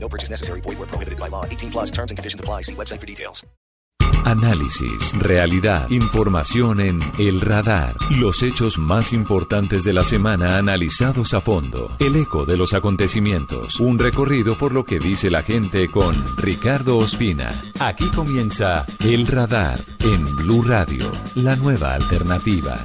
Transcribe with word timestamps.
No 0.00 0.08
purchase 0.08 0.30
necessary. 0.30 0.62
Void 0.62 0.78
where 0.78 0.88
prohibited 0.88 1.18
by 1.18 1.28
law. 1.28 1.44
18 1.44 1.70
plus 1.70 1.90
terms 1.90 2.10
and 2.10 2.16
conditions 2.16 2.40
apply. 2.40 2.62
See 2.62 2.74
website 2.74 3.00
for 3.00 3.06
details. 3.06 3.44
Análisis, 4.24 5.14
realidad, 5.18 5.90
información 5.90 6.80
en 6.80 7.00
El 7.18 7.40
Radar. 7.40 7.94
Los 8.10 8.42
hechos 8.42 8.76
más 8.76 9.12
importantes 9.12 9.84
de 9.84 9.92
la 9.94 10.04
semana 10.04 10.58
analizados 10.58 11.32
a 11.34 11.40
fondo. 11.40 11.96
El 11.98 12.16
eco 12.16 12.44
de 12.44 12.56
los 12.56 12.74
acontecimientos. 12.74 13.80
Un 13.80 13.98
recorrido 13.98 14.56
por 14.58 14.72
lo 14.72 14.84
que 14.84 14.98
dice 14.98 15.30
la 15.30 15.42
gente 15.42 15.88
con 15.88 16.14
Ricardo 16.36 16.98
Ospina. 16.98 17.50
Aquí 17.80 18.06
comienza 18.08 18.84
El 19.00 19.26
Radar 19.26 19.80
en 20.00 20.36
Blue 20.36 20.62
Radio, 20.62 21.10
la 21.34 21.56
nueva 21.56 21.94
alternativa. 21.94 22.84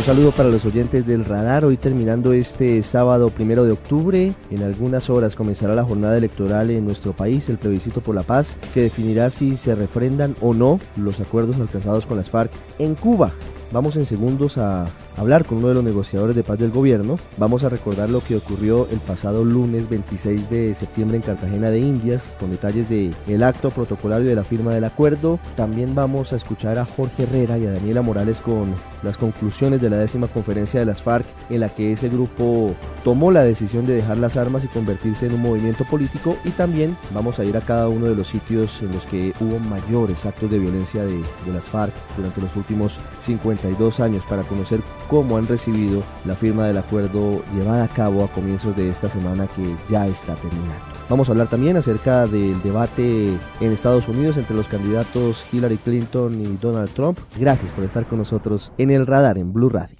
Un 0.00 0.06
saludo 0.06 0.30
para 0.32 0.48
los 0.48 0.64
oyentes 0.64 1.06
del 1.06 1.26
radar. 1.26 1.66
Hoy 1.66 1.76
terminando 1.76 2.32
este 2.32 2.82
sábado 2.82 3.28
primero 3.28 3.64
de 3.64 3.72
octubre, 3.72 4.32
en 4.50 4.62
algunas 4.62 5.10
horas 5.10 5.36
comenzará 5.36 5.74
la 5.74 5.84
jornada 5.84 6.16
electoral 6.16 6.70
en 6.70 6.86
nuestro 6.86 7.12
país, 7.12 7.50
el 7.50 7.58
plebiscito 7.58 8.00
por 8.00 8.14
la 8.14 8.22
paz, 8.22 8.56
que 8.72 8.80
definirá 8.80 9.28
si 9.28 9.58
se 9.58 9.74
refrendan 9.74 10.34
o 10.40 10.54
no 10.54 10.80
los 10.96 11.20
acuerdos 11.20 11.56
alcanzados 11.56 12.06
con 12.06 12.16
las 12.16 12.30
FARC 12.30 12.50
en 12.78 12.94
Cuba. 12.94 13.32
Vamos 13.72 13.94
en 13.96 14.06
segundos 14.06 14.56
a 14.56 14.86
hablar 15.16 15.44
con 15.44 15.58
uno 15.58 15.68
de 15.68 15.74
los 15.74 15.84
negociadores 15.84 16.36
de 16.36 16.42
paz 16.42 16.58
del 16.58 16.70
gobierno. 16.70 17.18
Vamos 17.36 17.64
a 17.64 17.68
recordar 17.68 18.10
lo 18.10 18.20
que 18.20 18.36
ocurrió 18.36 18.88
el 18.90 18.98
pasado 18.98 19.44
lunes 19.44 19.88
26 19.88 20.50
de 20.50 20.74
septiembre 20.74 21.16
en 21.16 21.22
Cartagena 21.22 21.70
de 21.70 21.80
Indias, 21.80 22.28
con 22.38 22.50
detalles 22.50 22.88
del 22.88 23.14
el 23.26 23.42
acto 23.42 23.70
protocolario 23.70 24.28
de 24.28 24.36
la 24.36 24.44
firma 24.44 24.72
del 24.72 24.84
acuerdo. 24.84 25.38
También 25.56 25.94
vamos 25.94 26.32
a 26.32 26.36
escuchar 26.36 26.78
a 26.78 26.84
Jorge 26.84 27.24
Herrera 27.24 27.58
y 27.58 27.66
a 27.66 27.72
Daniela 27.72 28.02
Morales 28.02 28.40
con 28.40 28.74
las 29.02 29.16
conclusiones 29.16 29.80
de 29.80 29.90
la 29.90 29.96
décima 29.96 30.28
conferencia 30.28 30.80
de 30.80 30.86
las 30.86 31.02
FARC, 31.02 31.26
en 31.48 31.60
la 31.60 31.68
que 31.68 31.92
ese 31.92 32.08
grupo 32.08 32.74
tomó 33.04 33.30
la 33.30 33.42
decisión 33.42 33.86
de 33.86 33.94
dejar 33.94 34.18
las 34.18 34.36
armas 34.36 34.64
y 34.64 34.68
convertirse 34.68 35.26
en 35.26 35.34
un 35.34 35.42
movimiento 35.42 35.84
político. 35.84 36.36
Y 36.44 36.50
también 36.50 36.96
vamos 37.12 37.38
a 37.38 37.44
ir 37.44 37.56
a 37.56 37.60
cada 37.60 37.88
uno 37.88 38.06
de 38.06 38.14
los 38.14 38.28
sitios 38.28 38.80
en 38.82 38.92
los 38.92 39.06
que 39.06 39.32
hubo 39.40 39.58
mayores 39.58 40.26
actos 40.26 40.50
de 40.50 40.58
violencia 40.58 41.04
de, 41.04 41.16
de 41.16 41.52
las 41.52 41.64
FARC 41.64 41.92
durante 42.16 42.40
los 42.40 42.54
últimos 42.56 42.98
52 43.20 44.00
años 44.00 44.24
para 44.28 44.42
conocer 44.42 44.80
cómo 45.10 45.36
han 45.36 45.46
recibido 45.48 46.02
la 46.24 46.36
firma 46.36 46.66
del 46.68 46.78
acuerdo 46.78 47.42
llevada 47.54 47.84
a 47.84 47.88
cabo 47.88 48.24
a 48.24 48.28
comienzos 48.28 48.76
de 48.76 48.88
esta 48.88 49.10
semana 49.10 49.48
que 49.48 49.76
ya 49.90 50.06
está 50.06 50.36
terminando. 50.36 50.84
Vamos 51.08 51.28
a 51.28 51.32
hablar 51.32 51.50
también 51.50 51.76
acerca 51.76 52.28
del 52.28 52.62
debate 52.62 53.36
en 53.60 53.72
Estados 53.72 54.06
Unidos 54.06 54.36
entre 54.36 54.54
los 54.54 54.68
candidatos 54.68 55.44
Hillary 55.52 55.78
Clinton 55.78 56.40
y 56.40 56.56
Donald 56.60 56.90
Trump. 56.90 57.18
Gracias 57.36 57.72
por 57.72 57.82
estar 57.82 58.06
con 58.06 58.18
nosotros 58.18 58.70
en 58.78 58.92
el 58.92 59.04
radar 59.06 59.36
en 59.36 59.52
Blue 59.52 59.68
Radio. 59.68 59.98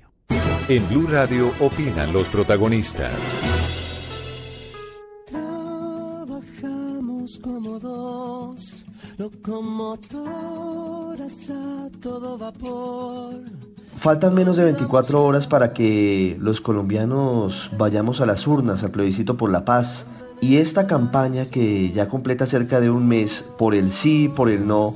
En 0.69 0.89
Blue 0.89 1.08
Radio 1.08 1.50
opinan 1.58 2.12
los 2.12 2.28
protagonistas. 2.28 3.36
Trabajamos 5.27 6.41
como 7.42 7.80
dos 7.80 8.84
locomotoras 9.19 10.20
a 11.50 11.91
todo 12.00 12.39
vapor. 12.39 13.69
Faltan 14.00 14.32
menos 14.32 14.56
de 14.56 14.64
24 14.64 15.22
horas 15.22 15.46
para 15.46 15.74
que 15.74 16.34
los 16.40 16.62
colombianos 16.62 17.70
vayamos 17.77 18.22
a 18.22 18.27
las 18.27 18.46
urnas 18.46 18.83
al 18.83 18.92
plebiscito 18.92 19.36
por 19.36 19.50
la 19.50 19.66
paz 19.66 20.06
y 20.40 20.56
esta 20.56 20.86
campaña 20.86 21.44
que 21.44 21.92
ya 21.92 22.08
completa 22.08 22.46
cerca 22.46 22.80
de 22.80 22.89
un 22.89 23.06
mes 23.06 23.44
por 23.58 23.74
el 23.74 23.90
sí, 23.90 24.33
por 24.34 24.48
el 24.48 24.66
no, 24.66 24.94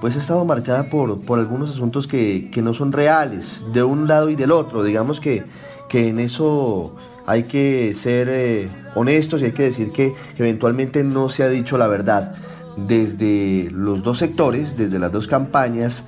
pues 0.00 0.14
ha 0.14 0.20
estado 0.20 0.44
marcada 0.44 0.84
por, 0.84 1.18
por 1.26 1.40
algunos 1.40 1.70
asuntos 1.70 2.06
que, 2.06 2.48
que 2.52 2.62
no 2.62 2.74
son 2.74 2.92
reales, 2.92 3.60
de 3.72 3.82
un 3.82 4.06
lado 4.06 4.30
y 4.30 4.36
del 4.36 4.52
otro. 4.52 4.84
Digamos 4.84 5.18
que, 5.18 5.42
que 5.88 6.06
en 6.06 6.20
eso 6.20 6.94
hay 7.26 7.42
que 7.42 7.92
ser 7.94 8.28
eh, 8.30 8.68
honestos 8.94 9.42
y 9.42 9.46
hay 9.46 9.52
que 9.52 9.64
decir 9.64 9.90
que 9.90 10.14
eventualmente 10.38 11.02
no 11.02 11.28
se 11.28 11.42
ha 11.42 11.48
dicho 11.48 11.76
la 11.76 11.88
verdad 11.88 12.36
desde 12.76 13.68
los 13.72 14.04
dos 14.04 14.18
sectores, 14.18 14.76
desde 14.76 15.00
las 15.00 15.10
dos 15.10 15.26
campañas, 15.26 16.04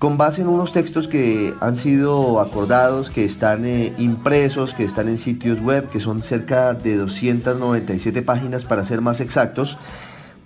con 0.00 0.16
base 0.16 0.40
en 0.40 0.48
unos 0.48 0.72
textos 0.72 1.06
que 1.08 1.52
han 1.60 1.76
sido 1.76 2.40
acordados, 2.40 3.10
que 3.10 3.22
están 3.26 3.66
eh, 3.66 3.92
impresos, 3.98 4.72
que 4.72 4.82
están 4.82 5.08
en 5.08 5.18
sitios 5.18 5.60
web, 5.60 5.90
que 5.90 6.00
son 6.00 6.22
cerca 6.22 6.72
de 6.72 6.96
297 6.96 8.22
páginas 8.22 8.64
para 8.64 8.82
ser 8.82 9.02
más 9.02 9.20
exactos. 9.20 9.76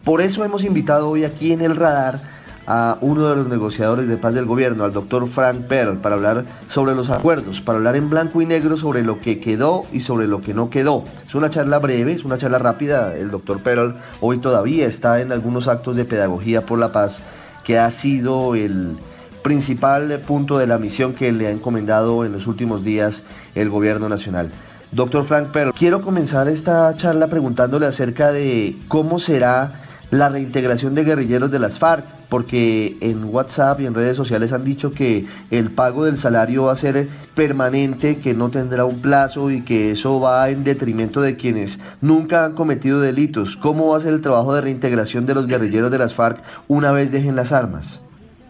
Por 0.02 0.20
eso 0.20 0.44
hemos 0.44 0.64
invitado 0.64 1.08
hoy 1.08 1.24
aquí 1.24 1.52
en 1.52 1.60
el 1.60 1.76
radar 1.76 2.20
a 2.66 2.98
uno 3.00 3.28
de 3.28 3.36
los 3.36 3.46
negociadores 3.46 4.08
de 4.08 4.16
paz 4.16 4.34
del 4.34 4.44
gobierno, 4.44 4.82
al 4.82 4.92
doctor 4.92 5.28
Frank 5.28 5.68
Pearl, 5.68 5.98
para 5.98 6.16
hablar 6.16 6.44
sobre 6.68 6.96
los 6.96 7.10
acuerdos, 7.10 7.60
para 7.60 7.78
hablar 7.78 7.94
en 7.94 8.10
blanco 8.10 8.42
y 8.42 8.46
negro 8.46 8.76
sobre 8.76 9.04
lo 9.04 9.20
que 9.20 9.38
quedó 9.38 9.86
y 9.92 10.00
sobre 10.00 10.26
lo 10.26 10.40
que 10.40 10.52
no 10.52 10.68
quedó. 10.68 11.04
Es 11.24 11.36
una 11.36 11.48
charla 11.48 11.78
breve, 11.78 12.10
es 12.10 12.24
una 12.24 12.38
charla 12.38 12.58
rápida. 12.58 13.14
El 13.14 13.30
doctor 13.30 13.60
Pearl 13.60 13.94
hoy 14.20 14.38
todavía 14.38 14.88
está 14.88 15.20
en 15.20 15.30
algunos 15.30 15.68
actos 15.68 15.94
de 15.94 16.04
pedagogía 16.04 16.66
por 16.66 16.80
la 16.80 16.90
paz, 16.90 17.20
que 17.62 17.78
ha 17.78 17.92
sido 17.92 18.56
el 18.56 18.96
principal 19.44 20.20
punto 20.26 20.58
de 20.58 20.66
la 20.66 20.78
misión 20.78 21.12
que 21.12 21.30
le 21.30 21.46
ha 21.46 21.50
encomendado 21.50 22.24
en 22.24 22.32
los 22.32 22.46
últimos 22.48 22.82
días 22.82 23.22
el 23.54 23.68
gobierno 23.68 24.08
nacional. 24.08 24.50
Doctor 24.90 25.24
Frank 25.24 25.48
Pearl, 25.48 25.72
quiero 25.74 26.00
comenzar 26.00 26.48
esta 26.48 26.92
charla 26.96 27.26
preguntándole 27.26 27.86
acerca 27.86 28.32
de 28.32 28.74
cómo 28.88 29.18
será 29.18 29.82
la 30.10 30.30
reintegración 30.30 30.94
de 30.94 31.04
guerrilleros 31.04 31.50
de 31.50 31.58
las 31.58 31.78
FARC, 31.78 32.04
porque 32.28 32.96
en 33.00 33.24
WhatsApp 33.24 33.80
y 33.80 33.86
en 33.86 33.94
redes 33.94 34.16
sociales 34.16 34.52
han 34.52 34.64
dicho 34.64 34.92
que 34.92 35.26
el 35.50 35.70
pago 35.70 36.04
del 36.04 36.16
salario 36.16 36.64
va 36.64 36.72
a 36.72 36.76
ser 36.76 37.08
permanente, 37.34 38.20
que 38.20 38.32
no 38.32 38.48
tendrá 38.50 38.86
un 38.86 39.00
plazo 39.00 39.50
y 39.50 39.60
que 39.62 39.90
eso 39.90 40.20
va 40.20 40.48
en 40.48 40.64
detrimento 40.64 41.20
de 41.20 41.36
quienes 41.36 41.80
nunca 42.00 42.46
han 42.46 42.54
cometido 42.54 43.00
delitos. 43.00 43.56
¿Cómo 43.56 43.88
va 43.88 43.98
a 43.98 44.00
ser 44.00 44.14
el 44.14 44.22
trabajo 44.22 44.54
de 44.54 44.62
reintegración 44.62 45.26
de 45.26 45.34
los 45.34 45.46
guerrilleros 45.46 45.90
de 45.90 45.98
las 45.98 46.14
FARC 46.14 46.42
una 46.66 46.92
vez 46.92 47.12
dejen 47.12 47.36
las 47.36 47.52
armas? 47.52 48.00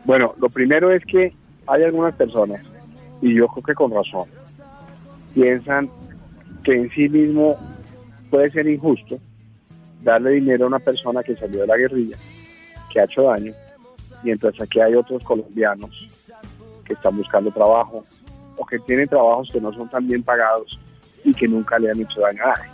Bueno, 0.04 0.34
lo 0.38 0.48
primero 0.48 0.90
es 0.90 1.04
que 1.04 1.34
hay 1.66 1.82
algunas 1.82 2.14
personas, 2.14 2.60
y 3.22 3.34
yo 3.34 3.48
creo 3.48 3.64
que 3.64 3.74
con 3.74 3.90
razón, 3.90 4.28
piensan 5.34 5.90
que 6.62 6.74
en 6.74 6.90
sí 6.90 7.08
mismo 7.08 7.56
puede 8.30 8.50
ser 8.50 8.66
injusto 8.68 9.18
darle 10.02 10.32
dinero 10.32 10.64
a 10.64 10.68
una 10.68 10.78
persona 10.78 11.22
que 11.22 11.34
salió 11.34 11.62
de 11.62 11.66
la 11.66 11.76
guerrilla, 11.76 12.16
que 12.92 13.00
ha 13.00 13.04
hecho 13.04 13.22
daño, 13.22 13.52
mientras 14.22 14.60
aquí 14.60 14.80
hay 14.80 14.94
otros 14.94 15.24
colombianos 15.24 16.30
que 16.84 16.92
están 16.92 17.16
buscando 17.16 17.50
trabajo 17.50 18.02
o 18.56 18.66
que 18.66 18.78
tienen 18.80 19.08
trabajos 19.08 19.48
que 19.50 19.60
no 19.60 19.72
son 19.72 19.88
tan 19.88 20.06
bien 20.06 20.22
pagados 20.22 20.78
y 21.24 21.32
que 21.32 21.48
nunca 21.48 21.78
le 21.78 21.90
han 21.90 22.00
hecho 22.00 22.20
daño 22.20 22.42
a 22.44 22.48
nadie. 22.48 22.70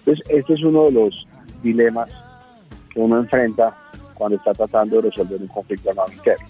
Entonces, 0.00 0.24
este 0.28 0.54
es 0.54 0.62
uno 0.62 0.84
de 0.84 0.92
los 0.92 1.26
dilemas 1.62 2.10
que 2.92 3.00
uno 3.00 3.18
enfrenta 3.18 3.74
cuando 4.14 4.36
está 4.36 4.52
tratando 4.54 4.96
de 4.96 5.10
resolver 5.10 5.40
un 5.40 5.48
conflicto 5.48 5.90
armado 5.90 6.12
interno. 6.12 6.46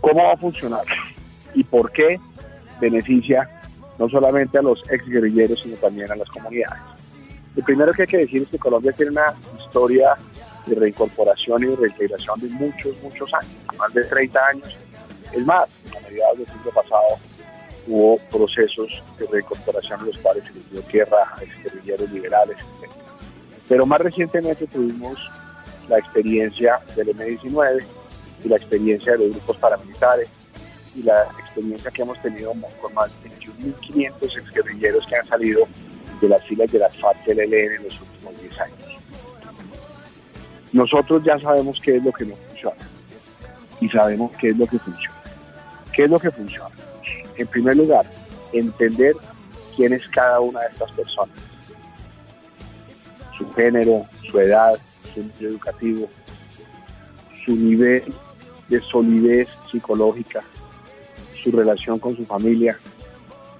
¿Cómo 0.00 0.24
va 0.24 0.32
a 0.32 0.36
funcionar? 0.36 0.84
¿Y 1.54 1.64
por 1.64 1.90
qué 1.92 2.20
beneficia 2.80 3.48
no 3.98 4.08
solamente 4.08 4.58
a 4.58 4.62
los 4.62 4.82
ex 4.90 5.06
guerrilleros, 5.06 5.60
sino 5.60 5.76
también 5.76 6.10
a 6.10 6.16
las 6.16 6.28
comunidades? 6.28 6.82
Lo 7.54 7.64
primero 7.64 7.92
que 7.92 8.02
hay 8.02 8.08
que 8.08 8.18
decir 8.18 8.42
es 8.42 8.48
que 8.48 8.58
Colombia 8.58 8.92
tiene 8.92 9.12
una 9.12 9.34
historia 9.58 10.16
de 10.66 10.74
reincorporación 10.74 11.64
y 11.64 11.66
de 11.68 11.76
reintegración 11.76 12.40
de 12.40 12.50
muchos, 12.50 12.94
muchos 13.02 13.32
años, 13.32 13.56
más 13.78 13.92
de 13.94 14.04
30 14.04 14.46
años. 14.46 14.76
Es 15.32 15.44
más, 15.46 15.68
a 15.96 16.08
mediados 16.08 16.38
del 16.38 16.46
siglo 16.46 16.70
pasado 16.72 17.18
hubo 17.86 18.18
procesos 18.30 19.02
de 19.18 19.26
reincorporación 19.26 20.00
en 20.00 20.06
los 20.06 20.18
cuales 20.18 20.44
se 20.44 20.52
dio 20.70 20.82
tierra 20.82 21.18
a 21.34 21.42
ex 21.42 21.62
guerrilleros 21.62 22.10
liberales, 22.10 22.56
etc. 22.58 22.90
Pero 23.68 23.86
más 23.86 24.00
recientemente 24.00 24.66
tuvimos 24.66 25.18
la 25.88 25.98
experiencia 25.98 26.80
del 26.94 27.10
M-19 27.10 27.84
y 28.44 28.48
la 28.48 28.56
experiencia 28.56 29.12
de 29.12 29.18
los 29.18 29.30
grupos 29.30 29.56
paramilitares 29.58 30.28
y 30.94 31.02
la 31.02 31.24
experiencia 31.38 31.90
que 31.90 32.02
hemos 32.02 32.20
tenido 32.22 32.52
con 32.80 32.94
más 32.94 33.12
de 33.22 33.30
21.500 33.30 34.38
exguerrilleros 34.38 35.06
que 35.06 35.16
han 35.16 35.26
salido 35.28 35.66
de 36.20 36.28
las 36.28 36.42
filas 36.44 36.70
de 36.72 36.78
las 36.78 36.96
FARC 36.96 37.24
del 37.24 37.40
ELN 37.40 37.76
en 37.76 37.84
los 37.84 38.00
últimos 38.00 38.40
10 38.40 38.60
años. 38.60 38.78
Nosotros 40.72 41.22
ya 41.24 41.38
sabemos 41.38 41.80
qué 41.80 41.96
es 41.96 42.04
lo 42.04 42.12
que 42.12 42.24
no 42.24 42.34
funciona 42.48 42.76
y 43.80 43.88
sabemos 43.88 44.32
qué 44.38 44.48
es 44.48 44.56
lo 44.56 44.66
que 44.66 44.78
funciona. 44.78 45.16
¿Qué 45.92 46.04
es 46.04 46.10
lo 46.10 46.18
que 46.18 46.30
funciona? 46.30 46.74
En 47.36 47.46
primer 47.46 47.76
lugar, 47.76 48.06
entender 48.52 49.14
quién 49.74 49.92
es 49.92 50.06
cada 50.08 50.40
una 50.40 50.60
de 50.60 50.68
estas 50.68 50.90
personas, 50.92 51.36
su 53.36 53.50
género, 53.52 54.06
su 54.30 54.38
edad, 54.40 54.78
educativo, 55.40 56.08
su 57.44 57.54
nivel 57.54 58.02
de 58.68 58.80
solidez 58.80 59.48
psicológica, 59.70 60.42
su 61.42 61.50
relación 61.52 61.98
con 61.98 62.16
su 62.16 62.24
familia 62.24 62.78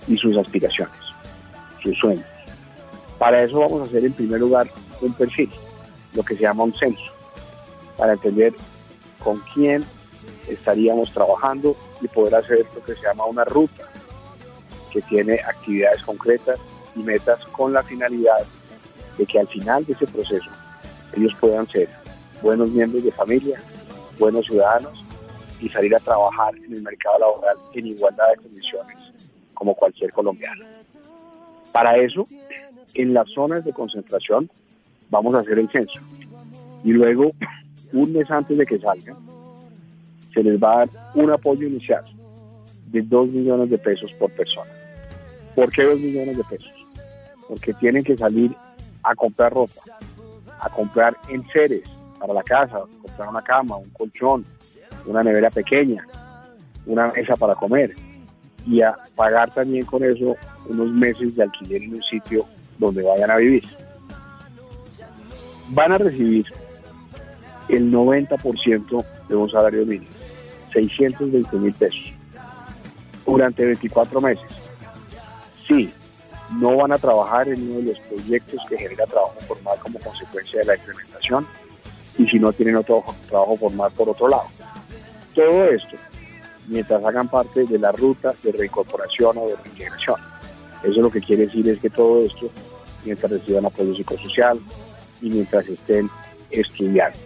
y 0.08 0.16
sus 0.16 0.36
aspiraciones, 0.36 0.94
sus 1.82 1.96
sueños. 1.98 2.26
Para 3.18 3.42
eso 3.42 3.60
vamos 3.60 3.80
a 3.80 3.84
hacer 3.84 4.04
en 4.04 4.12
primer 4.12 4.40
lugar 4.40 4.68
un 5.00 5.12
perfil, 5.12 5.50
lo 6.14 6.22
que 6.22 6.34
se 6.34 6.42
llama 6.42 6.64
un 6.64 6.74
censo, 6.74 7.12
para 7.96 8.12
entender 8.12 8.54
con 9.22 9.40
quién 9.54 9.84
estaríamos 10.48 11.12
trabajando 11.12 11.76
y 12.00 12.08
poder 12.08 12.34
hacer 12.34 12.66
lo 12.74 12.84
que 12.84 12.94
se 12.94 13.02
llama 13.02 13.24
una 13.24 13.44
ruta, 13.44 13.84
que 14.92 15.00
tiene 15.02 15.34
actividades 15.34 16.02
concretas 16.02 16.58
y 16.94 17.00
metas 17.00 17.40
con 17.46 17.72
la 17.72 17.82
finalidad 17.82 18.44
de 19.18 19.26
que 19.26 19.38
al 19.38 19.48
final 19.48 19.84
de 19.84 19.92
ese 19.92 20.06
proceso 20.06 20.50
ellos 21.16 21.34
puedan 21.40 21.66
ser 21.68 21.88
buenos 22.42 22.70
miembros 22.70 23.04
de 23.04 23.12
familia, 23.12 23.60
buenos 24.18 24.46
ciudadanos 24.46 25.04
y 25.60 25.68
salir 25.68 25.94
a 25.94 26.00
trabajar 26.00 26.54
en 26.56 26.72
el 26.72 26.82
mercado 26.82 27.18
laboral 27.18 27.56
en 27.74 27.86
igualdad 27.86 28.30
de 28.30 28.36
condiciones 28.42 28.98
como 29.54 29.74
cualquier 29.74 30.12
colombiano. 30.12 30.64
Para 31.72 31.96
eso, 31.96 32.26
en 32.94 33.14
las 33.14 33.28
zonas 33.30 33.64
de 33.64 33.72
concentración 33.72 34.50
vamos 35.10 35.34
a 35.34 35.38
hacer 35.38 35.58
el 35.58 35.70
censo 35.70 36.00
y 36.84 36.92
luego, 36.92 37.32
un 37.92 38.12
mes 38.12 38.30
antes 38.30 38.56
de 38.56 38.66
que 38.66 38.78
salgan, 38.78 39.16
se 40.32 40.42
les 40.42 40.62
va 40.62 40.74
a 40.74 40.86
dar 40.86 40.88
un 41.14 41.30
apoyo 41.30 41.66
inicial 41.66 42.04
de 42.86 43.02
2 43.02 43.30
millones 43.30 43.70
de 43.70 43.78
pesos 43.78 44.12
por 44.14 44.30
persona. 44.32 44.70
¿Por 45.54 45.72
qué 45.72 45.84
2 45.84 45.98
millones 45.98 46.36
de 46.36 46.44
pesos? 46.44 46.72
Porque 47.48 47.72
tienen 47.74 48.04
que 48.04 48.16
salir 48.16 48.54
a 49.02 49.14
comprar 49.14 49.52
ropa, 49.52 49.80
a 50.60 50.68
comprar 50.68 51.16
enseres 51.28 51.82
para 52.18 52.32
la 52.32 52.42
casa, 52.42 52.80
comprar 53.02 53.28
una 53.28 53.42
cama, 53.42 53.76
un 53.76 53.90
colchón, 53.90 54.44
una 55.06 55.22
nevera 55.22 55.50
pequeña, 55.50 56.06
una 56.86 57.08
mesa 57.08 57.36
para 57.36 57.54
comer 57.54 57.94
y 58.66 58.82
a 58.82 58.96
pagar 59.14 59.52
también 59.52 59.84
con 59.84 60.02
eso 60.04 60.36
unos 60.68 60.90
meses 60.90 61.36
de 61.36 61.44
alquiler 61.44 61.82
en 61.82 61.94
un 61.94 62.02
sitio 62.02 62.44
donde 62.78 63.02
vayan 63.02 63.30
a 63.30 63.36
vivir. 63.36 63.64
Van 65.68 65.92
a 65.92 65.98
recibir 65.98 66.46
el 67.68 67.92
90% 67.92 69.04
de 69.28 69.36
un 69.36 69.50
salario 69.50 69.84
mínimo, 69.84 70.10
620 70.72 71.56
mil 71.56 71.72
pesos, 71.72 72.12
durante 73.24 73.64
24 73.64 74.20
meses. 74.20 74.46
Sí, 75.66 75.92
no 76.52 76.76
van 76.76 76.92
a 76.92 76.98
trabajar 76.98 77.48
en 77.48 77.62
uno 77.70 77.80
de 77.80 77.94
los 77.94 77.98
proyectos 78.00 78.60
que 78.68 78.78
genera 78.78 79.06
trabajo 79.06 79.34
formal 79.46 79.78
como 79.80 79.98
consecuencia 79.98 80.60
de 80.60 80.66
la 80.66 80.76
implementación 80.76 81.46
y 82.18 82.26
si 82.26 82.38
no 82.38 82.52
tienen 82.52 82.76
otro 82.76 83.04
trabajo 83.28 83.56
formal 83.56 83.92
por 83.92 84.08
otro 84.08 84.28
lado. 84.28 84.46
Todo 85.34 85.64
esto 85.66 85.96
mientras 86.68 87.04
hagan 87.04 87.28
parte 87.28 87.64
de 87.64 87.78
la 87.78 87.92
ruta 87.92 88.34
de 88.42 88.52
reincorporación 88.52 89.38
o 89.38 89.48
de 89.48 89.56
reintegración. 89.56 90.16
Eso 90.82 91.00
lo 91.00 91.10
que 91.10 91.20
quiere 91.20 91.46
decir 91.46 91.68
es 91.68 91.78
que 91.80 91.90
todo 91.90 92.24
esto 92.24 92.50
mientras 93.04 93.32
reciban 93.32 93.66
apoyo 93.66 93.94
psicosocial 93.94 94.60
y 95.22 95.30
mientras 95.30 95.66
estén 95.68 96.10
estudiando. 96.50 97.18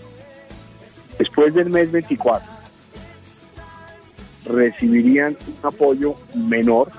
Después 1.19 1.55
del 1.55 1.71
mes 1.71 1.91
24, 1.91 2.49
recibirían 4.47 5.37
un 5.47 5.57
apoyo 5.63 6.15
menor. 6.35 6.91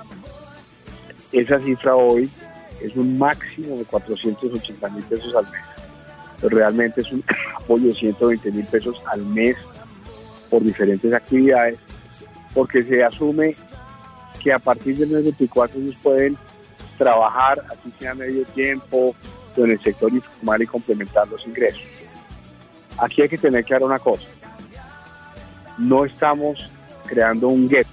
Esa 1.32 1.58
cifra 1.58 1.96
hoy 1.96 2.30
es 2.80 2.96
un 2.96 3.18
máximo 3.18 3.76
de 3.76 3.84
480 3.84 4.88
mil 4.90 5.04
pesos 5.04 5.34
al 5.34 5.44
mes. 5.50 5.62
Pero 6.40 6.56
realmente 6.56 7.00
es 7.00 7.12
un 7.12 7.24
apoyo 7.56 7.88
de 7.88 7.94
120 7.94 8.52
mil 8.52 8.66
pesos 8.66 8.96
al 9.06 9.24
mes 9.24 9.56
por 10.50 10.62
diferentes 10.62 11.12
actividades, 11.14 11.78
porque 12.52 12.82
se 12.82 13.02
asume 13.02 13.56
que 14.42 14.52
a 14.52 14.58
partir 14.58 14.98
del 14.98 15.08
mes 15.08 15.22
24 15.22 15.80
ellos 15.80 15.96
pueden 16.02 16.36
trabajar, 16.98 17.62
así 17.70 17.92
sea 17.98 18.14
medio 18.14 18.44
tiempo, 18.46 19.14
en 19.56 19.70
el 19.70 19.80
sector 19.80 20.12
informal 20.12 20.62
y 20.62 20.66
complementar 20.66 21.28
los 21.28 21.46
ingresos. 21.46 21.82
Aquí 22.98 23.22
hay 23.22 23.28
que 23.28 23.38
tener 23.38 23.64
claro 23.64 23.86
una 23.86 23.98
cosa. 23.98 24.26
No 25.78 26.04
estamos 26.04 26.70
creando 27.06 27.48
un 27.48 27.68
gueto 27.68 27.90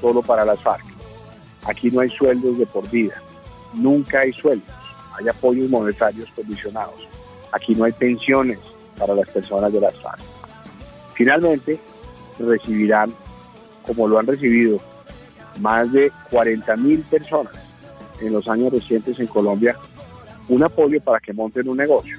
solo 0.00 0.22
para 0.22 0.44
las 0.44 0.60
FARC. 0.60 0.87
Aquí 1.68 1.90
no 1.90 2.00
hay 2.00 2.08
sueldos 2.08 2.58
de 2.58 2.64
por 2.64 2.88
vida. 2.90 3.22
Nunca 3.74 4.20
hay 4.20 4.32
sueldos. 4.32 4.74
Hay 5.18 5.28
apoyos 5.28 5.68
monetarios 5.68 6.30
condicionados. 6.34 7.06
Aquí 7.52 7.74
no 7.74 7.84
hay 7.84 7.92
pensiones 7.92 8.58
para 8.98 9.14
las 9.14 9.28
personas 9.28 9.70
de 9.72 9.80
las 9.80 9.94
FARC. 9.96 10.18
Finalmente, 11.12 11.78
recibirán, 12.38 13.12
como 13.82 14.08
lo 14.08 14.18
han 14.18 14.26
recibido, 14.26 14.80
más 15.60 15.92
de 15.92 16.10
40 16.30 16.76
mil 16.76 17.00
personas 17.00 17.52
en 18.20 18.32
los 18.32 18.48
años 18.48 18.72
recientes 18.72 19.20
en 19.20 19.26
Colombia, 19.26 19.76
un 20.48 20.62
apoyo 20.62 21.00
para 21.02 21.20
que 21.20 21.34
monten 21.34 21.68
un 21.68 21.76
negocio. 21.76 22.18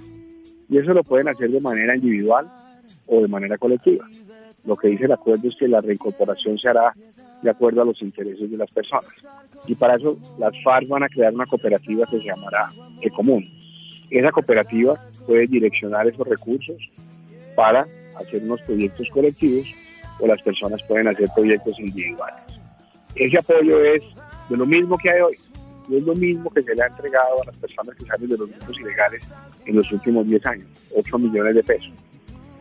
Y 0.70 0.78
eso 0.78 0.94
lo 0.94 1.04
pueden 1.04 1.28
hacer 1.28 1.50
de 1.50 1.60
manera 1.60 1.96
individual 1.96 2.48
o 3.08 3.22
de 3.22 3.28
manera 3.28 3.58
colectiva. 3.58 4.06
Lo 4.66 4.76
que 4.76 4.90
dice 4.90 5.06
el 5.06 5.14
acuerdo 5.14 5.48
es 5.48 5.56
que 5.56 5.68
la 5.68 5.82
reincorporación 5.82 6.58
se 6.60 6.70
hará 6.70 6.94
de 7.42 7.50
acuerdo 7.50 7.82
a 7.82 7.86
los 7.86 8.02
intereses 8.02 8.50
de 8.50 8.58
las 8.58 8.70
personas. 8.72 9.16
Y 9.68 9.76
para 9.76 9.96
eso 9.96 10.18
las 10.38 10.54
FARC 10.64 10.88
van 10.88 11.04
a 11.04 11.10
crear 11.10 11.34
una 11.34 11.46
cooperativa 11.46 12.06
que 12.06 12.20
se 12.20 12.26
llamará 12.26 12.70
Ecomún. 13.02 13.50
Esa 14.10 14.32
cooperativa 14.32 15.00
puede 15.26 15.48
direccionar 15.48 16.08
esos 16.08 16.28
recursos 16.28 16.78
para 17.56 17.86
hacer 18.20 18.44
unos 18.44 18.62
proyectos 18.62 19.08
colectivos 19.10 19.68
o 20.20 20.28
las 20.28 20.42
personas 20.42 20.82
pueden 20.84 21.08
hacer 21.08 21.30
proyectos 21.34 21.80
individuales. 21.80 22.42
Ese 23.16 23.38
apoyo 23.38 23.84
es 23.84 24.04
de 24.50 24.58
lo 24.58 24.66
mismo 24.66 24.98
que 24.98 25.10
hay 25.10 25.22
hoy, 25.22 25.38
no 25.88 25.98
es 25.98 26.04
lo 26.04 26.16
mismo 26.16 26.50
que 26.52 26.62
se 26.62 26.76
le 26.76 26.84
ha 26.84 26.88
entregado 26.88 27.42
a 27.42 27.46
las 27.46 27.56
personas 27.56 27.96
que 27.96 28.06
salen 28.06 28.30
de 28.30 28.38
los 28.38 28.50
grupos 28.50 28.80
ilegales 28.80 29.24
en 29.66 29.76
los 29.76 29.92
últimos 29.92 30.28
10 30.28 30.46
años, 30.46 30.68
8 30.96 31.18
millones 31.18 31.56
de 31.56 31.64
pesos. 31.64 31.92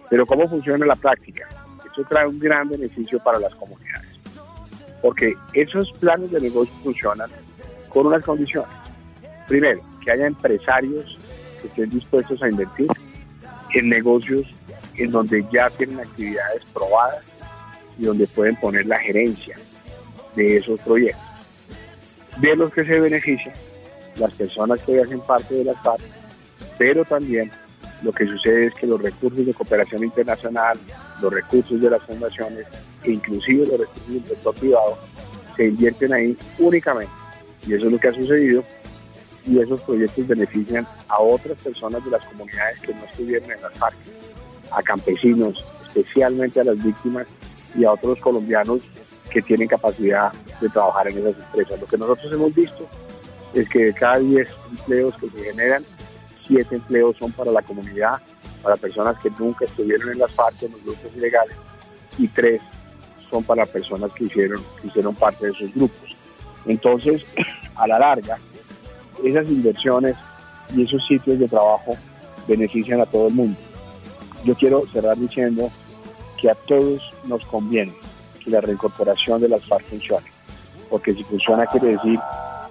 Pero 0.09 0.25
¿cómo 0.25 0.49
funciona 0.49 0.87
la 0.87 0.97
práctica? 0.97 1.47
Eso 1.91 2.03
trae 2.09 2.27
un 2.27 2.39
gran 2.39 2.69
beneficio 2.69 3.19
para 3.23 3.39
las 3.39 3.55
comunidades, 3.55 4.18
porque 5.03 5.35
esos 5.55 5.91
planes 5.93 6.31
de 6.31 6.41
negocio 6.41 6.75
funcionan 6.83 7.31
con 7.89 8.06
unas 8.06 8.25
condiciones. 8.25 8.71
Primero, 9.47 9.81
que 10.05 10.11
haya 10.11 10.27
empresarios 10.27 11.19
que 11.61 11.69
estén 11.69 11.91
dispuestos 11.91 12.43
a 12.43 12.49
invertir 12.49 12.89
en 13.75 13.89
negocios 13.89 14.47
en 14.97 15.11
donde 15.11 15.45
ya 15.53 15.71
tienen 15.71 16.00
actividades 16.00 16.64
probadas 16.73 17.25
y 17.99 18.05
donde 18.05 18.26
pueden 18.26 18.57
poner 18.57 18.87
la 18.87 18.99
gerencia 18.99 19.57
de 20.35 20.59
esos 20.59 20.81
proyectos 20.81 21.28
de 22.40 22.57
los 22.57 22.73
que 22.73 22.85
se 22.85 23.00
benefician 23.00 23.55
las 24.17 24.35
personas 24.35 24.81
que 24.81 25.00
hacen 25.00 25.21
parte 25.21 25.55
de 25.55 25.64
las 25.64 25.81
FARC, 25.83 26.00
pero 26.76 27.05
también 27.05 27.50
lo 28.02 28.12
que 28.12 28.26
sucede 28.26 28.67
es 28.67 28.75
que 28.75 28.87
los 28.87 29.00
recursos 29.00 29.45
de 29.45 29.55
cooperación 29.55 30.05
internacional, 30.05 30.78
los 31.21 31.33
recursos 31.33 31.81
de 31.81 31.90
las 31.90 32.02
fundaciones 32.02 32.67
e 33.05 33.12
inclusive 33.12 33.67
los 33.67 33.81
recursos 33.81 34.09
del 34.09 34.25
sector 34.28 34.55
privado 34.55 34.99
se 35.57 35.67
invierten 35.67 36.12
ahí 36.12 36.37
únicamente. 36.59 37.12
Y 37.67 37.75
eso 37.75 37.87
es 37.87 37.93
lo 37.93 37.99
que 37.99 38.09
ha 38.09 38.14
sucedido 38.14 38.62
y 39.47 39.59
esos 39.59 39.81
proyectos 39.81 40.26
benefician 40.26 40.87
a 41.09 41.21
otras 41.21 41.59
personas 41.59 42.05
de 42.05 42.11
las 42.11 42.25
comunidades 42.26 42.81
que 42.81 42.95
no 42.95 43.05
estuvieron 43.05 43.50
en 43.50 43.62
las 43.62 43.73
FARC, 43.75 43.97
a 44.71 44.83
campesinos, 44.83 45.64
especialmente 45.87 46.61
a 46.61 46.64
las 46.64 46.83
víctimas 46.83 47.26
y 47.75 47.85
a 47.85 47.93
otros 47.93 48.21
colombianos 48.21 48.81
que 49.31 49.43
tienen 49.43 49.69
capacidad 49.69 50.33
de 50.61 50.69
trabajar 50.69 51.09
en 51.09 51.19
esas 51.19 51.37
empresas. 51.37 51.81
Lo 51.81 51.87
que 51.87 51.99
nosotros 51.99 52.33
hemos 52.33 52.55
visto 52.55 52.87
es 53.55 53.69
que 53.69 53.87
de 53.87 53.95
cada 53.95 54.19
10 54.19 54.49
empleos 54.71 55.17
que 55.17 55.31
se 55.31 55.45
generan, 55.45 55.85
7 56.49 56.75
empleos 56.75 57.17
son 57.17 57.31
para 57.33 57.52
la 57.52 57.62
comunidad, 57.62 58.21
para 58.62 58.76
personas 58.76 59.17
que 59.19 59.31
nunca 59.38 59.64
estuvieron 59.64 60.11
en 60.11 60.19
las 60.19 60.33
FARC, 60.33 60.62
en 60.62 60.73
los 60.73 60.83
grupos 60.83 61.12
ilegales, 61.17 61.57
y 62.19 62.26
3 62.28 62.61
son 63.31 63.45
para 63.45 63.67
personas 63.67 64.11
que 64.12 64.25
hicieron, 64.25 64.62
que 64.81 64.88
hicieron 64.88 65.14
parte 65.14 65.47
de 65.47 65.52
esos 65.52 65.73
grupos. 65.75 66.17
Entonces, 66.67 67.23
a 67.76 67.87
la 67.87 67.99
larga, 67.99 68.38
esas 69.23 69.49
inversiones 69.49 70.17
y 70.75 70.83
esos 70.83 71.07
sitios 71.07 71.38
de 71.38 71.49
trabajo 71.49 71.97
benefician 72.47 73.00
a 73.00 73.07
todo 73.07 73.28
el 73.28 73.35
mundo. 73.35 73.61
Yo 74.45 74.55
quiero 74.55 74.83
cerrar 74.93 75.17
diciendo 75.17 75.71
que 76.40 76.50
a 76.50 76.55
todos 76.55 77.02
nos 77.25 77.45
conviene 77.47 77.95
que 78.43 78.50
la 78.50 78.61
reincorporación 78.61 79.40
de 79.40 79.49
las 79.49 79.67
FARC 79.67 79.85
funcione 79.87 80.38
porque 80.88 81.14
si 81.14 81.25
funciona 81.25 81.67
quiere 81.67 81.88
decir 81.88 82.19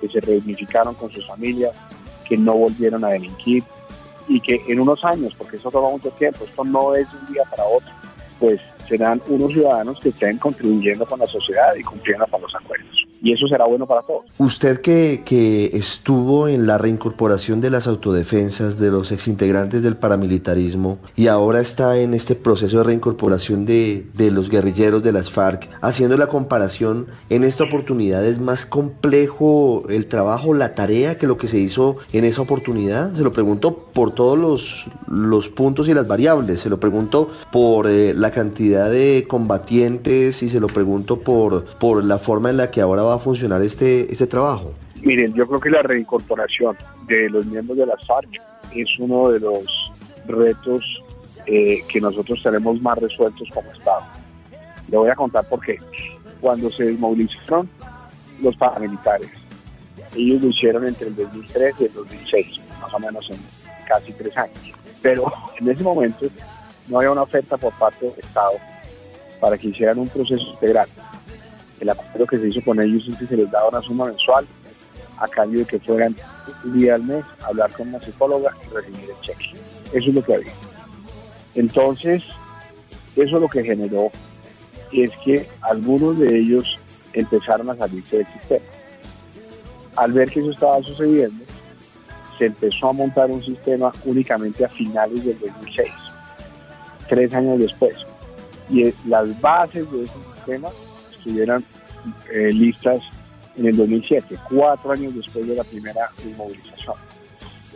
que 0.02 0.08
se 0.08 0.20
reunificaron 0.20 0.94
con 0.96 1.12
sus 1.12 1.26
familias, 1.28 1.72
que 2.28 2.38
no 2.38 2.54
volvieron 2.54 3.04
a 3.06 3.10
delinquir 3.10 3.64
y 4.28 4.40
que 4.40 4.62
en 4.68 4.80
unos 4.80 5.04
años, 5.06 5.34
porque 5.38 5.58
eso 5.58 5.72
toma 5.72 5.90
mucho 5.90 6.12
tiempo, 6.12 6.44
esto 6.46 6.64
no 6.64 6.96
es 6.96 7.08
un 7.14 7.34
día 7.34 7.44
para 7.50 7.64
otro, 7.64 7.90
pues 8.40 8.60
serán 8.88 9.22
unos 9.28 9.52
ciudadanos 9.54 10.00
que 10.00 10.10
estén 10.10 10.38
contribuyendo 10.38 11.06
con 11.06 11.20
la 11.20 11.28
sociedad 11.28 11.76
y 11.76 11.84
cumpliendo 11.84 12.28
con 12.28 12.42
los 12.42 12.54
acuerdos. 12.56 13.07
Y 13.22 13.34
eso 13.34 13.48
será 13.48 13.66
bueno 13.66 13.86
para 13.86 14.02
todos. 14.02 14.26
Usted 14.38 14.82
que, 14.82 15.24
que 15.26 15.72
estuvo 15.74 16.48
en 16.48 16.68
la 16.68 16.78
reincorporación 16.78 17.62
de 17.62 17.70
las 17.70 17.88
autodefensas 17.88 18.80
de 18.80 18.92
los 18.92 19.12
exintegrantes 19.12 19.84
del 19.84 19.96
paramilitarismo 19.96 21.00
y 21.16 21.28
ahora 21.28 21.62
está 21.62 21.98
en 21.98 22.14
este 22.14 22.36
proceso 22.36 22.80
de 22.80 22.84
reincorporación 22.84 23.66
de, 23.66 24.06
de 24.14 24.32
los 24.32 24.50
guerrilleros 24.50 25.04
de 25.04 25.12
las 25.12 25.32
FARC, 25.32 25.70
haciendo 25.82 26.18
la 26.18 26.28
comparación, 26.28 27.08
en 27.30 27.44
esta 27.44 27.64
oportunidad 27.64 28.26
es 28.26 28.40
más 28.40 28.66
complejo 28.66 29.84
el 29.90 30.08
trabajo, 30.08 30.54
la 30.54 30.76
tarea 30.76 31.18
que 31.18 31.28
lo 31.28 31.38
que 31.38 31.48
se 31.48 31.60
hizo 31.60 31.96
en 32.14 32.26
esa 32.26 32.42
oportunidad. 32.42 33.14
Se 33.14 33.22
lo 33.22 33.32
pregunto 33.32 33.88
por 33.94 34.14
todos 34.14 34.38
los, 34.38 34.86
los 35.08 35.50
puntos 35.50 35.88
y 35.88 35.94
las 35.94 36.08
variables, 36.08 36.62
se 36.62 36.70
lo 36.70 36.80
pregunto 36.80 37.30
por 37.52 37.88
eh, 37.88 38.14
la 38.14 38.32
cantidad 38.32 38.90
de 38.90 39.26
combatientes 39.28 40.44
y 40.44 40.50
se 40.50 40.60
lo 40.60 40.68
pregunto 40.68 41.20
por, 41.20 41.66
por 41.80 42.04
la 42.04 42.18
forma 42.18 42.50
en 42.50 42.58
la 42.58 42.72
que 42.72 42.82
ahora 42.82 43.04
va 43.08 43.16
a 43.16 43.20
funcionar 43.20 43.62
este, 43.62 44.12
este 44.12 44.28
trabajo? 44.28 44.74
Miren, 45.02 45.34
yo 45.34 45.48
creo 45.48 45.60
que 45.60 45.70
la 45.70 45.82
reincorporación 45.82 46.76
de 47.08 47.30
los 47.30 47.46
miembros 47.46 47.78
de 47.78 47.86
las 47.86 48.06
FARC 48.06 48.30
es 48.76 48.90
uno 49.00 49.30
de 49.30 49.40
los 49.40 49.92
retos 50.28 50.84
eh, 51.46 51.84
que 51.88 52.02
nosotros 52.02 52.42
tenemos 52.44 52.82
más 52.82 52.98
resueltos 52.98 53.48
como 53.54 53.72
Estado. 53.72 54.04
Le 54.90 54.98
voy 54.98 55.10
a 55.10 55.16
contar 55.16 55.48
por 55.48 55.60
qué. 55.62 55.78
Cuando 56.42 56.70
se 56.70 56.86
desmovilizaron 56.86 57.70
los 58.42 58.56
paramilitares, 58.56 59.30
ellos 60.16 60.42
lo 60.42 60.50
hicieron 60.50 60.86
entre 60.88 61.08
el 61.08 61.16
2003 61.16 61.76
y 61.80 61.86
el 61.86 61.94
2006, 61.94 62.62
más 62.82 62.94
o 62.94 63.00
menos 63.00 63.30
en 63.30 63.38
casi 63.88 64.12
tres 64.14 64.36
años. 64.38 64.72
Pero 65.02 65.32
en 65.60 65.70
ese 65.70 65.84
momento 65.84 66.26
no 66.88 66.98
había 66.98 67.12
una 67.12 67.24
oferta 67.24 67.58
por 67.58 67.74
parte 67.74 68.06
del 68.06 68.20
Estado 68.20 68.54
para 69.40 69.58
que 69.58 69.68
hicieran 69.68 70.00
un 70.00 70.10
proceso 70.10 70.44
integral 70.48 70.88
el 71.80 71.90
acuerdo 71.90 72.26
que 72.26 72.38
se 72.38 72.48
hizo 72.48 72.62
con 72.64 72.80
ellos 72.82 73.08
es 73.08 73.18
que 73.18 73.28
se 73.28 73.38
les 73.38 73.52
daba 73.52 73.70
una 73.70 73.82
suma 73.82 74.06
mensual 74.06 74.46
a 75.20 75.28
cambio 75.28 75.60
de 75.60 75.66
que 75.66 75.80
fueran 75.80 76.16
un 76.64 76.74
día 76.74 76.96
al 76.96 77.04
mes 77.04 77.24
a 77.44 77.48
hablar 77.48 77.72
con 77.72 77.90
una 77.90 78.00
psicóloga 78.00 78.56
y 78.66 78.74
recibir 78.74 79.10
el 79.10 79.22
cheque. 79.22 79.52
Eso 79.94 80.10
es 80.10 80.16
lo 80.16 80.24
que 80.24 80.36
había. 80.36 80.54
Entonces, 81.56 82.24
eso 83.16 83.40
lo 83.40 83.48
que 83.48 83.64
generó 83.64 84.12
es 84.92 85.12
que 85.24 85.48
algunos 85.62 86.20
de 86.20 86.38
ellos 86.40 86.80
empezaron 87.14 87.70
a 87.70 87.76
salirse 87.76 88.18
del 88.18 88.28
sistema. 88.28 88.66
Al 89.96 90.12
ver 90.12 90.30
que 90.30 90.40
eso 90.40 90.52
estaba 90.52 90.82
sucediendo, 90.84 91.44
se 92.38 92.46
empezó 92.46 92.90
a 92.90 92.94
montar 92.94 93.32
un 93.32 93.44
sistema 93.44 93.92
únicamente 94.06 94.64
a 94.64 94.70
finales 94.70 95.26
del 95.26 95.40
2006, 95.40 95.88
tres 97.10 97.34
años 97.34 97.60
después. 97.60 97.96
Y 98.70 98.94
las 99.08 99.40
bases 99.42 99.92
de 99.92 100.04
ese 100.04 100.14
sistema 100.36 100.70
estuvieran 101.28 101.64
eh, 102.32 102.52
listas 102.54 103.02
en 103.58 103.68
el 103.68 103.76
2007, 103.76 104.38
cuatro 104.50 104.92
años 104.92 105.14
después 105.16 105.48
de 105.48 105.56
la 105.56 105.64
primera 105.64 106.10
movilización. 106.38 106.96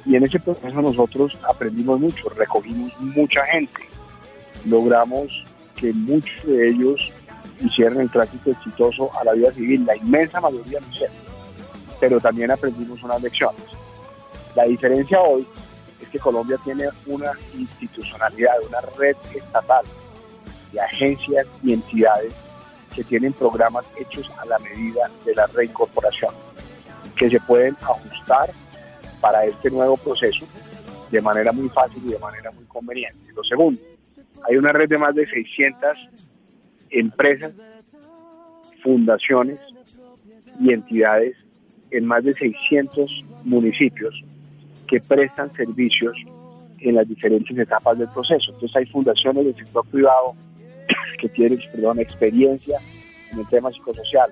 Y 0.05 0.15
en 0.15 0.24
ese 0.24 0.39
proceso 0.39 0.81
nosotros 0.81 1.38
aprendimos 1.48 2.00
mucho, 2.00 2.29
recogimos 2.29 2.98
mucha 3.00 3.46
gente, 3.48 3.81
logramos 4.65 5.43
que 5.75 5.91
muchos 5.91 6.43
de 6.46 6.70
ellos 6.70 7.12
hicieran 7.60 8.00
el 8.01 8.10
tránsito 8.10 8.51
exitoso 8.51 9.12
a 9.20 9.24
la 9.24 9.34
vida 9.34 9.51
civil, 9.51 9.86
la 9.86 9.96
inmensa 9.96 10.39
mayoría 10.39 10.79
lo 10.79 10.88
hicieron, 10.88 11.15
pero 12.00 12.20
también 12.20 12.51
aprendimos 12.51 13.03
unas 13.03 13.22
lecciones. 13.22 13.62
La 14.55 14.63
diferencia 14.63 15.20
hoy 15.20 15.46
es 16.01 16.08
que 16.10 16.20
Colombia 16.20 16.58
tiene 16.63 16.86
una 17.05 17.31
institucionalidad, 17.55 18.55
una 18.67 18.81
red 18.98 19.15
estatal 19.36 19.86
de 20.72 20.81
agencias 20.81 21.46
y 21.63 21.74
entidades 21.74 22.34
que 22.95 23.03
tienen 23.03 23.33
programas 23.33 23.86
hechos 23.98 24.29
a 24.38 24.45
la 24.45 24.60
medida 24.60 25.10
de 25.25 25.36
la 25.36 25.48
reincorporación, 25.48 26.33
que 27.15 27.29
se 27.29 27.39
pueden 27.41 27.75
ajustar 27.81 28.50
para 29.19 29.45
este 29.45 29.69
nuevo 29.69 29.98
proceso 29.98 30.45
de 31.12 31.21
manera 31.21 31.51
muy 31.51 31.69
fácil 31.69 32.01
y 32.05 32.12
de 32.12 32.19
manera 32.19 32.51
muy 32.51 32.65
conveniente. 32.65 33.19
Lo 33.36 33.43
segundo, 33.43 33.79
hay 34.48 34.57
una 34.57 34.71
red 34.71 34.89
de 34.89 34.98
más 34.98 35.13
de 35.13 35.27
600 35.27 35.98
empresas, 36.89 37.53
fundaciones 38.81 39.60
y 40.60 40.74
entidades 40.74 41.38
en 41.91 42.05
más 42.05 42.24
de 42.24 42.33
600 42.33 43.24
municipios 43.43 44.24
que 44.88 45.00
prestan 45.00 45.53
servicios 45.53 46.15
en 46.79 46.95
las 46.95 47.07
diferentes 47.07 47.57
etapas 47.57 47.98
del 47.98 48.10
proceso. 48.10 48.51
Entonces 48.53 48.75
hay 48.75 48.86
fundaciones 48.88 49.45
del 49.45 49.55
sector 49.55 49.86
privado 49.88 50.36
que 51.19 51.29
tienen 51.29 51.59
perdón, 51.71 52.00
experiencia 52.00 52.79
en 53.31 53.39
el 53.39 53.47
tema 53.47 53.71
psicosocial, 53.71 54.31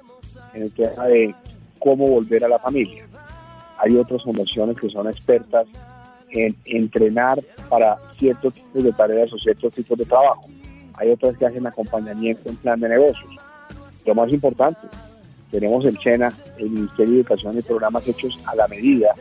en 0.54 0.64
el 0.64 0.72
tema 0.72 1.06
de 1.06 1.34
cómo 1.80 2.08
volver 2.08 2.44
a 2.44 2.48
la 2.48 2.60
familia. 2.60 3.06
Hay 3.78 3.96
otras 3.96 4.24
fundaciones 4.24 4.78
que 4.78 4.90
son 4.90 5.08
expertas 5.08 5.68
en 6.32 6.56
entrenar 6.66 7.40
para 7.70 7.98
ciertos 8.12 8.54
tipos 8.54 8.84
de 8.84 8.92
tareas 8.92 9.32
o 9.34 9.38
ciertos 9.38 9.74
tipos 9.74 9.98
de 9.98 10.06
trabajo. 10.06 10.46
Hay 10.96 11.12
otras 11.12 11.38
que 11.38 11.46
hacen 11.46 11.66
acompañamiento 11.66 12.50
en 12.50 12.58
plan 12.58 12.80
de 12.80 12.90
negocios. 12.90 13.34
Lo 14.06 14.16
más 14.16 14.32
importante, 14.32 14.88
tenemos 15.52 15.86
el 15.86 15.98
SENA, 15.98 16.34
el 16.58 16.70
Ministerio 16.70 17.14
de 17.14 17.20
Educación 17.22 17.58
y 17.58 17.62
programas 17.62 18.08
hechos 18.08 18.38
a 18.46 18.56
la 18.56 18.68
medida 18.68 19.16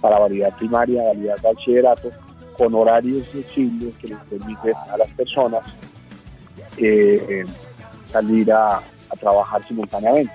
para 0.00 0.18
validar 0.18 0.56
primaria, 0.56 1.02
validar 1.04 1.40
bachillerato, 1.40 2.10
con 2.56 2.74
horarios 2.74 3.26
flexibles 3.28 3.94
que 3.96 4.08
les 4.08 4.18
permiten 4.18 4.74
a 4.90 4.96
las 4.98 5.08
personas 5.14 5.64
eh, 6.76 7.44
salir 8.12 8.52
a, 8.52 8.76
a 8.76 9.16
trabajar 9.18 9.66
simultáneamente. 9.66 10.32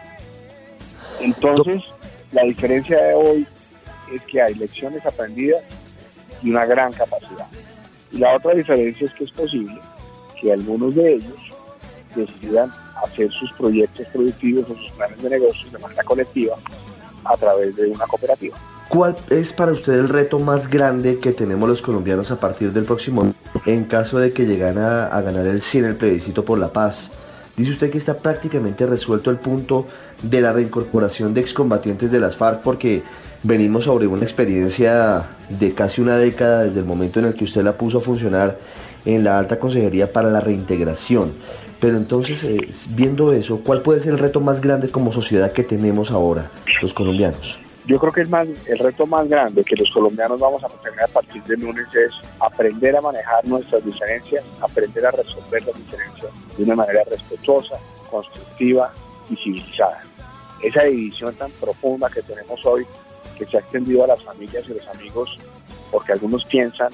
Entonces, 1.20 1.84
la 2.32 2.44
diferencia 2.44 3.02
de 3.02 3.14
hoy 3.14 3.48
es 4.14 4.22
que 4.24 4.42
hay 4.42 4.54
lecciones 4.56 5.06
aprendidas 5.06 5.64
y 6.42 6.52
una 6.52 6.66
gran 6.66 6.92
capacidad. 6.94 7.48
Y 8.12 8.20
la 8.20 8.36
otra 8.36 8.54
diferencia 8.54 9.08
es 9.08 9.14
que 9.14 9.24
es 9.24 9.32
posible 9.32 9.78
que 10.40 10.54
algunos 10.54 10.96
de 10.96 11.16
ellos 11.16 11.40
decidan 12.16 12.72
hacer 13.04 13.32
sus 13.32 13.52
proyectos 13.54 14.08
productivos 14.08 14.70
o 14.70 14.76
sus 14.76 14.92
planes 14.92 15.22
de 15.22 15.30
negocios 15.30 15.72
de 15.72 15.80
manera 15.80 16.04
colectiva 16.04 16.58
a 17.24 17.36
través 17.38 17.76
de 17.76 17.88
una 17.88 18.06
cooperativa. 18.06 18.58
¿Cuál 18.90 19.16
es 19.30 19.52
para 19.52 19.72
usted 19.72 19.94
el 19.94 20.10
reto 20.10 20.40
más 20.40 20.70
grande 20.70 21.20
que 21.20 21.34
tenemos 21.34 21.68
los 21.68 21.82
colombianos 21.82 22.32
a 22.32 22.40
partir 22.40 22.72
del 22.72 22.86
próximo 22.86 23.24
año 23.24 23.34
en 23.66 23.86
caso 23.86 24.20
de 24.20 24.32
que 24.32 24.46
llegara 24.46 25.08
a, 25.08 25.18
a 25.18 25.22
ganar 25.22 25.48
el 25.48 25.62
sí 25.62 25.80
en 25.80 25.86
el 25.86 25.96
plebiscito 25.96 26.46
por 26.46 26.60
la 26.60 26.72
paz? 26.72 27.12
Dice 27.58 27.72
usted 27.72 27.90
que 27.90 27.98
está 27.98 28.16
prácticamente 28.16 28.86
resuelto 28.86 29.32
el 29.32 29.38
punto 29.38 29.88
de 30.22 30.42
la 30.42 30.52
reincorporación 30.52 31.34
de 31.34 31.42
excombatientes 31.42 32.12
de 32.12 32.20
las 32.20 32.36
FARC 32.36 32.62
porque 32.62 33.02
venimos 33.44 33.86
sobre 33.86 34.08
una 34.08 34.24
experiencia 34.24 35.24
de 35.50 35.74
casi 35.74 36.02
una 36.02 36.18
década 36.18 36.64
desde 36.64 36.80
el 36.80 36.86
momento 36.86 37.20
en 37.20 37.26
el 37.26 37.34
que 37.34 37.46
usted 37.46 37.64
la 37.64 37.74
puso 37.74 38.00
a 38.00 38.02
funcionar 38.02 38.58
en 39.06 39.24
la 39.24 39.40
Alta 39.40 39.60
Consejería 39.60 40.12
para 40.12 40.30
la 40.30 40.42
Reintegración. 40.42 41.34
Pero 41.80 41.98
entonces, 41.98 42.44
eh, 42.44 42.70
viendo 42.90 43.32
eso, 43.34 43.62
¿cuál 43.64 43.82
puede 43.82 44.02
ser 44.02 44.14
el 44.14 44.20
reto 44.20 44.42
más 44.42 44.62
grande 44.62 44.90
como 44.90 45.12
sociedad 45.12 45.52
que 45.52 45.64
tenemos 45.64 46.12
ahora, 46.12 46.50
los 46.82 46.94
colombianos? 46.94 47.60
Yo 47.88 48.00
creo 48.00 48.12
que 48.12 48.22
es 48.22 48.30
más, 48.30 48.48
el 48.66 48.80
reto 48.80 49.06
más 49.06 49.28
grande 49.30 49.64
que 49.64 49.76
los 49.76 49.92
colombianos 49.92 50.40
vamos 50.40 50.64
a 50.64 50.70
tener 50.70 51.02
a 51.04 51.08
partir 51.08 51.44
de 51.44 51.56
lunes 51.56 51.86
es 51.94 52.12
aprender 52.40 52.98
a 52.98 53.02
manejar 53.02 53.48
nuestras 53.48 53.86
diferencias, 53.86 54.44
aprender 54.60 55.06
a 55.06 55.12
resolver 55.12 55.64
las 55.64 55.76
diferencias 55.76 56.32
de 56.58 56.64
una 56.64 56.76
manera 56.76 57.04
respetuosa, 57.08 57.78
constructiva 58.10 58.92
y 59.30 59.36
civilizada. 59.36 60.00
Esa 60.64 60.84
división 60.84 61.36
tan 61.36 61.52
profunda 61.52 62.10
que 62.10 62.24
tenemos 62.24 62.66
hoy, 62.66 62.88
que 63.38 63.46
se 63.46 63.58
ha 63.58 63.60
extendido 63.60 64.04
a 64.04 64.08
las 64.08 64.24
familias 64.24 64.68
y 64.68 64.74
los 64.74 64.88
amigos, 64.88 65.38
porque 65.92 66.14
algunos 66.14 66.44
piensan 66.46 66.90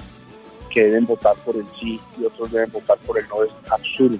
que 0.68 0.84
deben 0.84 1.06
votar 1.06 1.36
por 1.36 1.56
el 1.56 1.66
sí 1.80 1.98
y 2.20 2.24
otros 2.24 2.52
deben 2.52 2.70
votar 2.70 2.98
por 2.98 3.18
el 3.18 3.26
no, 3.28 3.42
es 3.44 3.50
absurdo. 3.70 4.18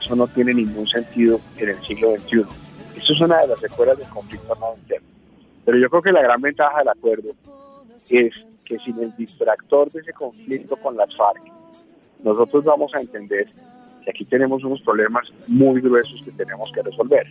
Eso 0.00 0.16
no 0.16 0.26
tiene 0.26 0.54
ningún 0.54 0.86
sentido 0.88 1.38
en 1.58 1.68
el 1.68 1.84
siglo 1.84 2.16
XXI. 2.16 2.46
Eso 2.96 3.12
es 3.12 3.20
una 3.20 3.42
de 3.42 3.48
las 3.48 3.60
secuelas 3.60 3.98
del 3.98 4.08
conflicto 4.08 4.52
armado 4.52 4.74
interno. 4.78 5.17
Pero 5.68 5.80
yo 5.80 5.90
creo 5.90 6.00
que 6.00 6.12
la 6.12 6.22
gran 6.22 6.40
ventaja 6.40 6.78
del 6.78 6.88
acuerdo 6.88 7.32
es 8.08 8.32
que 8.64 8.78
sin 8.78 9.02
el 9.02 9.14
distractor 9.16 9.92
de 9.92 10.00
ese 10.00 10.14
conflicto 10.14 10.76
con 10.76 10.96
las 10.96 11.14
FARC, 11.14 11.42
nosotros 12.24 12.64
vamos 12.64 12.94
a 12.94 13.02
entender 13.02 13.50
que 14.02 14.10
aquí 14.10 14.24
tenemos 14.24 14.64
unos 14.64 14.80
problemas 14.80 15.30
muy 15.46 15.82
gruesos 15.82 16.22
que 16.24 16.30
tenemos 16.30 16.72
que 16.72 16.80
resolver. 16.80 17.26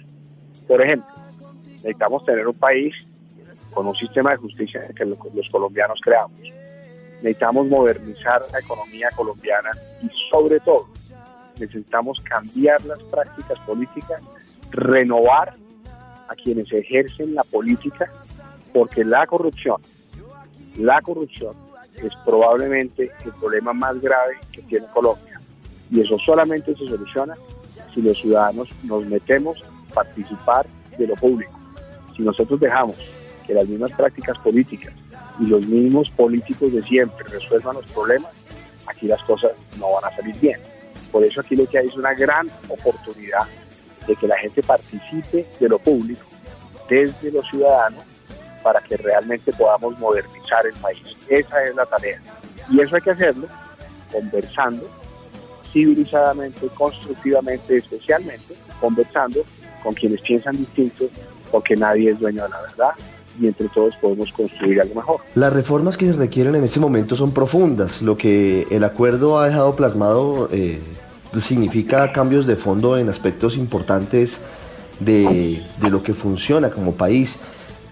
Por 0.68 0.80
ejemplo, 0.80 1.10
necesitamos 1.64 2.24
tener 2.26 2.48
un 2.48 2.54
país 2.54 2.94
con 3.74 3.88
un 3.88 3.96
sistema 3.96 4.30
de 4.30 4.38
justicia 4.38 4.88
que 4.96 5.04
los 5.04 5.50
colombianos 5.50 6.00
creamos. 6.00 6.40
Necesitamos 7.24 7.66
modernizar 7.66 8.40
la 8.54 8.60
economía 8.60 9.10
colombiana 9.16 9.72
y 10.04 10.10
sobre 10.30 10.60
todo 10.60 10.90
necesitamos 11.58 12.22
cambiar 12.22 12.86
las 12.86 13.02
prácticas 13.06 13.58
políticas, 13.62 14.22
renovar 14.70 15.56
a 16.28 16.36
quienes 16.36 16.72
ejercen 16.72 17.36
la 17.36 17.44
política, 17.44 18.12
porque 18.74 19.04
la 19.04 19.26
corrupción, 19.28 19.82
la 20.78 21.02
corrupción 21.02 21.56
es 21.96 22.14
probablemente 22.26 23.12
el 23.26 23.32
problema 23.34 23.74
más 23.74 24.00
grave 24.00 24.38
que 24.52 24.62
tiene 24.62 24.86
Colombia. 24.94 25.42
Y 25.90 26.02
eso 26.02 26.18
solamente 26.20 26.76
se 26.76 26.88
soluciona 26.88 27.36
si 27.94 28.02
los 28.02 28.20
ciudadanos 28.20 28.68
nos 28.84 29.06
metemos 29.06 29.58
a 29.64 29.94
participar 29.94 30.68
de 30.98 31.08
lo 31.08 31.16
público. 31.16 31.58
Si 32.16 32.24
nosotros 32.24 32.60
dejamos 32.60 32.96
que 33.46 33.54
las 33.54 33.68
mismas 33.68 33.92
prácticas 33.94 34.38
políticas 34.40 34.94
y 35.40 35.46
los 35.46 35.66
mismos 35.66 36.10
políticos 36.12 36.74
de 36.74 36.82
siempre 36.84 37.26
resuelvan 37.30 37.76
los 37.76 37.86
problemas, 37.88 38.32
aquí 38.86 39.08
las 39.08 39.24
cosas 39.24 39.52
no 39.80 39.88
van 39.94 40.12
a 40.12 40.16
salir 40.16 40.36
bien. 40.40 40.60
Por 41.12 41.24
eso 41.24 41.42
aquí 41.42 41.56
lo 41.56 41.66
que 41.68 41.78
hay 41.78 41.88
es 41.88 41.96
una 41.96 42.14
gran 42.14 42.48
oportunidad 42.68 43.48
de 44.08 44.16
que 44.16 44.28
la 44.28 44.38
gente 44.38 44.64
participe 44.64 45.46
de 45.60 45.70
lo 45.70 45.80
público 45.80 46.26
desde 46.90 47.32
los 47.32 47.48
ciudadanos 47.50 48.04
para 48.64 48.82
que 48.82 48.98
realmente 48.98 49.52
podamos 49.54 49.98
modernizar 50.00 50.66
el 50.66 50.74
país. 50.76 51.16
Esa 51.28 51.64
es 51.64 51.76
la 51.76 51.86
tarea. 51.86 52.22
Y 52.70 52.80
eso 52.80 52.96
hay 52.96 53.02
que 53.02 53.12
hacerlo 53.12 53.48
conversando 54.12 54.88
civilizadamente, 55.72 56.68
constructivamente, 56.76 57.78
especialmente 57.78 58.56
conversando 58.80 59.44
con 59.84 59.94
quienes 59.94 60.22
piensan 60.22 60.58
distinto, 60.58 61.06
porque 61.52 61.76
nadie 61.76 62.12
es 62.12 62.20
dueño 62.20 62.44
de 62.44 62.50
la 62.50 62.62
verdad 62.62 62.92
y 63.40 63.48
entre 63.48 63.68
todos 63.70 63.96
podemos 63.98 64.32
construir 64.34 64.82
algo 64.82 64.96
mejor. 64.96 65.22
Las 65.36 65.54
reformas 65.54 65.98
que 65.98 66.08
se 66.08 66.14
requieren 66.14 66.56
en 66.56 66.64
este 66.64 66.80
momento 66.80 67.16
son 67.16 67.34
profundas. 67.34 68.02
Lo 68.02 68.18
que 68.18 68.68
el 68.72 68.84
acuerdo 68.84 69.40
ha 69.40 69.48
dejado 69.48 69.76
plasmado 69.76 70.50
eh, 70.52 70.82
significa 71.40 72.12
cambios 72.12 72.48
de 72.48 72.56
fondo 72.56 72.98
en 72.98 73.10
aspectos 73.10 73.56
importantes 73.56 74.42
de, 75.00 75.64
de 75.82 75.90
lo 75.90 76.04
que 76.04 76.14
funciona 76.14 76.70
como 76.70 76.94
país. 76.94 77.40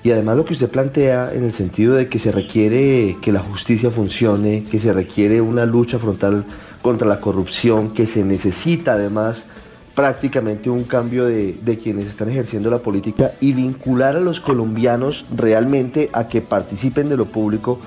Y 0.03 0.11
además 0.11 0.37
lo 0.37 0.45
que 0.45 0.53
usted 0.53 0.69
plantea 0.69 1.33
en 1.33 1.43
el 1.43 1.53
sentido 1.53 1.95
de 1.95 2.07
que 2.07 2.19
se 2.19 2.31
requiere 2.31 3.17
que 3.21 3.31
la 3.31 3.39
justicia 3.39 3.89
funcione, 3.89 4.63
que 4.69 4.79
se 4.79 4.93
requiere 4.93 5.41
una 5.41 5.65
lucha 5.65 5.97
frontal 5.97 6.45
contra 6.81 7.07
la 7.07 7.19
corrupción, 7.19 7.91
que 7.91 8.05
se 8.05 8.23
necesita 8.23 8.93
además 8.93 9.47
prácticamente 9.95 10.69
un 10.69 10.83
cambio 10.83 11.25
de, 11.25 11.53
de, 11.53 11.79
quienes 11.79 12.05
están 12.05 12.29
ejerciendo 12.29 12.69
la 12.69 12.79
política 12.79 13.31
y 13.39 13.53
vincular 13.53 14.15
a 14.17 14.19
los 14.19 14.39
colombianos 14.39 15.25
realmente 15.33 16.09
a 16.13 16.27
que 16.27 16.41
participen 16.41 17.09
de 17.09 17.17
lo 17.17 17.25
público, 17.25 17.79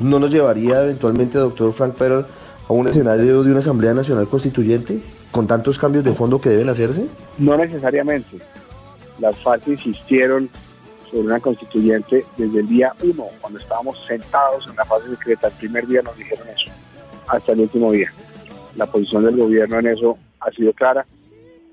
¿no 0.00 0.18
nos 0.18 0.30
llevaría 0.30 0.82
eventualmente, 0.82 1.38
doctor 1.38 1.74
Frank 1.74 1.94
Perel, 1.94 2.24
a 2.68 2.72
un 2.72 2.88
escenario 2.88 3.42
de 3.42 3.50
una 3.50 3.60
Asamblea 3.60 3.94
Nacional 3.94 4.28
Constituyente 4.28 5.00
con 5.30 5.46
tantos 5.46 5.78
cambios 5.78 6.04
de 6.04 6.12
fondo 6.12 6.40
que 6.40 6.50
deben 6.50 6.68
hacerse? 6.68 7.06
No 7.38 7.56
necesariamente. 7.56 8.38
Las 9.18 9.36
FARC 9.38 9.68
insistieron 9.68 10.48
sobre 11.10 11.26
una 11.26 11.40
constituyente 11.40 12.24
desde 12.36 12.60
el 12.60 12.66
día 12.68 12.92
uno, 13.02 13.26
cuando 13.40 13.58
estábamos 13.58 14.02
sentados 14.06 14.66
en 14.68 14.76
la 14.76 14.84
fase 14.84 15.08
secreta, 15.10 15.48
el 15.48 15.52
primer 15.54 15.86
día 15.86 16.02
nos 16.02 16.16
dijeron 16.16 16.48
eso, 16.48 16.72
hasta 17.28 17.52
el 17.52 17.60
último 17.60 17.92
día. 17.92 18.12
La 18.76 18.86
posición 18.86 19.24
del 19.24 19.36
gobierno 19.36 19.78
en 19.78 19.86
eso 19.86 20.18
ha 20.40 20.50
sido 20.50 20.72
clara. 20.72 21.06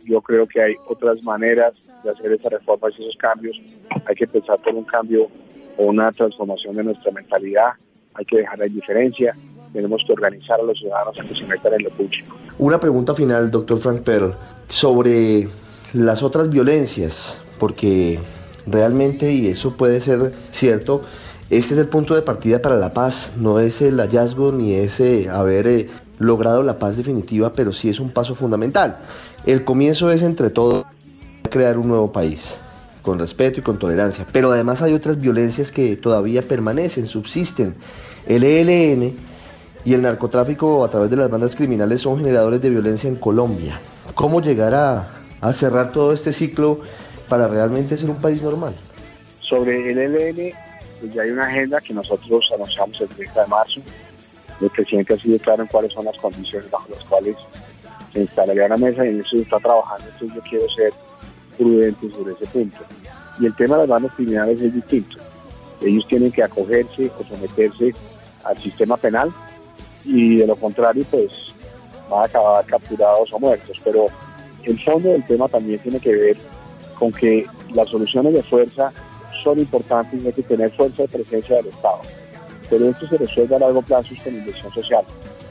Yo 0.06 0.22
creo 0.22 0.48
que 0.48 0.62
hay 0.62 0.76
otras 0.88 1.24
maneras 1.24 1.74
de 2.04 2.12
hacer 2.12 2.32
esas 2.32 2.52
reformas 2.52 2.94
y 2.98 3.04
esos 3.04 3.18
cambios. 3.18 3.60
Hay 4.06 4.16
que 4.16 4.28
pensar 4.28 4.60
por 4.60 4.76
un 4.76 4.84
cambio 4.84 5.28
o 5.78 5.86
una 5.86 6.12
transformación 6.12 6.76
de 6.76 6.84
nuestra 6.84 7.12
mentalidad. 7.12 7.72
Hay 8.14 8.26
que 8.26 8.38
dejar 8.38 8.60
la 8.60 8.68
indiferencia. 8.68 9.36
Tenemos 9.74 10.02
que 10.06 10.14
organizar 10.14 10.60
a 10.60 10.64
los 10.64 10.78
ciudadanos 10.78 11.18
a 11.20 11.24
que 11.24 11.34
se 11.34 11.46
metan 11.46 11.74
en 11.74 11.84
lo 11.84 11.90
público. 11.92 12.36
Una 12.58 12.80
pregunta 12.80 13.16
final, 13.16 13.50
doctor 13.52 13.80
Frank 13.80 14.04
Pearl, 14.04 14.36
sobre 14.70 15.48
las 15.94 16.24
otras 16.24 16.50
violencias, 16.50 17.40
porque 17.60 18.20
realmente, 18.66 19.32
y 19.32 19.48
eso 19.48 19.76
puede 19.76 20.02
ser 20.02 20.34
cierto, 20.52 21.02
este 21.50 21.74
es 21.74 21.80
el 21.80 21.88
punto 21.88 22.16
de 22.16 22.22
partida 22.22 22.62
para 22.62 22.78
la 22.78 22.92
paz, 22.92 23.34
no 23.38 23.60
es 23.60 23.82
el 23.82 24.00
hallazgo 24.00 24.52
ni 24.52 24.74
ese 24.74 25.30
haber 25.30 25.68
eh, 25.68 25.90
logrado 26.18 26.64
la 26.64 26.80
paz 26.80 26.96
definitiva, 26.96 27.52
pero 27.54 27.74
sí 27.74 27.90
es 27.90 28.00
un 28.00 28.10
paso 28.10 28.36
fundamental. 28.36 29.00
El 29.46 29.66
comienzo 29.66 30.12
es 30.12 30.22
entre 30.22 30.50
todos 30.50 30.86
crear 31.50 31.78
un 31.78 31.90
nuevo 31.90 32.12
país, 32.12 32.58
con 33.02 33.20
respeto 33.20 33.60
y 33.60 33.64
con 33.64 33.80
tolerancia, 33.80 34.26
pero 34.32 34.52
además 34.52 34.82
hay 34.82 34.94
otras 34.94 35.20
violencias 35.20 35.72
que 35.72 35.98
todavía 35.98 36.42
permanecen, 36.42 37.08
subsisten. 37.08 37.76
El 38.28 38.44
ELN 38.44 39.14
y 39.84 39.94
el 39.94 40.02
narcotráfico 40.02 40.84
a 40.84 40.90
través 40.90 41.10
de 41.10 41.18
las 41.18 41.30
bandas 41.30 41.56
criminales 41.56 42.02
son 42.02 42.18
generadores 42.18 42.62
de 42.62 42.70
violencia 42.70 43.08
en 43.08 43.16
Colombia. 43.16 43.80
¿Cómo 44.16 44.42
llegar 44.42 44.74
a, 44.74 45.54
cerrar 45.54 45.92
todo 45.92 46.14
este 46.14 46.34
ciclo 46.34 46.82
para 47.28 47.48
realmente 47.48 47.98
ser 47.98 48.10
un 48.10 48.18
país 48.18 48.42
normal? 48.42 48.76
Sobre 49.40 49.92
el 49.92 49.98
ELN, 49.98 50.54
pues 51.00 51.14
ya 51.14 51.24
hay 51.24 51.32
una 51.32 51.48
agenda 51.48 51.80
que 51.82 51.94
nosotros 51.94 52.48
anunciamos 52.54 53.02
el 53.02 53.08
30 53.10 53.42
de 53.42 53.48
marzo. 53.48 53.82
El 54.62 54.70
presidente 54.70 55.16
ha 55.16 55.18
sido 55.18 55.40
claro 55.40 55.64
en 55.64 55.68
cuáles 55.68 55.92
son 55.94 56.06
las 56.06 56.18
condiciones 56.18 56.70
bajo 56.70 56.88
las 56.90 57.04
cuales 57.06 57.36
se 58.14 58.20
instalaría 58.20 58.66
una 58.68 58.78
mesa 58.78 59.06
y 59.06 59.10
en 59.10 59.22
eso 59.22 59.38
está 59.38 59.58
trabajando. 59.58 60.06
Entonces 60.14 60.36
yo 60.36 60.42
quiero 60.48 60.70
ser 60.70 60.94
prudente 61.58 62.10
sobre 62.12 62.34
ese 62.34 62.46
punto. 62.46 62.78
Y 63.40 63.48
el 63.48 63.56
tema 63.56 63.78
de 63.78 63.88
las 63.88 63.90
bandas 63.90 64.14
criminales 64.14 64.62
es 64.62 64.74
distinto. 64.74 65.18
Ellos 65.82 66.06
tienen 66.08 66.32
que 66.32 66.44
acogerse 66.44 67.10
o 67.20 67.24
someterse 67.24 67.96
al 68.44 68.58
sistema 68.60 68.98
penal 68.98 69.32
y 70.06 70.38
de 70.38 70.48
lo 70.48 70.56
contrario 70.56 71.06
pues 71.10 71.54
van 72.10 72.22
a 72.22 72.26
acabar 72.26 72.66
capturados 72.66 73.32
o 73.34 73.40
muertos. 73.40 73.78
Pero 73.84 74.08
el 74.64 74.80
fondo 74.84 75.10
del 75.10 75.26
tema 75.26 75.48
también 75.48 75.80
tiene 75.80 76.00
que 76.00 76.14
ver 76.14 76.38
con 76.98 77.12
que 77.12 77.46
las 77.74 77.90
soluciones 77.90 78.34
de 78.34 78.44
fuerza 78.44 78.92
son 79.44 79.60
importantes 79.60 80.22
y 80.22 80.28
hay 80.28 80.34
que 80.34 80.44
tener 80.44 80.72
fuerza 80.72 81.04
de 81.04 81.08
presencia 81.08 81.56
del 81.58 81.68
Estado. 81.68 82.02
Pero 82.70 82.90
esto 82.90 83.08
se 83.08 83.18
resuelve 83.18 83.56
a 83.56 83.60
largo 83.60 83.82
plazo 83.82 84.14
con 84.24 84.34
inversión 84.34 84.72
social, 84.74 85.04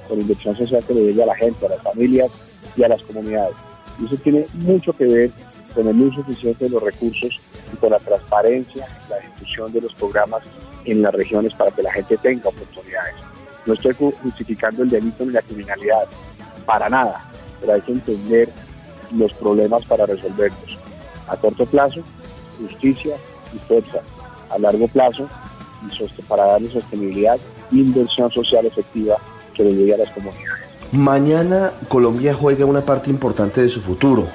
con 0.09 0.21
inversión 0.21 0.57
social 0.57 0.85
que 0.87 0.95
le 0.95 1.07
llegue 1.07 1.23
a 1.23 1.27
la 1.27 1.37
gente, 1.37 1.67
a 1.67 1.71
las 1.71 1.83
familias 1.83 2.31
y 2.77 2.83
a 2.83 2.89
las 2.89 3.03
comunidades. 3.03 3.57
Y 4.01 4.07
eso 4.07 4.17
tiene 4.17 4.47
mucho 4.55 4.93
que 4.93 5.05
ver 5.05 5.31
con 5.75 5.87
el 5.87 6.01
uso 6.01 6.21
eficiente 6.21 6.65
de 6.65 6.71
los 6.71 6.83
recursos 6.83 7.41
y 7.73 7.77
con 7.77 7.91
la 7.91 7.99
transparencia, 7.99 8.87
la 9.09 9.19
ejecución 9.19 9.73
de 9.73 9.83
los 9.83 9.95
programas 9.95 10.43
en 10.85 11.03
las 11.03 11.15
regiones 11.15 11.55
para 11.55 11.71
que 11.71 11.83
la 11.83 11.93
gente 11.93 12.17
tenga 12.17 12.49
oportunidades. 12.49 13.15
No 13.67 13.75
estoy 13.75 13.95
justificando 14.23 14.83
el 14.83 14.91
delito 14.91 15.25
ni 15.25 15.33
la 15.33 15.43
criminalidad, 15.43 16.05
para 16.65 16.89
nada, 16.89 17.25
pero 17.61 17.75
hay 17.75 17.81
que 17.81 17.93
entender 17.93 18.49
los 19.17 19.33
problemas 19.35 19.85
para 19.85 20.07
resolverlos. 20.07 20.79
A 21.29 21.37
corto 21.37 21.67
plazo, 21.67 22.01
justicia 22.61 23.17
y 23.55 23.59
fuerza. 23.59 24.01
A 24.51 24.59
largo 24.59 24.89
plazo, 24.89 25.29
y 25.83 26.23
para 26.23 26.45
darle 26.47 26.71
sostenibilidad, 26.71 27.39
inversión 27.73 28.31
social 28.31 28.67
efectiva 28.67 29.17
que 29.55 29.65
le 29.65 29.75
llegue 29.75 29.95
a 29.95 29.99
las 29.99 30.11
comunidades. 30.11 30.49
Mañana 30.93 31.73
Colombia 31.89 32.35
juega 32.35 32.65
una 32.67 32.81
parte 32.81 33.11
importante 33.11 33.63
de 33.63 33.69
su 33.69 33.81
futuro 33.81 34.27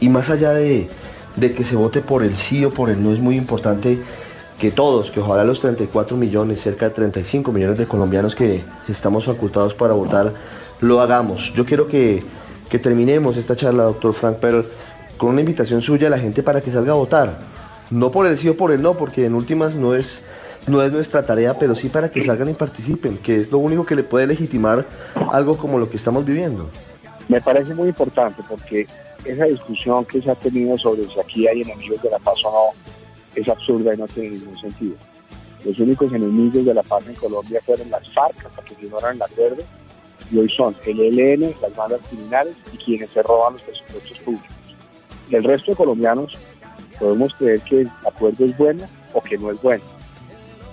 y 0.00 0.08
más 0.08 0.30
allá 0.30 0.52
de, 0.52 0.88
de, 1.36 1.54
que 1.54 1.62
se 1.62 1.76
vote 1.76 2.00
por 2.00 2.24
el 2.24 2.36
sí 2.36 2.64
o 2.64 2.70
por 2.70 2.90
el 2.90 3.02
no 3.02 3.12
es 3.12 3.20
muy 3.20 3.36
importante 3.36 3.98
que 4.60 4.70
todos, 4.70 5.10
que 5.10 5.20
ojalá 5.20 5.42
los 5.42 5.60
34 5.60 6.18
millones, 6.18 6.60
cerca 6.60 6.90
de 6.90 6.94
35 6.94 7.50
millones 7.50 7.78
de 7.78 7.86
colombianos 7.86 8.34
que 8.34 8.62
estamos 8.90 9.24
facultados 9.24 9.72
para 9.72 9.94
votar, 9.94 10.34
lo 10.80 11.00
hagamos. 11.00 11.54
Yo 11.54 11.64
quiero 11.64 11.88
que, 11.88 12.22
que 12.68 12.78
terminemos 12.78 13.38
esta 13.38 13.56
charla, 13.56 13.84
doctor 13.84 14.12
Frank 14.12 14.36
Perl, 14.36 14.66
con 15.16 15.30
una 15.30 15.40
invitación 15.40 15.80
suya 15.80 16.08
a 16.08 16.10
la 16.10 16.18
gente 16.18 16.42
para 16.42 16.60
que 16.60 16.70
salga 16.70 16.92
a 16.92 16.96
votar. 16.96 17.38
No 17.90 18.10
por 18.10 18.26
el 18.26 18.36
sí 18.36 18.50
o 18.50 18.56
por 18.56 18.70
el 18.70 18.82
no, 18.82 18.94
porque 18.94 19.24
en 19.24 19.34
últimas 19.34 19.74
no 19.74 19.94
es 19.94 20.22
no 20.66 20.82
es 20.82 20.92
nuestra 20.92 21.24
tarea, 21.24 21.54
pero 21.54 21.74
sí 21.74 21.88
para 21.88 22.10
que 22.10 22.22
salgan 22.22 22.50
y 22.50 22.52
participen, 22.52 23.16
que 23.16 23.36
es 23.36 23.50
lo 23.50 23.58
único 23.58 23.86
que 23.86 23.96
le 23.96 24.02
puede 24.02 24.26
legitimar 24.26 24.84
algo 25.32 25.56
como 25.56 25.78
lo 25.78 25.88
que 25.88 25.96
estamos 25.96 26.26
viviendo. 26.26 26.68
Me 27.28 27.40
parece 27.40 27.74
muy 27.74 27.88
importante 27.88 28.42
porque 28.46 28.86
esa 29.24 29.46
discusión 29.46 30.04
que 30.04 30.20
se 30.20 30.30
ha 30.30 30.34
tenido 30.34 30.76
sobre 30.76 31.08
si 31.08 31.18
aquí 31.18 31.48
hay 31.48 31.62
enemigos 31.62 32.02
de 32.02 32.10
la 32.10 32.18
paz 32.18 32.34
o 32.44 32.50
no 32.74 32.99
es 33.34 33.48
absurda 33.48 33.94
y 33.94 33.96
no 33.96 34.06
tiene 34.08 34.30
ningún 34.30 34.58
sentido. 34.60 34.96
Los 35.64 35.78
únicos 35.78 36.12
enemigos 36.12 36.64
de 36.64 36.74
la 36.74 36.82
paz 36.82 37.04
en 37.06 37.14
Colombia 37.14 37.60
fueron 37.64 37.90
las 37.90 38.08
FARC 38.12 38.46
hasta 38.46 38.62
que 38.62 38.74
firmaron 38.74 39.16
el 39.16 39.22
acuerdo 39.22 39.62
y 40.30 40.38
hoy 40.38 40.48
son 40.50 40.74
el 40.86 41.00
ELN, 41.00 41.54
las 41.60 41.74
bandas 41.76 42.00
criminales 42.08 42.54
y 42.72 42.76
quienes 42.78 43.10
se 43.10 43.22
roban 43.22 43.54
los 43.54 43.62
presupuestos 43.62 44.18
públicos. 44.20 44.56
El 45.30 45.44
resto 45.44 45.72
de 45.72 45.76
colombianos 45.76 46.38
podemos 46.98 47.34
creer 47.34 47.60
que 47.60 47.80
el 47.82 47.90
acuerdo 48.06 48.44
es 48.44 48.56
bueno 48.56 48.88
o 49.12 49.20
que 49.20 49.36
no 49.38 49.50
es 49.50 49.60
bueno 49.60 49.84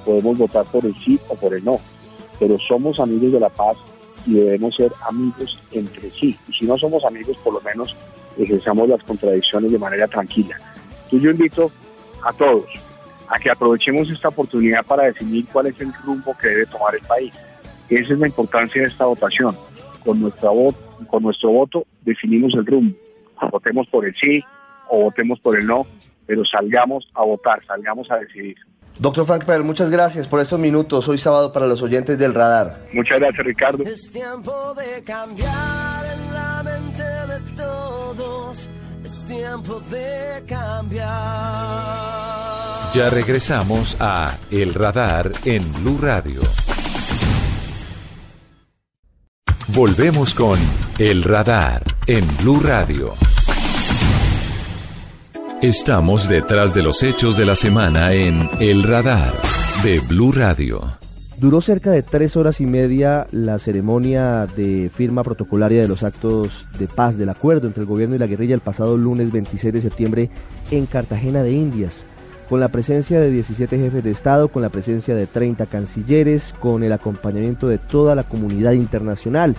podemos 0.07 0.37
votar 0.37 0.65
por 0.67 0.85
el 0.85 0.95
sí 1.03 1.19
o 1.27 1.35
por 1.35 1.53
el 1.53 1.65
no, 1.65 1.81
pero 2.39 2.57
somos 2.59 2.97
amigos 3.01 3.33
de 3.33 3.41
la 3.41 3.49
paz 3.49 3.75
y 4.25 4.35
debemos 4.35 4.77
ser 4.77 4.89
amigos 5.05 5.59
entre 5.73 6.09
sí. 6.11 6.37
Y 6.47 6.53
si 6.53 6.65
no 6.65 6.77
somos 6.77 7.03
amigos, 7.03 7.35
por 7.43 7.53
lo 7.53 7.61
menos 7.61 7.93
ejerzamos 8.37 8.87
las 8.87 9.03
contradicciones 9.03 9.69
de 9.69 9.77
manera 9.77 10.07
tranquila. 10.07 10.55
Entonces 11.03 11.21
yo 11.21 11.29
invito 11.29 11.71
a 12.23 12.33
todos 12.33 12.65
a 13.29 13.39
que 13.39 13.49
aprovechemos 13.49 14.09
esta 14.09 14.29
oportunidad 14.29 14.85
para 14.85 15.03
definir 15.03 15.45
cuál 15.51 15.67
es 15.67 15.79
el 15.81 15.93
rumbo 16.05 16.35
que 16.37 16.47
debe 16.47 16.65
tomar 16.65 16.95
el 16.95 17.01
país. 17.01 17.33
Esa 17.89 18.13
es 18.13 18.19
la 18.19 18.27
importancia 18.27 18.81
de 18.81 18.87
esta 18.87 19.05
votación. 19.05 19.55
Con, 20.03 20.21
nuestra 20.21 20.49
con 21.07 21.23
nuestro 21.23 21.51
voto 21.51 21.85
definimos 22.01 22.53
el 22.55 22.65
rumbo. 22.65 22.95
Votemos 23.51 23.87
por 23.87 24.05
el 24.05 24.15
sí 24.15 24.43
o 24.89 25.03
votemos 25.03 25.39
por 25.39 25.59
el 25.59 25.65
no, 25.65 25.85
pero 26.25 26.45
salgamos 26.45 27.07
a 27.13 27.23
votar, 27.23 27.63
salgamos 27.65 28.09
a 28.09 28.17
decidir. 28.17 28.55
Doctor 28.99 29.27
Frank 29.27 29.45
Pell, 29.45 29.63
muchas 29.63 29.91
gracias 29.91 30.27
por 30.27 30.39
estos 30.39 30.59
minutos. 30.59 31.07
Hoy 31.07 31.19
sábado 31.19 31.53
para 31.53 31.67
los 31.67 31.83
oyentes 31.83 32.17
del 32.17 32.33
radar. 32.33 32.87
Muchas 32.93 33.19
gracias, 33.19 33.45
Ricardo. 33.45 33.83
Es 33.83 34.09
tiempo 34.11 34.73
de 34.73 35.03
cambiar 35.03 36.05
en 36.05 36.33
la 36.33 36.63
mente 36.63 37.03
de 37.03 37.51
todos. 37.55 38.69
Es 39.17 39.25
tiempo 39.25 39.81
de 39.89 40.43
cambiar. 40.47 41.07
Ya 42.93 43.09
regresamos 43.09 43.97
a 43.99 44.37
El 44.51 44.75
Radar 44.75 45.31
en 45.43 45.73
Blue 45.73 45.97
Radio. 45.99 46.41
Volvemos 49.69 50.35
con 50.35 50.59
El 50.99 51.23
Radar 51.23 51.81
en 52.05 52.27
Blue 52.37 52.59
Radio. 52.59 53.15
Estamos 55.63 56.29
detrás 56.29 56.75
de 56.75 56.83
los 56.83 57.01
hechos 57.01 57.37
de 57.37 57.47
la 57.47 57.55
semana 57.55 58.13
en 58.13 58.47
El 58.59 58.83
Radar 58.83 59.33
de 59.83 59.99
Blue 60.01 60.31
Radio. 60.31 61.06
Duró 61.37 61.61
cerca 61.61 61.91
de 61.91 62.01
tres 62.01 62.35
horas 62.35 62.61
y 62.61 62.65
media 62.65 63.27
la 63.31 63.59
ceremonia 63.59 64.47
de 64.47 64.89
firma 64.91 65.23
protocolaria 65.23 65.83
de 65.83 65.87
los 65.87 66.01
actos 66.01 66.65
de 66.79 66.87
paz 66.87 67.15
del 67.15 67.29
acuerdo 67.29 67.67
entre 67.67 67.81
el 67.81 67.87
gobierno 67.87 68.15
y 68.15 68.17
la 68.17 68.25
guerrilla 68.25 68.55
el 68.55 68.61
pasado 68.61 68.97
lunes 68.97 69.31
26 69.31 69.71
de 69.71 69.81
septiembre 69.81 70.29
en 70.71 70.87
Cartagena 70.87 71.43
de 71.43 71.51
Indias, 71.51 72.05
con 72.49 72.59
la 72.59 72.69
presencia 72.69 73.19
de 73.19 73.29
17 73.29 73.77
jefes 73.77 74.03
de 74.03 74.09
Estado, 74.09 74.47
con 74.47 74.63
la 74.63 74.69
presencia 74.69 75.13
de 75.13 75.27
30 75.27 75.67
cancilleres, 75.67 76.55
con 76.59 76.81
el 76.81 76.91
acompañamiento 76.91 77.67
de 77.67 77.77
toda 77.77 78.15
la 78.15 78.23
comunidad 78.23 78.71
internacional 78.71 79.55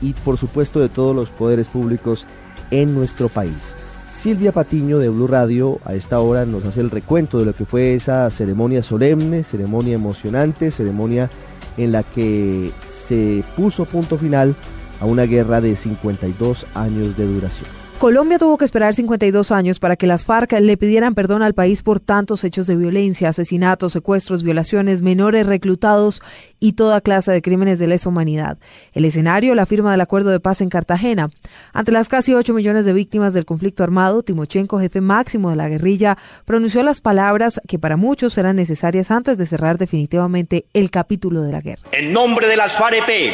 y 0.00 0.14
por 0.14 0.38
supuesto 0.38 0.80
de 0.80 0.88
todos 0.88 1.14
los 1.14 1.30
poderes 1.30 1.68
públicos 1.68 2.26
en 2.72 2.96
nuestro 2.96 3.28
país. 3.28 3.76
Silvia 4.22 4.52
Patiño 4.52 5.00
de 5.00 5.08
Blue 5.08 5.26
Radio 5.26 5.80
a 5.84 5.94
esta 5.94 6.20
hora 6.20 6.46
nos 6.46 6.64
hace 6.64 6.80
el 6.80 6.92
recuento 6.92 7.40
de 7.40 7.44
lo 7.44 7.54
que 7.54 7.64
fue 7.64 7.96
esa 7.96 8.30
ceremonia 8.30 8.80
solemne, 8.80 9.42
ceremonia 9.42 9.96
emocionante, 9.96 10.70
ceremonia 10.70 11.28
en 11.76 11.90
la 11.90 12.04
que 12.04 12.70
se 12.86 13.42
puso 13.56 13.84
punto 13.84 14.16
final 14.16 14.54
a 15.00 15.06
una 15.06 15.24
guerra 15.24 15.60
de 15.60 15.74
52 15.74 16.66
años 16.72 17.16
de 17.16 17.26
duración. 17.26 17.81
Colombia 18.02 18.36
tuvo 18.36 18.58
que 18.58 18.64
esperar 18.64 18.96
52 18.96 19.52
años 19.52 19.78
para 19.78 19.94
que 19.94 20.08
las 20.08 20.24
FARC 20.24 20.58
le 20.58 20.76
pidieran 20.76 21.14
perdón 21.14 21.40
al 21.44 21.54
país 21.54 21.84
por 21.84 22.00
tantos 22.00 22.42
hechos 22.42 22.66
de 22.66 22.74
violencia, 22.74 23.28
asesinatos, 23.28 23.92
secuestros, 23.92 24.42
violaciones, 24.42 25.02
menores 25.02 25.46
reclutados 25.46 26.20
y 26.58 26.72
toda 26.72 27.00
clase 27.00 27.30
de 27.30 27.40
crímenes 27.40 27.78
de 27.78 27.86
lesa 27.86 28.08
humanidad. 28.08 28.58
El 28.92 29.04
escenario, 29.04 29.54
la 29.54 29.66
firma 29.66 29.92
del 29.92 30.00
acuerdo 30.00 30.30
de 30.30 30.40
paz 30.40 30.62
en 30.62 30.68
Cartagena. 30.68 31.30
Ante 31.72 31.92
las 31.92 32.08
casi 32.08 32.34
8 32.34 32.52
millones 32.54 32.86
de 32.86 32.92
víctimas 32.92 33.34
del 33.34 33.44
conflicto 33.44 33.84
armado, 33.84 34.24
Timochenko, 34.24 34.80
jefe 34.80 35.00
máximo 35.00 35.50
de 35.50 35.54
la 35.54 35.68
guerrilla, 35.68 36.18
pronunció 36.44 36.82
las 36.82 37.00
palabras 37.00 37.60
que 37.68 37.78
para 37.78 37.96
muchos 37.96 38.36
eran 38.36 38.56
necesarias 38.56 39.12
antes 39.12 39.38
de 39.38 39.46
cerrar 39.46 39.78
definitivamente 39.78 40.66
el 40.74 40.90
capítulo 40.90 41.42
de 41.42 41.52
la 41.52 41.60
guerra. 41.60 41.82
En 41.92 42.12
nombre 42.12 42.48
de 42.48 42.56
las 42.56 42.72
FAREP, 42.72 43.32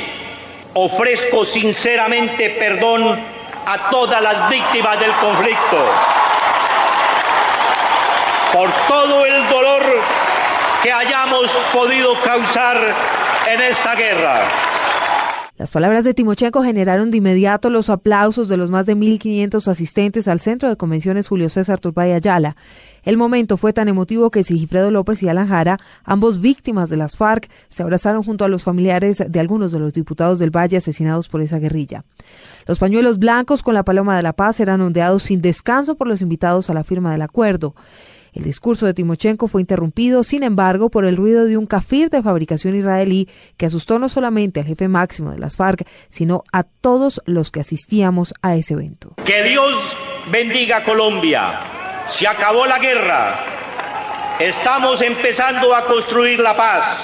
ofrezco 0.74 1.46
sinceramente 1.46 2.54
perdón 2.58 3.38
a 3.68 3.90
todas 3.90 4.22
las 4.22 4.48
víctimas 4.48 4.98
del 4.98 5.12
conflicto, 5.16 5.76
por 8.54 8.72
todo 8.88 9.26
el 9.26 9.46
dolor 9.50 9.82
que 10.82 10.90
hayamos 10.90 11.50
podido 11.70 12.18
causar 12.22 12.78
en 13.46 13.60
esta 13.60 13.94
guerra. 13.94 14.40
Las 15.58 15.72
palabras 15.72 16.04
de 16.04 16.14
Timochenko 16.14 16.62
generaron 16.62 17.10
de 17.10 17.16
inmediato 17.16 17.68
los 17.68 17.90
aplausos 17.90 18.48
de 18.48 18.56
los 18.56 18.70
más 18.70 18.86
de 18.86 18.96
1.500 18.96 19.66
asistentes 19.66 20.28
al 20.28 20.38
Centro 20.38 20.68
de 20.68 20.76
Convenciones 20.76 21.26
Julio 21.26 21.48
César 21.48 21.80
Turbay 21.80 22.12
Ayala. 22.12 22.54
El 23.02 23.16
momento 23.16 23.56
fue 23.56 23.72
tan 23.72 23.88
emotivo 23.88 24.30
que 24.30 24.44
Sigifredo 24.44 24.92
López 24.92 25.20
y 25.24 25.28
Alan 25.28 25.48
Jara, 25.48 25.80
ambos 26.04 26.40
víctimas 26.40 26.90
de 26.90 26.96
las 26.96 27.16
FARC, 27.16 27.50
se 27.70 27.82
abrazaron 27.82 28.22
junto 28.22 28.44
a 28.44 28.48
los 28.48 28.62
familiares 28.62 29.24
de 29.26 29.40
algunos 29.40 29.72
de 29.72 29.80
los 29.80 29.92
diputados 29.92 30.38
del 30.38 30.56
Valle 30.56 30.76
asesinados 30.76 31.28
por 31.28 31.42
esa 31.42 31.58
guerrilla. 31.58 32.04
Los 32.68 32.78
pañuelos 32.78 33.18
blancos 33.18 33.64
con 33.64 33.74
la 33.74 33.82
paloma 33.82 34.14
de 34.14 34.22
la 34.22 34.34
paz 34.34 34.60
eran 34.60 34.80
ondeados 34.80 35.24
sin 35.24 35.42
descanso 35.42 35.96
por 35.96 36.06
los 36.06 36.22
invitados 36.22 36.70
a 36.70 36.74
la 36.74 36.84
firma 36.84 37.10
del 37.10 37.22
acuerdo. 37.22 37.74
El 38.32 38.44
discurso 38.44 38.86
de 38.86 38.94
Timochenko 38.94 39.48
fue 39.48 39.60
interrumpido, 39.60 40.24
sin 40.24 40.42
embargo, 40.42 40.90
por 40.90 41.04
el 41.04 41.16
ruido 41.16 41.44
de 41.44 41.56
un 41.56 41.66
kafir 41.66 42.10
de 42.10 42.22
fabricación 42.22 42.76
israelí 42.76 43.28
que 43.56 43.66
asustó 43.66 43.98
no 43.98 44.08
solamente 44.08 44.60
al 44.60 44.66
jefe 44.66 44.88
máximo 44.88 45.30
de 45.30 45.38
las 45.38 45.56
FARC, 45.56 45.86
sino 46.08 46.44
a 46.52 46.62
todos 46.62 47.20
los 47.26 47.50
que 47.50 47.60
asistíamos 47.60 48.34
a 48.42 48.56
ese 48.56 48.74
evento. 48.74 49.14
Que 49.24 49.42
Dios 49.42 49.96
bendiga 50.30 50.84
Colombia. 50.84 52.04
Se 52.06 52.26
acabó 52.26 52.66
la 52.66 52.78
guerra. 52.78 53.44
Estamos 54.38 55.02
empezando 55.02 55.74
a 55.74 55.84
construir 55.86 56.40
la 56.40 56.56
paz. 56.56 57.02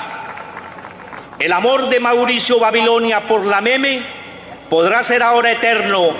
El 1.38 1.52
amor 1.52 1.88
de 1.88 1.98
Mauricio 1.98 2.60
Babilonia 2.60 3.26
por 3.26 3.44
la 3.44 3.60
meme 3.60 4.06
podrá 4.70 5.02
ser 5.02 5.22
ahora 5.22 5.52
eterno. 5.52 6.10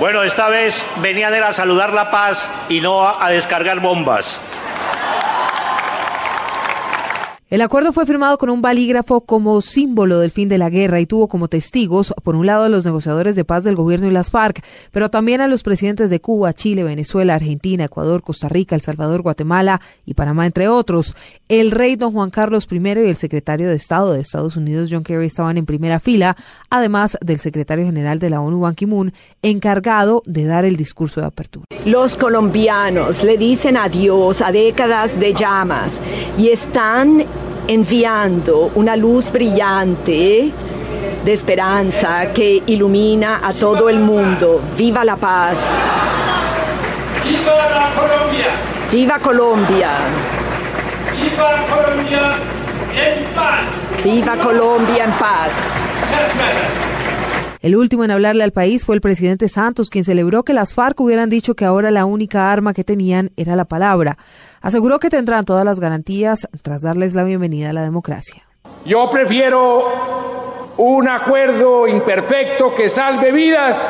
Bueno, 0.00 0.22
esta 0.24 0.48
vez 0.48 0.84
venían 0.96 1.32
a 1.42 1.52
saludar 1.52 1.92
la 1.92 2.10
paz 2.10 2.50
y 2.68 2.80
no 2.80 3.08
a 3.08 3.30
descargar 3.30 3.80
bombas. 3.80 4.40
El 7.50 7.60
acuerdo 7.60 7.92
fue 7.92 8.06
firmado 8.06 8.38
con 8.38 8.48
un 8.48 8.62
balígrafo 8.62 9.20
como 9.20 9.60
símbolo 9.60 10.18
del 10.18 10.30
fin 10.30 10.48
de 10.48 10.56
la 10.56 10.70
guerra 10.70 11.00
y 11.00 11.06
tuvo 11.06 11.28
como 11.28 11.48
testigos, 11.48 12.14
por 12.22 12.36
un 12.36 12.46
lado, 12.46 12.64
a 12.64 12.68
los 12.70 12.86
negociadores 12.86 13.36
de 13.36 13.44
paz 13.44 13.64
del 13.64 13.76
gobierno 13.76 14.06
y 14.06 14.12
las 14.12 14.30
FARC, 14.30 14.64
pero 14.92 15.10
también 15.10 15.42
a 15.42 15.46
los 15.46 15.62
presidentes 15.62 16.08
de 16.08 16.22
Cuba, 16.22 16.54
Chile, 16.54 16.84
Venezuela, 16.84 17.34
Argentina, 17.34 17.84
Ecuador, 17.84 18.22
Costa 18.22 18.48
Rica, 18.48 18.74
El 18.74 18.80
Salvador, 18.80 19.20
Guatemala 19.20 19.82
y 20.06 20.14
Panamá, 20.14 20.46
entre 20.46 20.68
otros. 20.68 21.14
El 21.46 21.70
rey 21.70 21.96
don 21.96 22.12
Juan 22.12 22.30
Carlos 22.30 22.66
I 22.70 22.78
y 22.78 23.08
el 23.08 23.14
secretario 23.14 23.68
de 23.68 23.76
Estado 23.76 24.14
de 24.14 24.22
Estados 24.22 24.56
Unidos, 24.56 24.88
John 24.90 25.04
Kerry, 25.04 25.26
estaban 25.26 25.58
en 25.58 25.66
primera 25.66 26.00
fila, 26.00 26.36
además 26.70 27.18
del 27.20 27.40
secretario 27.40 27.84
general 27.84 28.18
de 28.20 28.30
la 28.30 28.40
ONU, 28.40 28.60
Ban 28.60 28.74
Ki-moon, 28.74 29.12
encargado 29.42 30.22
de 30.24 30.46
dar 30.46 30.64
el 30.64 30.76
discurso 30.76 31.20
de 31.20 31.26
apertura. 31.26 31.66
Los 31.84 32.16
colombianos 32.16 33.22
le 33.22 33.36
dicen 33.36 33.76
adiós 33.76 34.40
a 34.40 34.50
décadas 34.50 35.20
de 35.20 35.34
llamas 35.34 36.00
y 36.38 36.48
están 36.48 37.26
enviando 37.68 38.70
una 38.74 38.96
luz 38.96 39.30
brillante 39.30 40.52
de 41.24 41.32
esperanza 41.32 42.32
que 42.32 42.62
ilumina 42.66 43.40
a 43.42 43.54
todo 43.54 43.88
el 43.88 43.98
mundo. 43.98 44.60
¡Viva 44.76 45.04
la 45.04 45.16
paz! 45.16 45.74
¡Viva 47.24 47.48
Colombia! 47.94 48.46
¡Viva 48.92 49.18
Colombia! 49.18 49.90
¡Viva 51.16 51.64
Colombia 51.70 52.32
en 52.94 53.24
paz! 53.34 53.66
¡Viva 54.04 54.36
Colombia 54.36 55.04
en 55.04 55.12
paz! 55.12 55.82
El 57.64 57.76
último 57.76 58.04
en 58.04 58.10
hablarle 58.10 58.44
al 58.44 58.52
país 58.52 58.84
fue 58.84 58.94
el 58.94 59.00
presidente 59.00 59.48
Santos, 59.48 59.88
quien 59.88 60.04
celebró 60.04 60.42
que 60.42 60.52
las 60.52 60.74
FARC 60.74 61.00
hubieran 61.00 61.30
dicho 61.30 61.54
que 61.54 61.64
ahora 61.64 61.90
la 61.90 62.04
única 62.04 62.52
arma 62.52 62.74
que 62.74 62.84
tenían 62.84 63.30
era 63.38 63.56
la 63.56 63.64
palabra. 63.64 64.18
Aseguró 64.60 64.98
que 64.98 65.08
tendrán 65.08 65.46
todas 65.46 65.64
las 65.64 65.80
garantías 65.80 66.46
tras 66.60 66.82
darles 66.82 67.14
la 67.14 67.24
bienvenida 67.24 67.70
a 67.70 67.72
la 67.72 67.80
democracia. 67.80 68.46
Yo 68.84 69.08
prefiero 69.10 70.74
un 70.76 71.08
acuerdo 71.08 71.88
imperfecto 71.88 72.74
que 72.74 72.90
salve 72.90 73.32
vidas 73.32 73.82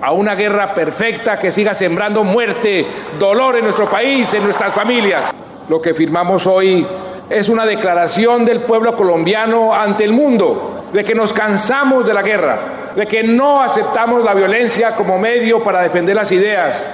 a 0.00 0.12
una 0.12 0.34
guerra 0.34 0.72
perfecta 0.72 1.38
que 1.38 1.52
siga 1.52 1.74
sembrando 1.74 2.24
muerte, 2.24 2.86
dolor 3.18 3.56
en 3.56 3.64
nuestro 3.64 3.90
país, 3.90 4.32
en 4.32 4.42
nuestras 4.42 4.72
familias. 4.72 5.34
Lo 5.68 5.82
que 5.82 5.92
firmamos 5.92 6.46
hoy 6.46 6.86
es 7.30 7.48
una 7.48 7.64
declaración 7.64 8.44
del 8.44 8.62
pueblo 8.62 8.96
colombiano 8.96 9.72
ante 9.72 10.04
el 10.04 10.12
mundo 10.12 10.88
de 10.92 11.04
que 11.04 11.14
nos 11.14 11.32
cansamos 11.32 12.04
de 12.04 12.12
la 12.12 12.22
guerra, 12.22 12.58
de 12.96 13.06
que 13.06 13.22
no 13.22 13.62
aceptamos 13.62 14.24
la 14.24 14.34
violencia 14.34 14.96
como 14.96 15.16
medio 15.16 15.62
para 15.62 15.82
defender 15.82 16.16
las 16.16 16.32
ideas, 16.32 16.84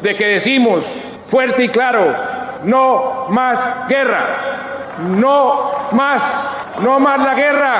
de 0.00 0.16
que 0.16 0.26
decimos 0.26 0.86
fuerte 1.30 1.64
y 1.64 1.68
claro, 1.68 2.16
no 2.64 3.26
más 3.28 3.86
guerra, 3.86 4.96
no 4.98 5.72
más, 5.92 6.48
no 6.80 6.98
más 6.98 7.20
la 7.20 7.34
guerra. 7.34 7.74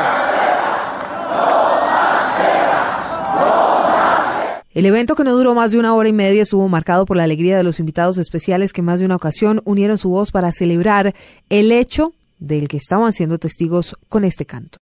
El 4.74 4.87
evento 4.87 5.14
que 5.14 5.24
no 5.24 5.37
duró 5.37 5.54
más 5.54 5.72
de 5.72 5.78
una 5.78 5.94
hora 5.94 6.08
y 6.08 6.14
media 6.14 6.42
estuvo 6.42 6.66
marcado 6.66 7.04
por 7.04 7.18
la 7.18 7.24
alegría 7.24 7.58
de 7.58 7.62
los 7.62 7.78
invitados 7.78 8.16
especiales 8.16 8.72
que 8.72 8.80
más 8.80 9.00
de 9.00 9.04
una 9.04 9.16
ocasión 9.16 9.61
unieron 9.66 9.98
su 9.98 10.08
voz 10.08 10.30
para 10.30 10.50
celebrar 10.50 11.14
el 11.50 11.72
hecho 11.72 12.14
del 12.38 12.68
que 12.68 12.78
estaban 12.78 13.12
siendo 13.12 13.38
testigos 13.38 13.96
con 14.08 14.24
este 14.24 14.46
canto. 14.46 14.78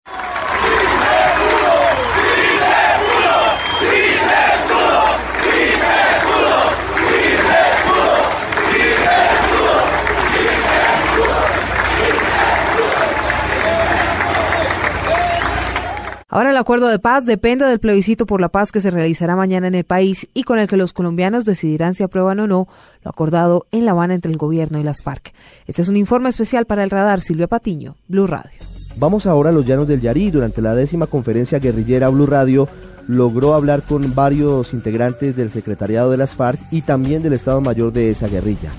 Ahora 16.34 16.50
el 16.50 16.56
acuerdo 16.56 16.88
de 16.88 16.98
paz 16.98 17.26
depende 17.26 17.64
del 17.64 17.78
plebiscito 17.78 18.26
por 18.26 18.40
la 18.40 18.48
paz 18.48 18.72
que 18.72 18.80
se 18.80 18.90
realizará 18.90 19.36
mañana 19.36 19.68
en 19.68 19.76
el 19.76 19.84
país 19.84 20.28
y 20.34 20.42
con 20.42 20.58
el 20.58 20.66
que 20.66 20.76
los 20.76 20.92
colombianos 20.92 21.44
decidirán 21.44 21.94
si 21.94 22.02
aprueban 22.02 22.40
o 22.40 22.48
no 22.48 22.66
lo 23.04 23.10
acordado 23.10 23.68
en 23.70 23.84
La 23.84 23.92
Habana 23.92 24.14
entre 24.14 24.32
el 24.32 24.36
gobierno 24.36 24.80
y 24.80 24.82
las 24.82 25.04
FARC. 25.04 25.32
Este 25.68 25.82
es 25.82 25.88
un 25.88 25.96
informe 25.96 26.30
especial 26.30 26.66
para 26.66 26.82
el 26.82 26.90
radar 26.90 27.20
Silvia 27.20 27.46
Patiño, 27.46 27.94
Blue 28.08 28.26
Radio. 28.26 28.58
Vamos 28.96 29.26
ahora 29.26 29.50
a 29.50 29.52
los 29.52 29.64
llanos 29.64 29.86
del 29.86 30.00
Yarí. 30.00 30.32
Durante 30.32 30.60
la 30.60 30.74
décima 30.74 31.06
conferencia 31.06 31.60
guerrillera 31.60 32.08
Blue 32.08 32.26
Radio 32.26 32.66
logró 33.06 33.54
hablar 33.54 33.82
con 33.82 34.12
varios 34.12 34.74
integrantes 34.74 35.36
del 35.36 35.52
secretariado 35.52 36.10
de 36.10 36.16
las 36.16 36.34
FARC 36.34 36.58
y 36.72 36.82
también 36.82 37.22
del 37.22 37.34
Estado 37.34 37.60
Mayor 37.60 37.92
de 37.92 38.10
esa 38.10 38.26
guerrilla. 38.26 38.72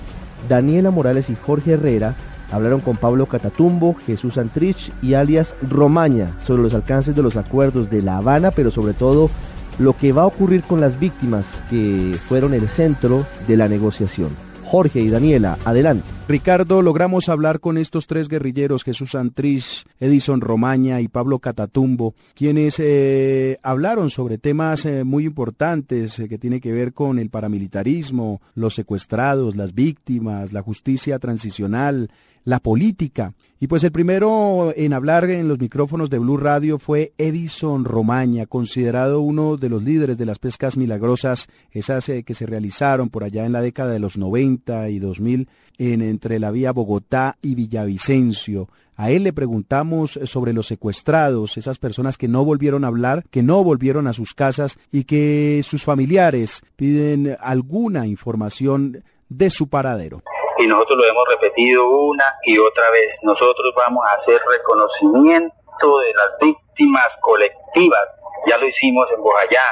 Daniela 0.46 0.90
Morales 0.90 1.30
y 1.30 1.36
Jorge 1.36 1.72
Herrera 1.72 2.16
hablaron 2.50 2.80
con 2.80 2.96
Pablo 2.96 3.26
Catatumbo, 3.26 3.94
Jesús 4.06 4.38
Antrich 4.38 4.92
y 5.02 5.14
alias 5.14 5.54
Romaña 5.62 6.32
sobre 6.40 6.62
los 6.62 6.74
alcances 6.74 7.14
de 7.14 7.22
los 7.22 7.36
acuerdos 7.36 7.90
de 7.90 8.02
La 8.02 8.18
Habana, 8.18 8.50
pero 8.50 8.70
sobre 8.70 8.94
todo 8.94 9.30
lo 9.78 9.96
que 9.96 10.12
va 10.12 10.22
a 10.22 10.26
ocurrir 10.26 10.62
con 10.62 10.80
las 10.80 10.98
víctimas 10.98 11.62
que 11.68 12.16
fueron 12.28 12.54
el 12.54 12.68
centro 12.68 13.26
de 13.46 13.56
la 13.56 13.68
negociación. 13.68 14.30
Jorge 14.66 15.00
y 15.00 15.08
Daniela, 15.08 15.58
adelante. 15.64 16.04
Ricardo, 16.28 16.82
logramos 16.82 17.28
hablar 17.28 17.60
con 17.60 17.78
estos 17.78 18.08
tres 18.08 18.28
guerrilleros, 18.28 18.82
Jesús 18.82 19.14
Antrich, 19.14 19.84
Edison 20.00 20.40
Romaña 20.40 21.00
y 21.00 21.06
Pablo 21.06 21.38
Catatumbo, 21.38 22.16
quienes 22.34 22.80
eh, 22.80 23.58
hablaron 23.62 24.10
sobre 24.10 24.38
temas 24.38 24.84
eh, 24.84 25.04
muy 25.04 25.24
importantes 25.24 26.18
eh, 26.18 26.28
que 26.28 26.36
tienen 26.36 26.58
que 26.58 26.72
ver 26.72 26.92
con 26.92 27.20
el 27.20 27.30
paramilitarismo, 27.30 28.40
los 28.56 28.74
secuestrados, 28.74 29.54
las 29.54 29.72
víctimas, 29.72 30.52
la 30.52 30.62
justicia 30.62 31.20
transicional, 31.20 32.10
la 32.46 32.60
política. 32.60 33.34
Y 33.58 33.66
pues 33.66 33.84
el 33.84 33.92
primero 33.92 34.72
en 34.74 34.92
hablar 34.92 35.28
en 35.28 35.48
los 35.48 35.58
micrófonos 35.58 36.10
de 36.10 36.18
Blue 36.18 36.36
Radio 36.36 36.78
fue 36.78 37.12
Edison 37.18 37.84
Romaña, 37.84 38.46
considerado 38.46 39.20
uno 39.20 39.56
de 39.56 39.68
los 39.68 39.82
líderes 39.82 40.16
de 40.16 40.26
las 40.26 40.38
pescas 40.38 40.76
milagrosas, 40.76 41.48
esas 41.72 42.10
que 42.24 42.34
se 42.34 42.46
realizaron 42.46 43.10
por 43.10 43.24
allá 43.24 43.44
en 43.44 43.52
la 43.52 43.60
década 43.60 43.90
de 43.90 43.98
los 43.98 44.16
90 44.16 44.88
y 44.90 44.98
2000 45.00 45.48
en, 45.78 46.02
entre 46.02 46.38
la 46.38 46.50
vía 46.50 46.72
Bogotá 46.72 47.36
y 47.42 47.56
Villavicencio. 47.56 48.68
A 48.94 49.10
él 49.10 49.24
le 49.24 49.32
preguntamos 49.32 50.18
sobre 50.24 50.52
los 50.52 50.68
secuestrados, 50.68 51.58
esas 51.58 51.78
personas 51.78 52.16
que 52.16 52.28
no 52.28 52.44
volvieron 52.44 52.84
a 52.84 52.88
hablar, 52.88 53.24
que 53.30 53.42
no 53.42 53.64
volvieron 53.64 54.06
a 54.06 54.12
sus 54.12 54.34
casas 54.34 54.78
y 54.92 55.04
que 55.04 55.62
sus 55.64 55.82
familiares 55.82 56.62
piden 56.76 57.36
alguna 57.40 58.06
información 58.06 59.02
de 59.28 59.50
su 59.50 59.68
paradero 59.68 60.22
y 60.58 60.66
nosotros 60.66 60.98
lo 60.98 61.04
hemos 61.04 61.24
repetido 61.28 61.88
una 61.88 62.34
y 62.44 62.58
otra 62.58 62.90
vez. 62.90 63.18
Nosotros 63.22 63.74
vamos 63.76 64.04
a 64.06 64.14
hacer 64.14 64.40
reconocimiento 64.50 65.98
de 65.98 66.14
las 66.14 66.38
víctimas 66.40 67.18
colectivas. 67.20 68.18
Ya 68.46 68.56
lo 68.58 68.66
hicimos 68.66 69.08
en 69.14 69.22
Bojayá 69.22 69.62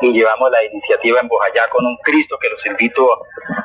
y 0.00 0.12
llevamos 0.12 0.50
la 0.50 0.64
iniciativa 0.64 1.20
en 1.20 1.28
Bojayá 1.28 1.68
con 1.70 1.84
un 1.84 1.96
Cristo 2.02 2.36
que 2.40 2.48
los 2.48 2.64
invito 2.66 3.08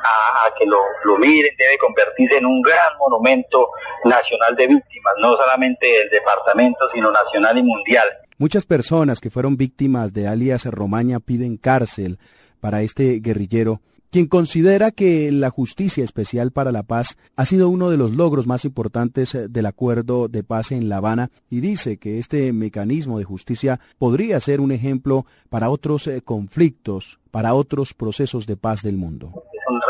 a, 0.02 0.52
que 0.58 0.64
lo, 0.66 0.78
lo, 1.04 1.18
miren. 1.18 1.54
Debe 1.56 1.78
convertirse 1.78 2.38
en 2.38 2.46
un 2.46 2.60
gran 2.62 2.98
monumento 2.98 3.70
nacional 4.04 4.56
de 4.56 4.66
víctimas, 4.66 5.14
no 5.20 5.36
solamente 5.36 5.86
del 5.86 6.10
departamento, 6.10 6.88
sino 6.88 7.10
nacional 7.10 7.58
y 7.58 7.62
mundial. 7.62 8.08
Muchas 8.38 8.64
personas 8.66 9.20
que 9.20 9.30
fueron 9.30 9.56
víctimas 9.56 10.12
de 10.12 10.26
alias 10.26 10.64
Romaña 10.66 11.20
piden 11.20 11.56
cárcel 11.56 12.18
para 12.60 12.80
este 12.82 13.20
guerrillero 13.20 13.80
quien 14.14 14.28
considera 14.28 14.92
que 14.92 15.32
la 15.32 15.50
justicia 15.50 16.04
especial 16.04 16.52
para 16.52 16.70
la 16.70 16.84
paz 16.84 17.18
ha 17.34 17.44
sido 17.44 17.68
uno 17.68 17.90
de 17.90 17.96
los 17.96 18.12
logros 18.12 18.46
más 18.46 18.64
importantes 18.64 19.34
eh, 19.34 19.48
del 19.48 19.66
acuerdo 19.66 20.28
de 20.28 20.44
paz 20.44 20.70
en 20.70 20.88
La 20.88 20.98
Habana 20.98 21.30
y 21.50 21.60
dice 21.60 21.98
que 21.98 22.20
este 22.20 22.52
mecanismo 22.52 23.18
de 23.18 23.24
justicia 23.24 23.80
podría 23.98 24.38
ser 24.38 24.60
un 24.60 24.70
ejemplo 24.70 25.26
para 25.50 25.68
otros 25.68 26.06
eh, 26.06 26.22
conflictos, 26.22 27.18
para 27.32 27.54
otros 27.54 27.92
procesos 27.92 28.46
de 28.46 28.56
paz 28.56 28.84
del 28.84 28.96
mundo. 28.96 29.32
Es 29.52 29.64
un, 29.68 29.80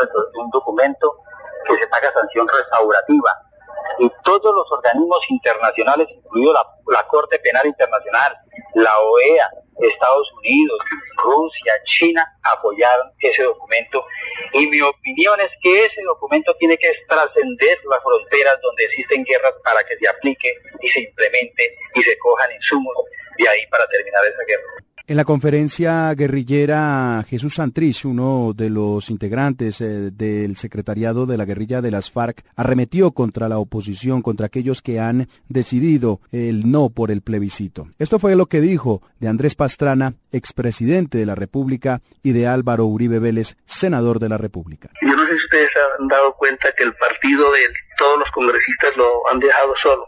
documento 0.49 1.17
que 1.67 1.77
se 1.77 1.85
paga 1.85 2.11
sanción 2.11 2.47
restaurativa 2.47 3.29
y 3.99 4.09
todos 4.23 4.53
los 4.55 4.71
organismos 4.71 5.23
internacionales, 5.29 6.13
incluido 6.15 6.53
la, 6.53 6.63
la 6.87 7.07
Corte 7.07 7.39
Penal 7.39 7.65
Internacional, 7.65 8.37
la 8.75 8.99
OEA, 8.99 9.49
Estados 9.79 10.31
Unidos, 10.37 10.79
Rusia, 11.17 11.73
China 11.83 12.25
apoyaron 12.43 13.11
ese 13.19 13.43
documento 13.43 14.05
y 14.53 14.67
mi 14.67 14.81
opinión 14.81 15.39
es 15.41 15.57
que 15.61 15.83
ese 15.83 16.01
documento 16.03 16.55
tiene 16.57 16.77
que 16.77 16.89
trascender 17.07 17.77
las 17.89 18.01
fronteras 18.01 18.59
donde 18.61 18.83
existen 18.83 19.23
guerras 19.23 19.53
para 19.63 19.83
que 19.83 19.97
se 19.97 20.07
aplique 20.07 20.53
y 20.81 20.87
se 20.87 21.01
implemente 21.01 21.75
y 21.93 22.01
se 22.01 22.17
cojan 22.17 22.51
insumos 22.53 22.93
de 23.37 23.49
ahí 23.49 23.67
para 23.67 23.85
terminar 23.87 24.25
esa 24.25 24.43
guerra. 24.47 24.94
En 25.07 25.17
la 25.17 25.23
conferencia 25.23 26.11
guerrillera, 26.15 27.23
Jesús 27.27 27.53
Santrich, 27.53 28.05
uno 28.05 28.53
de 28.55 28.71
los 28.71 29.11
integrantes 29.11 29.79
eh, 29.79 30.09
del 30.09 30.57
secretariado 30.57 31.27
de 31.27 31.37
la 31.37 31.45
guerrilla 31.45 31.83
de 31.83 31.91
las 31.91 32.09
FARC, 32.09 32.43
arremetió 32.55 33.11
contra 33.11 33.47
la 33.47 33.59
oposición, 33.59 34.23
contra 34.23 34.47
aquellos 34.47 34.81
que 34.81 34.99
han 34.99 35.27
decidido 35.47 36.21
el 36.31 36.71
no 36.71 36.89
por 36.89 37.11
el 37.11 37.21
plebiscito. 37.21 37.87
Esto 37.99 38.17
fue 38.17 38.35
lo 38.35 38.47
que 38.47 38.61
dijo 38.61 39.03
de 39.19 39.27
Andrés 39.27 39.53
Pastrana, 39.53 40.15
expresidente 40.31 41.19
de 41.19 41.27
la 41.27 41.35
República, 41.35 42.01
y 42.23 42.31
de 42.31 42.47
Álvaro 42.47 42.87
Uribe 42.87 43.19
Vélez, 43.19 43.57
senador 43.63 44.17
de 44.17 44.29
la 44.29 44.39
República. 44.39 44.89
Sé 45.35 45.39
si 45.39 45.45
ustedes 45.45 45.73
han 45.99 46.07
dado 46.07 46.33
cuenta 46.35 46.71
que 46.71 46.83
el 46.83 46.93
partido 46.95 47.51
de 47.51 47.59
todos 47.97 48.19
los 48.19 48.31
congresistas 48.31 48.95
lo 48.95 49.29
han 49.29 49.39
dejado 49.39 49.75
solo. 49.75 50.07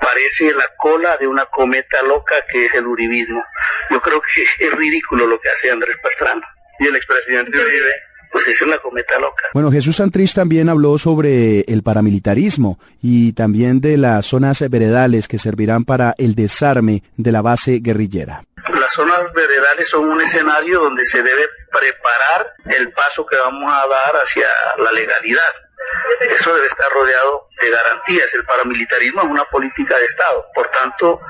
Parece 0.00 0.52
la 0.52 0.68
cola 0.76 1.16
de 1.18 1.26
una 1.26 1.46
cometa 1.46 2.02
loca 2.02 2.34
que 2.50 2.66
es 2.66 2.74
el 2.74 2.86
uribismo. 2.86 3.42
Yo 3.90 4.00
creo 4.00 4.20
que 4.20 4.42
es 4.66 4.72
ridículo 4.72 5.26
lo 5.26 5.40
que 5.40 5.50
hace 5.50 5.70
Andrés 5.70 5.96
Pastrana. 6.02 6.46
Y 6.80 6.86
el 6.86 6.96
expresidente 6.96 7.58
Uribe 7.58 7.94
pues 8.32 8.48
es 8.48 8.60
una 8.60 8.78
cometa 8.78 9.18
loca. 9.18 9.44
Bueno, 9.54 9.70
Jesús 9.70 9.96
Santrich 9.96 10.34
también 10.34 10.68
habló 10.68 10.98
sobre 10.98 11.60
el 11.60 11.82
paramilitarismo 11.82 12.78
y 13.00 13.32
también 13.32 13.80
de 13.80 13.96
las 13.96 14.26
zonas 14.26 14.68
veredales 14.68 15.28
que 15.28 15.38
servirán 15.38 15.84
para 15.84 16.14
el 16.18 16.34
desarme 16.34 17.02
de 17.16 17.32
la 17.32 17.40
base 17.40 17.78
guerrillera. 17.80 18.42
Las 18.86 18.94
zonas 18.94 19.32
veredales 19.32 19.88
son 19.88 20.08
un 20.08 20.20
escenario 20.20 20.78
donde 20.78 21.04
se 21.04 21.20
debe 21.20 21.48
preparar 21.72 22.54
el 22.66 22.92
paso 22.92 23.26
que 23.26 23.34
vamos 23.34 23.68
a 23.68 23.84
dar 23.88 24.14
hacia 24.14 24.46
la 24.78 24.92
legalidad. 24.92 25.42
Eso 26.20 26.54
debe 26.54 26.68
estar 26.68 26.88
rodeado 26.92 27.45
de 27.60 27.70
garantías. 27.70 28.32
El 28.34 28.44
paramilitarismo 28.44 29.22
es 29.22 29.28
una 29.28 29.44
política 29.46 29.98
de 29.98 30.04
Estado. 30.04 30.46
Por 30.54 30.68
tanto, 30.70 31.20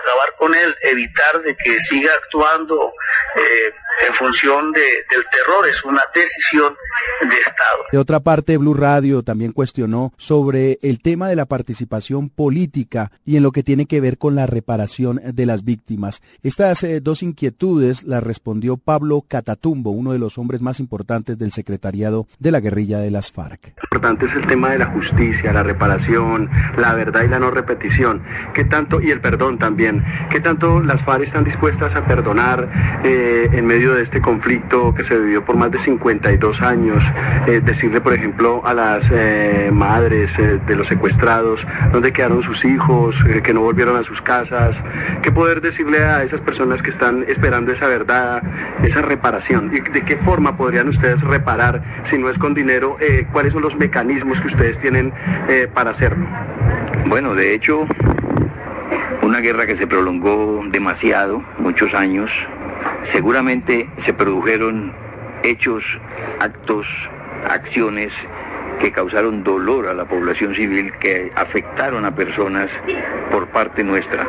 acabar 0.00 0.34
con 0.38 0.54
él, 0.54 0.74
evitar 0.82 1.42
de 1.42 1.56
que 1.56 1.80
siga 1.80 2.12
actuando 2.14 2.92
eh, 3.36 3.72
en 4.06 4.14
función 4.14 4.72
de, 4.72 4.80
del 4.80 5.24
terror 5.30 5.68
es 5.68 5.82
una 5.84 6.02
decisión 6.14 6.74
de 7.22 7.36
Estado. 7.36 7.84
De 7.92 7.98
otra 7.98 8.20
parte, 8.20 8.56
Blue 8.56 8.74
Radio 8.74 9.22
también 9.22 9.52
cuestionó 9.52 10.12
sobre 10.16 10.78
el 10.82 11.00
tema 11.00 11.28
de 11.28 11.36
la 11.36 11.46
participación 11.46 12.28
política 12.28 13.10
y 13.24 13.36
en 13.36 13.42
lo 13.42 13.52
que 13.52 13.62
tiene 13.62 13.86
que 13.86 14.00
ver 14.00 14.18
con 14.18 14.34
la 14.34 14.46
reparación 14.46 15.20
de 15.24 15.46
las 15.46 15.64
víctimas. 15.64 16.22
Estas 16.42 16.82
eh, 16.82 17.00
dos 17.00 17.22
inquietudes 17.22 18.04
las 18.04 18.22
respondió 18.22 18.76
Pablo 18.76 19.24
Catatumbo, 19.26 19.90
uno 19.90 20.12
de 20.12 20.18
los 20.18 20.38
hombres 20.38 20.60
más 20.60 20.80
importantes 20.80 21.38
del 21.38 21.52
secretariado 21.52 22.26
de 22.38 22.52
la 22.52 22.60
guerrilla 22.60 22.98
de 22.98 23.10
las 23.10 23.32
FARC. 23.32 23.74
Lo 23.76 23.84
importante 23.84 24.26
es 24.26 24.34
el 24.34 24.46
tema 24.46 24.70
de 24.70 24.78
la 24.78 24.86
justicia, 24.86 25.52
la 25.52 25.62
reparación, 25.64 26.50
la 26.76 26.94
verdad 26.94 27.22
y 27.24 27.28
la 27.28 27.40
no 27.40 27.50
repetición. 27.50 28.22
¿Qué 28.52 28.64
tanto, 28.64 29.00
y 29.00 29.10
el 29.10 29.20
perdón 29.20 29.58
también, 29.58 30.04
qué 30.30 30.40
tanto 30.40 30.80
las 30.80 31.02
FARC 31.02 31.24
están 31.24 31.44
dispuestas 31.44 31.96
a 31.96 32.04
perdonar 32.04 32.68
eh, 33.02 33.48
en 33.52 33.66
medio 33.66 33.94
de 33.94 34.02
este 34.02 34.20
conflicto 34.20 34.94
que 34.94 35.02
se 35.04 35.18
vivió 35.18 35.44
por 35.44 35.56
más 35.56 35.70
de 35.70 35.78
52 35.78 36.62
años? 36.62 37.02
Eh, 37.46 37.60
decirle, 37.64 38.00
por 38.00 38.12
ejemplo, 38.12 38.62
a 38.64 38.74
las 38.74 39.10
eh, 39.12 39.70
madres 39.72 40.36
de 40.36 40.76
los 40.76 40.86
secuestrados, 40.86 41.66
dónde 41.92 42.12
quedaron 42.12 42.42
sus 42.42 42.64
hijos, 42.64 43.16
que 43.42 43.54
no 43.54 43.60
volvieron 43.62 43.96
a 43.96 44.02
sus 44.02 44.20
casas, 44.20 44.82
qué 45.22 45.32
poder 45.32 45.60
decirle 45.60 46.04
a 46.04 46.22
esas 46.22 46.40
personas 46.40 46.82
que 46.82 46.90
están 46.90 47.24
esperando 47.28 47.72
esa 47.72 47.86
verdad, 47.86 48.42
esa 48.82 49.02
reparación, 49.02 49.70
y 49.74 49.80
de 49.80 50.02
qué 50.02 50.16
forma 50.16 50.56
podrían 50.56 50.88
ustedes 50.88 51.22
reparar, 51.22 51.82
si 52.04 52.18
no 52.18 52.28
es 52.28 52.38
con 52.38 52.54
dinero, 52.54 52.96
cuáles 53.32 53.52
son 53.52 53.62
los 53.62 53.76
mecanismos 53.76 54.40
que 54.40 54.48
ustedes 54.48 54.78
tienen 54.78 55.12
para 55.72 55.90
hacerlo. 55.90 56.26
Bueno, 57.06 57.34
de 57.34 57.54
hecho, 57.54 57.86
una 59.22 59.40
guerra 59.40 59.66
que 59.66 59.76
se 59.76 59.86
prolongó 59.86 60.62
demasiado, 60.68 61.42
muchos 61.58 61.94
años, 61.94 62.30
seguramente 63.02 63.88
se 63.98 64.12
produjeron 64.12 64.92
hechos, 65.42 65.98
actos, 66.40 66.86
acciones 67.48 68.12
que 68.80 68.90
causaron 68.90 69.44
dolor 69.44 69.86
a 69.86 69.94
la 69.94 70.06
población 70.06 70.54
civil, 70.54 70.92
que 70.98 71.30
afectaron 71.36 72.04
a 72.04 72.14
personas 72.14 72.70
por 73.30 73.48
parte 73.48 73.84
nuestra. 73.84 74.26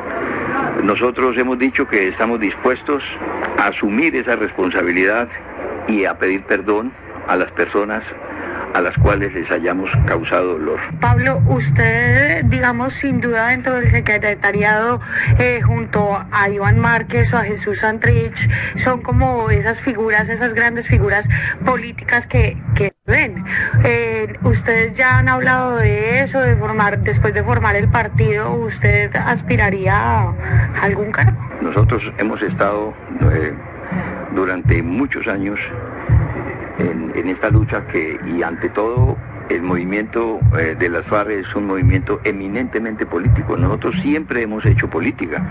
Nosotros 0.84 1.38
hemos 1.38 1.58
dicho 1.58 1.88
que 1.88 2.08
estamos 2.08 2.40
dispuestos 2.40 3.04
a 3.58 3.68
asumir 3.68 4.16
esa 4.16 4.36
responsabilidad 4.36 5.28
y 5.88 6.06
a 6.06 6.18
pedir 6.18 6.44
perdón 6.44 6.92
a 7.28 7.36
las 7.36 7.52
personas 7.52 8.04
a 8.76 8.82
las 8.82 8.98
cuales 8.98 9.34
les 9.34 9.50
hayamos 9.52 9.90
causado 10.06 10.58
dolor. 10.60 10.80
Pablo, 11.00 11.42
usted, 11.48 12.44
digamos, 12.44 12.92
sin 12.92 13.22
duda 13.22 13.48
dentro 13.48 13.76
del 13.76 13.90
secretariado, 13.90 15.00
eh, 15.40 15.62
junto 15.62 16.22
a 16.30 16.50
Iván 16.50 16.80
Márquez 16.80 17.34
o 17.34 17.38
a 17.38 17.46
Jesús 17.46 17.80
Santrich, 17.80 18.50
son 18.76 19.02
como 19.02 19.50
esas 19.50 19.80
figuras, 19.80 20.28
esas 20.28 20.54
grandes 20.54 20.90
figuras 20.90 21.30
políticas 21.64 22.28
que, 22.28 22.58
que 22.76 22.92
Ven, 23.08 23.46
eh, 23.86 24.34
ustedes 24.44 24.94
ya 24.94 25.20
han 25.20 25.30
hablado 25.30 25.78
de 25.78 26.22
eso, 26.22 26.42
de 26.42 26.56
formar, 26.58 27.00
después 27.00 27.34
de 27.34 27.44
formar 27.44 27.78
el 27.78 27.88
partido, 27.88 28.52
¿usted 28.56 29.16
aspiraría 29.16 29.96
a 29.96 30.34
algún 30.82 31.12
cargo? 31.12 31.38
Nosotros 31.62 32.12
hemos 32.18 32.42
estado 32.42 32.94
eh, 33.32 33.54
durante 34.34 34.84
muchos 34.84 35.28
años 35.28 35.60
en, 36.78 37.12
en, 37.18 37.30
esta 37.30 37.50
lucha 37.50 37.86
que, 37.86 38.20
y 38.26 38.42
ante 38.44 38.70
todo, 38.70 39.18
el 39.50 39.62
movimiento 39.62 40.40
eh, 40.58 40.76
de 40.78 40.90
las 40.90 41.06
FARC 41.06 41.32
es 41.32 41.56
un 41.56 41.68
movimiento 41.68 42.20
eminentemente 42.24 43.06
político. 43.06 43.58
Nosotros 43.58 43.96
siempre 44.02 44.42
hemos 44.42 44.66
hecho 44.66 44.90
política. 44.90 45.46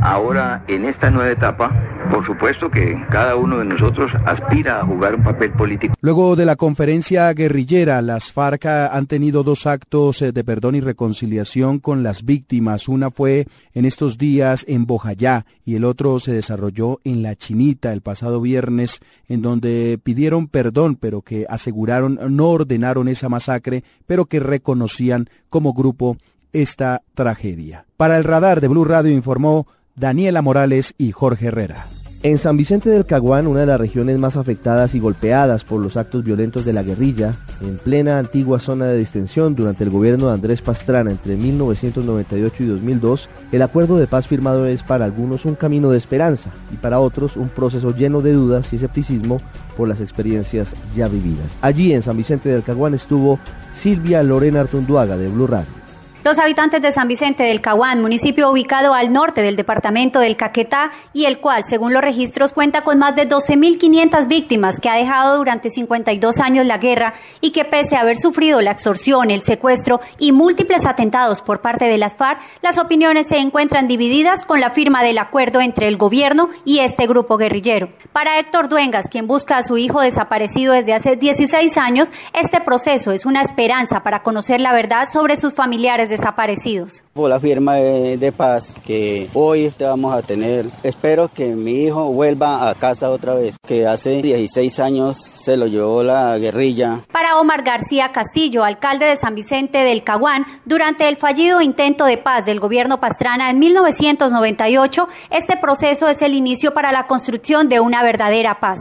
Ahora, 0.00 0.64
en 0.68 0.84
esta 0.84 1.10
nueva 1.10 1.30
etapa, 1.30 1.70
por 2.10 2.24
supuesto 2.24 2.70
que 2.70 2.96
cada 3.10 3.36
uno 3.36 3.58
de 3.58 3.64
nosotros 3.64 4.12
aspira 4.24 4.80
a 4.80 4.86
jugar 4.86 5.14
un 5.14 5.24
papel 5.24 5.52
político. 5.52 5.94
Luego 6.00 6.36
de 6.36 6.46
la 6.46 6.56
conferencia 6.56 7.32
guerrillera, 7.32 8.02
las 8.02 8.30
FARC 8.30 8.66
han 8.66 9.06
tenido 9.06 9.42
dos 9.42 9.66
actos 9.66 10.22
eh, 10.22 10.32
de 10.32 10.44
perdón 10.44 10.74
y 10.74 10.80
reconciliación 10.80 11.78
con 11.78 12.02
las 12.02 12.24
víctimas. 12.24 12.88
Una 12.88 13.10
fue 13.10 13.46
en 13.74 13.84
estos 13.84 14.18
días 14.18 14.64
en 14.68 14.86
Bojayá 14.86 15.46
y 15.64 15.76
el 15.76 15.84
otro 15.84 16.20
se 16.20 16.32
desarrolló 16.32 17.00
en 17.04 17.22
La 17.22 17.34
Chinita 17.34 17.92
el 17.92 18.00
pasado 18.00 18.40
viernes, 18.40 19.00
en 19.28 19.42
donde 19.42 19.98
pidieron 20.02 20.46
perdón, 20.46 20.96
pero 20.96 21.22
que 21.22 21.46
aseguraron 21.48 22.18
no 22.30 22.46
ordenaron 22.84 23.08
esa 23.08 23.28
masacre, 23.28 23.82
pero 24.06 24.26
que 24.26 24.40
reconocían 24.40 25.28
como 25.48 25.72
grupo 25.72 26.16
esta 26.52 27.02
tragedia. 27.14 27.86
Para 27.96 28.16
el 28.16 28.24
radar 28.24 28.60
de 28.60 28.68
Blue 28.68 28.84
Radio 28.84 29.10
informó 29.10 29.66
Daniela 29.96 30.42
Morales 30.42 30.94
y 30.98 31.12
Jorge 31.12 31.46
Herrera. 31.46 31.86
En 32.24 32.38
San 32.38 32.56
Vicente 32.56 32.88
del 32.88 33.04
Caguán, 33.04 33.46
una 33.46 33.60
de 33.60 33.66
las 33.66 33.78
regiones 33.78 34.16
más 34.16 34.38
afectadas 34.38 34.94
y 34.94 34.98
golpeadas 34.98 35.62
por 35.62 35.82
los 35.82 35.98
actos 35.98 36.24
violentos 36.24 36.64
de 36.64 36.72
la 36.72 36.82
guerrilla, 36.82 37.34
en 37.60 37.76
plena 37.76 38.18
antigua 38.18 38.60
zona 38.60 38.86
de 38.86 38.96
distensión 38.96 39.54
durante 39.54 39.84
el 39.84 39.90
gobierno 39.90 40.28
de 40.28 40.32
Andrés 40.32 40.62
Pastrana 40.62 41.10
entre 41.10 41.36
1998 41.36 42.62
y 42.62 42.66
2002, 42.66 43.28
el 43.52 43.60
acuerdo 43.60 43.98
de 43.98 44.06
paz 44.06 44.26
firmado 44.26 44.64
es 44.66 44.82
para 44.82 45.04
algunos 45.04 45.44
un 45.44 45.54
camino 45.54 45.90
de 45.90 45.98
esperanza 45.98 46.48
y 46.72 46.76
para 46.76 46.98
otros 46.98 47.36
un 47.36 47.50
proceso 47.50 47.94
lleno 47.94 48.22
de 48.22 48.32
dudas 48.32 48.72
y 48.72 48.76
escepticismo 48.76 49.42
por 49.76 49.86
las 49.86 50.00
experiencias 50.00 50.74
ya 50.96 51.08
vividas. 51.08 51.58
Allí 51.60 51.92
en 51.92 52.00
San 52.00 52.16
Vicente 52.16 52.48
del 52.48 52.62
Caguán 52.62 52.94
estuvo 52.94 53.38
Silvia 53.74 54.22
Lorena 54.22 54.60
Artunduaga 54.60 55.18
de 55.18 55.28
Blue 55.28 55.46
Radio. 55.46 55.83
Los 56.24 56.38
habitantes 56.38 56.80
de 56.80 56.90
San 56.90 57.06
Vicente 57.06 57.42
del 57.42 57.60
Caguán, 57.60 58.00
municipio 58.00 58.50
ubicado 58.50 58.94
al 58.94 59.12
norte 59.12 59.42
del 59.42 59.56
departamento 59.56 60.20
del 60.20 60.38
Caquetá 60.38 60.90
y 61.12 61.26
el 61.26 61.38
cual, 61.38 61.64
según 61.66 61.92
los 61.92 62.00
registros, 62.00 62.54
cuenta 62.54 62.80
con 62.80 62.98
más 62.98 63.14
de 63.14 63.28
12.500 63.28 64.26
víctimas 64.26 64.80
que 64.80 64.88
ha 64.88 64.96
dejado 64.96 65.36
durante 65.36 65.68
52 65.68 66.40
años 66.40 66.64
la 66.64 66.78
guerra 66.78 67.12
y 67.42 67.50
que 67.50 67.66
pese 67.66 67.96
a 67.96 68.00
haber 68.00 68.16
sufrido 68.16 68.62
la 68.62 68.70
extorsión, 68.70 69.30
el 69.30 69.42
secuestro 69.42 70.00
y 70.18 70.32
múltiples 70.32 70.86
atentados 70.86 71.42
por 71.42 71.60
parte 71.60 71.84
de 71.84 71.98
las 71.98 72.16
FARC, 72.16 72.40
las 72.62 72.78
opiniones 72.78 73.28
se 73.28 73.36
encuentran 73.36 73.86
divididas 73.86 74.46
con 74.46 74.60
la 74.60 74.70
firma 74.70 75.02
del 75.02 75.18
acuerdo 75.18 75.60
entre 75.60 75.88
el 75.88 75.98
gobierno 75.98 76.48
y 76.64 76.78
este 76.78 77.06
grupo 77.06 77.36
guerrillero. 77.36 77.90
Para 78.14 78.38
Héctor 78.38 78.70
Duengas, 78.70 79.10
quien 79.10 79.26
busca 79.26 79.58
a 79.58 79.62
su 79.62 79.76
hijo 79.76 80.00
desaparecido 80.00 80.72
desde 80.72 80.94
hace 80.94 81.16
16 81.16 81.76
años, 81.76 82.10
este 82.32 82.62
proceso 82.62 83.12
es 83.12 83.26
una 83.26 83.42
esperanza 83.42 84.02
para 84.02 84.22
conocer 84.22 84.62
la 84.62 84.72
verdad 84.72 85.10
sobre 85.12 85.36
sus 85.36 85.52
familiares 85.52 86.13
desaparecidos. 86.16 87.02
Por 87.12 87.30
la 87.30 87.40
firma 87.40 87.76
de, 87.76 88.16
de, 88.16 88.32
paz 88.32 88.76
que 88.86 89.28
hoy 89.34 89.72
vamos 89.78 90.14
a 90.14 90.22
tener, 90.22 90.66
espero 90.82 91.28
que 91.28 91.54
mi 91.54 91.84
hijo 91.84 92.12
vuelva 92.12 92.68
a 92.68 92.74
casa 92.74 93.10
otra 93.10 93.34
vez, 93.34 93.56
que 93.66 93.86
hace 93.86 94.22
16 94.22 94.80
años 94.80 95.18
se 95.18 95.56
lo 95.56 95.66
llevó 95.66 96.02
la 96.02 96.38
guerrilla. 96.38 97.00
Para 97.12 97.38
Omar 97.38 97.62
García 97.62 98.12
Castillo, 98.12 98.64
alcalde 98.64 99.06
de 99.06 99.16
San 99.16 99.34
Vicente 99.34 99.78
del 99.78 100.04
Caguán, 100.04 100.46
durante 100.64 101.08
el 101.08 101.16
fallido 101.16 101.60
intento 101.60 102.04
de 102.04 102.18
paz 102.18 102.44
del 102.44 102.60
gobierno 102.60 103.00
Pastrana 103.00 103.50
en 103.50 103.58
1998, 103.58 105.08
este 105.30 105.56
proceso 105.56 106.08
es 106.08 106.22
el 106.22 106.34
inicio 106.34 106.74
para 106.74 106.92
la 106.92 107.06
construcción 107.06 107.68
de 107.68 107.80
una 107.80 108.02
verdadera 108.02 108.60
paz. 108.60 108.78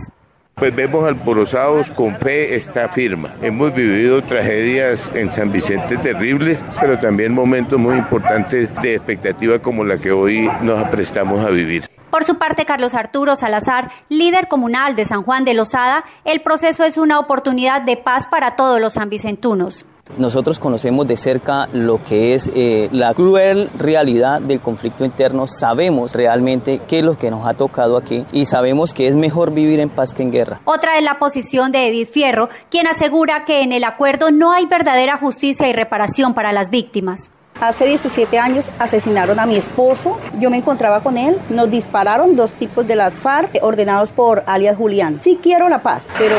Pues 0.55 0.75
vemos 0.75 1.03
alborozados 1.05 1.89
con 1.91 2.17
fe 2.19 2.55
esta 2.55 2.87
firma. 2.89 3.35
Hemos 3.41 3.73
vivido 3.73 4.21
tragedias 4.23 5.11
en 5.15 5.31
San 5.33 5.51
Vicente 5.51 5.97
terribles, 5.97 6.63
pero 6.79 6.99
también 6.99 7.33
momentos 7.33 7.79
muy 7.79 7.97
importantes 7.97 8.69
de 8.81 8.95
expectativa 8.95 9.59
como 9.59 9.83
la 9.83 9.97
que 9.97 10.11
hoy 10.11 10.49
nos 10.61 10.79
aprestamos 10.79 11.43
a 11.43 11.49
vivir. 11.49 11.89
Por 12.11 12.23
su 12.23 12.37
parte, 12.37 12.65
Carlos 12.65 12.93
Arturo 12.93 13.35
Salazar, 13.35 13.89
líder 14.07 14.47
comunal 14.47 14.95
de 14.95 15.05
San 15.05 15.23
Juan 15.23 15.43
de 15.43 15.55
Lozada, 15.55 16.05
el 16.23 16.41
proceso 16.41 16.83
es 16.83 16.97
una 16.97 17.19
oportunidad 17.19 17.81
de 17.81 17.97
paz 17.97 18.27
para 18.27 18.55
todos 18.55 18.79
los 18.79 18.93
sanvicentunos. 18.93 19.87
Nosotros 20.17 20.59
conocemos 20.59 21.07
de 21.07 21.15
cerca 21.15 21.69
lo 21.71 22.03
que 22.03 22.35
es 22.35 22.51
eh, 22.53 22.89
la 22.91 23.13
cruel 23.13 23.69
realidad 23.77 24.41
del 24.41 24.59
conflicto 24.59 25.05
interno, 25.05 25.47
sabemos 25.47 26.11
realmente 26.13 26.81
qué 26.87 26.99
es 26.99 27.05
lo 27.05 27.17
que 27.17 27.31
nos 27.31 27.47
ha 27.47 27.53
tocado 27.53 27.95
aquí 27.95 28.25
y 28.33 28.45
sabemos 28.45 28.93
que 28.93 29.07
es 29.07 29.15
mejor 29.15 29.53
vivir 29.53 29.79
en 29.79 29.89
paz 29.89 30.13
que 30.13 30.21
en 30.21 30.31
guerra. 30.31 30.59
Otra 30.65 30.97
es 30.97 31.03
la 31.03 31.19
posición 31.19 31.71
de 31.71 31.87
Edith 31.87 32.11
Fierro, 32.11 32.49
quien 32.69 32.85
asegura 32.85 33.45
que 33.45 33.61
en 33.61 33.71
el 33.71 33.85
acuerdo 33.85 34.29
no 34.29 34.51
hay 34.51 34.65
verdadera 34.65 35.17
justicia 35.17 35.69
y 35.69 35.73
reparación 35.73 36.33
para 36.33 36.51
las 36.51 36.69
víctimas. 36.69 37.31
Hace 37.61 37.85
17 37.85 38.37
años 38.39 38.69
asesinaron 38.79 39.39
a 39.39 39.45
mi 39.45 39.55
esposo, 39.55 40.19
yo 40.37 40.49
me 40.49 40.57
encontraba 40.57 41.01
con 41.01 41.17
él, 41.17 41.37
nos 41.49 41.71
dispararon 41.71 42.35
dos 42.35 42.51
tipos 42.51 42.85
de 42.85 42.95
las 42.95 43.13
FARC 43.13 43.59
ordenados 43.61 44.11
por 44.11 44.43
alias 44.47 44.75
Julián. 44.75 45.21
Sí 45.23 45.39
quiero 45.41 45.69
la 45.69 45.81
paz, 45.81 46.03
pero 46.17 46.35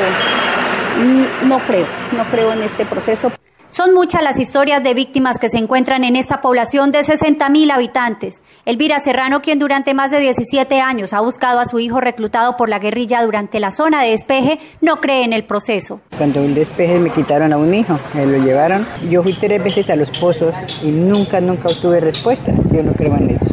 no 1.44 1.58
creo, 1.60 1.86
no 2.16 2.24
creo 2.24 2.52
en 2.52 2.62
este 2.62 2.84
proceso. 2.84 3.32
Son 3.74 3.92
muchas 3.92 4.22
las 4.22 4.38
historias 4.38 4.84
de 4.84 4.94
víctimas 4.94 5.40
que 5.40 5.48
se 5.48 5.58
encuentran 5.58 6.04
en 6.04 6.14
esta 6.14 6.40
población 6.40 6.92
de 6.92 7.00
60.000 7.00 7.72
habitantes. 7.72 8.40
Elvira 8.66 9.00
Serrano, 9.00 9.42
quien 9.42 9.58
durante 9.58 9.94
más 9.94 10.12
de 10.12 10.20
17 10.20 10.78
años 10.80 11.12
ha 11.12 11.18
buscado 11.18 11.58
a 11.58 11.66
su 11.66 11.80
hijo 11.80 11.98
reclutado 11.98 12.56
por 12.56 12.68
la 12.68 12.78
guerrilla 12.78 13.24
durante 13.24 13.58
la 13.58 13.72
zona 13.72 14.00
de 14.00 14.10
despeje, 14.10 14.60
no 14.80 15.00
cree 15.00 15.24
en 15.24 15.32
el 15.32 15.42
proceso. 15.42 16.00
Cuando 16.16 16.38
el 16.44 16.54
despeje 16.54 17.00
me 17.00 17.10
quitaron 17.10 17.52
a 17.52 17.56
un 17.56 17.74
hijo, 17.74 17.98
me 18.14 18.26
lo 18.26 18.38
llevaron. 18.38 18.86
Yo 19.10 19.24
fui 19.24 19.32
tres 19.32 19.60
veces 19.64 19.90
a 19.90 19.96
los 19.96 20.08
pozos 20.20 20.54
y 20.80 20.92
nunca, 20.92 21.40
nunca 21.40 21.66
obtuve 21.66 21.98
respuesta. 21.98 22.52
Yo 22.70 22.84
no 22.84 22.92
creo 22.92 23.16
en 23.16 23.30
eso. 23.30 23.50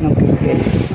En 0.00 0.89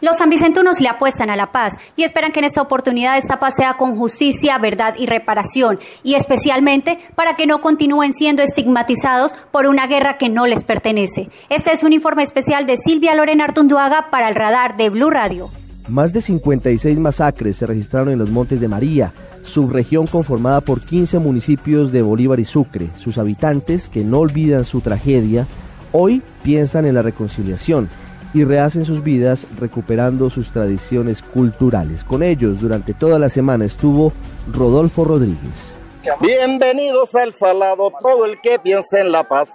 los 0.00 0.16
sanvicentunos 0.16 0.80
le 0.80 0.88
apuestan 0.88 1.30
a 1.30 1.36
la 1.36 1.52
paz 1.52 1.74
y 1.96 2.04
esperan 2.04 2.32
que 2.32 2.40
en 2.40 2.46
esta 2.46 2.62
oportunidad 2.62 3.18
esta 3.18 3.38
paz 3.38 3.54
sea 3.56 3.76
con 3.76 3.96
justicia, 3.96 4.58
verdad 4.58 4.94
y 4.98 5.06
reparación, 5.06 5.78
y 6.02 6.14
especialmente 6.14 6.98
para 7.14 7.34
que 7.34 7.46
no 7.46 7.60
continúen 7.60 8.14
siendo 8.14 8.42
estigmatizados 8.42 9.34
por 9.50 9.66
una 9.66 9.86
guerra 9.86 10.16
que 10.16 10.28
no 10.28 10.46
les 10.46 10.64
pertenece. 10.64 11.28
Este 11.48 11.72
es 11.72 11.82
un 11.82 11.92
informe 11.92 12.22
especial 12.22 12.66
de 12.66 12.76
Silvia 12.76 13.14
Lorena 13.14 13.44
Artunduaga 13.44 14.08
para 14.10 14.28
el 14.28 14.34
radar 14.34 14.76
de 14.76 14.90
Blue 14.90 15.10
Radio. 15.10 15.50
Más 15.88 16.12
de 16.12 16.20
56 16.20 16.98
masacres 16.98 17.56
se 17.56 17.66
registraron 17.66 18.12
en 18.12 18.18
los 18.18 18.30
Montes 18.30 18.60
de 18.60 18.68
María, 18.68 19.12
subregión 19.42 20.06
conformada 20.06 20.60
por 20.60 20.80
15 20.80 21.18
municipios 21.18 21.90
de 21.90 22.02
Bolívar 22.02 22.38
y 22.38 22.44
Sucre. 22.44 22.88
Sus 22.96 23.18
habitantes, 23.18 23.88
que 23.88 24.04
no 24.04 24.20
olvidan 24.20 24.64
su 24.64 24.80
tragedia, 24.80 25.46
hoy 25.92 26.22
piensan 26.42 26.86
en 26.86 26.94
la 26.94 27.02
reconciliación 27.02 27.88
y 28.32 28.44
rehacen 28.44 28.84
sus 28.84 29.02
vidas 29.02 29.46
recuperando 29.58 30.30
sus 30.30 30.50
tradiciones 30.50 31.22
culturales. 31.22 32.04
Con 32.04 32.22
ellos 32.22 32.60
durante 32.60 32.94
toda 32.94 33.18
la 33.18 33.28
semana 33.28 33.64
estuvo 33.64 34.12
Rodolfo 34.52 35.04
Rodríguez. 35.04 35.74
Bienvenidos 36.20 37.14
al 37.14 37.34
Salado, 37.34 37.92
todo 38.00 38.24
el 38.24 38.40
que 38.40 38.58
piense 38.58 39.00
en 39.00 39.12
la 39.12 39.28
paz. 39.28 39.50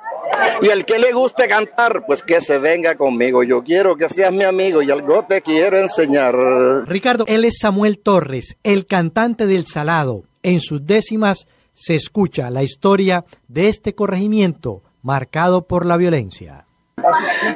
Y 0.61 0.69
el 0.69 0.85
que 0.85 0.99
le 0.99 1.11
guste 1.11 1.47
cantar, 1.47 2.05
pues 2.05 2.21
que 2.21 2.39
se 2.39 2.59
venga 2.59 2.95
conmigo. 2.95 3.43
Yo 3.43 3.63
quiero 3.63 3.95
que 3.95 4.09
seas 4.09 4.31
mi 4.31 4.43
amigo 4.43 4.81
y 4.81 4.91
algo 4.91 5.25
te 5.25 5.41
quiero 5.41 5.79
enseñar. 5.79 6.35
Ricardo, 6.85 7.25
él 7.27 7.45
es 7.45 7.57
Samuel 7.59 7.97
Torres, 7.97 8.57
el 8.63 8.85
cantante 8.85 9.47
del 9.47 9.65
Salado. 9.65 10.23
En 10.43 10.61
sus 10.61 10.85
décimas 10.85 11.47
se 11.73 11.95
escucha 11.95 12.51
la 12.51 12.63
historia 12.63 13.25
de 13.47 13.69
este 13.69 13.95
corregimiento 13.95 14.83
marcado 15.01 15.67
por 15.67 15.85
la 15.85 15.97
violencia. 15.97 16.64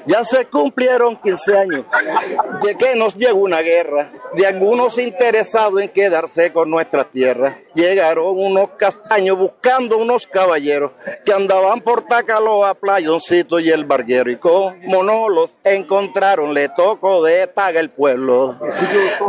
Ya 0.05 0.23
se 0.23 0.45
cumplieron 0.45 1.17
15 1.17 1.57
años 1.57 1.85
de 2.63 2.75
que 2.75 2.95
nos 2.95 3.15
llegó 3.15 3.39
una 3.39 3.61
guerra, 3.61 4.11
de 4.33 4.45
algunos 4.45 4.97
interesados 4.97 5.81
en 5.81 5.89
quedarse 5.89 6.51
con 6.51 6.69
nuestra 6.69 7.03
tierra. 7.03 7.59
Llegaron 7.73 8.37
unos 8.37 8.71
castaños 8.77 9.37
buscando 9.37 9.97
unos 9.97 10.27
caballeros 10.27 10.91
que 11.25 11.33
andaban 11.33 11.81
por 11.81 12.05
Tacaloa, 12.05 12.73
Playoncito 12.73 13.59
y 13.59 13.69
el 13.69 13.85
Barguero. 13.85 14.31
Y 14.31 14.37
como 14.37 15.03
no 15.03 15.29
los 15.29 15.51
encontraron, 15.63 16.53
le 16.53 16.69
tocó 16.69 17.23
de 17.23 17.47
paga 17.47 17.79
el 17.79 17.89
pueblo. 17.89 18.59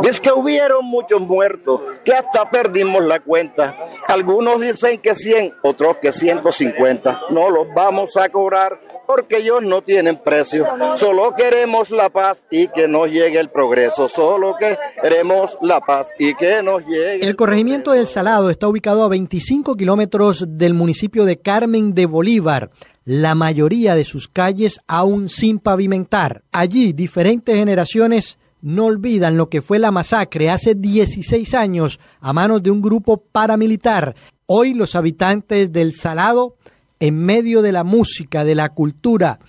Es 0.03 0.19
que 0.19 0.31
hubieron 0.31 0.85
muchos 0.85 1.21
muertos, 1.21 1.81
que 2.03 2.13
hasta 2.13 2.49
perdimos 2.49 3.03
la 3.03 3.19
cuenta. 3.19 3.77
Algunos 4.07 4.61
dicen 4.61 4.99
que 4.99 5.15
100, 5.15 5.55
otros 5.61 5.97
que 5.97 6.11
150. 6.11 7.21
No 7.29 7.49
los 7.49 7.67
vamos 7.73 8.17
a 8.17 8.29
cobrar 8.29 8.79
porque 9.07 9.37
ellos 9.37 9.61
no 9.61 9.81
tienen 9.81 10.21
precio. 10.23 10.65
Solo 10.95 11.33
queremos 11.35 11.91
la 11.91 12.09
paz 12.09 12.39
y 12.49 12.67
que 12.67 12.87
nos 12.87 13.09
llegue 13.09 13.39
el 13.39 13.49
progreso. 13.49 14.07
Solo 14.09 14.55
queremos 15.01 15.57
la 15.61 15.79
paz 15.81 16.07
y 16.17 16.33
que 16.35 16.63
nos 16.63 16.85
llegue. 16.85 17.25
El 17.25 17.35
corregimiento 17.35 17.91
del 17.91 18.07
Salado 18.07 18.49
está 18.49 18.67
ubicado 18.67 19.03
a 19.03 19.09
25 19.09 19.75
kilómetros 19.75 20.45
del 20.47 20.73
municipio 20.73 21.25
de 21.25 21.39
Carmen 21.39 21.93
de 21.93 22.05
Bolívar 22.05 22.71
la 23.03 23.35
mayoría 23.35 23.95
de 23.95 24.05
sus 24.05 24.27
calles 24.27 24.79
aún 24.87 25.27
sin 25.27 25.59
pavimentar. 25.59 26.43
Allí 26.51 26.93
diferentes 26.93 27.55
generaciones 27.55 28.37
no 28.61 28.85
olvidan 28.85 29.37
lo 29.37 29.49
que 29.49 29.61
fue 29.61 29.79
la 29.79 29.91
masacre 29.91 30.49
hace 30.49 30.75
16 30.75 31.53
años 31.55 31.99
a 32.19 32.31
manos 32.31 32.61
de 32.61 32.69
un 32.69 32.81
grupo 32.81 33.17
paramilitar. 33.17 34.15
Hoy 34.45 34.73
los 34.73 34.95
habitantes 34.95 35.71
del 35.71 35.95
Salado, 35.95 36.57
en 37.01 37.17
medio 37.17 37.61
de 37.61 37.73
la 37.73 37.83
música, 37.83 38.45
de 38.45 38.55
la 38.55 38.69
cultura, 38.69 39.39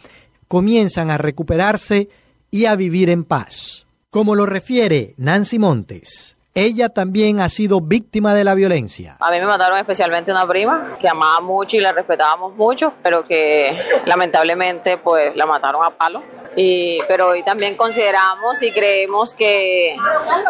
comienzan 0.48 1.11
a 1.11 1.18
recuperarse 1.18 2.09
y 2.50 2.64
a 2.64 2.74
vivir 2.74 3.11
en 3.11 3.22
paz. 3.22 3.86
Como 4.11 4.34
lo 4.34 4.46
refiere 4.46 5.14
Nancy 5.18 5.59
Montes, 5.59 6.34
ella 6.55 6.88
también 6.88 7.40
ha 7.40 7.48
sido 7.48 7.80
víctima 7.80 8.34
de 8.34 8.44
la 8.44 8.55
violencia. 8.55 9.16
A 9.20 9.30
mí 9.30 9.38
me 9.38 9.46
mataron 9.46 9.78
especialmente 9.78 10.30
una 10.30 10.46
prima 10.46 10.96
que 10.98 11.09
amaba 11.09 11.40
mucho 11.40 11.76
y 11.76 11.80
la 11.80 11.92
respetábamos 11.92 12.55
mucho, 12.57 12.92
pero 13.03 13.24
que 13.24 13.76
lamentablemente 14.05 14.98
pues 14.98 15.34
la 15.34 15.46
mataron 15.46 15.82
a 15.84 15.90
palo. 15.90 16.22
Y, 16.55 17.00
pero 17.09 17.28
hoy 17.28 17.42
también 17.42 17.76
consideramos 17.76 18.62
y 18.62 18.72
creemos 18.72 19.34
que, 19.34 19.96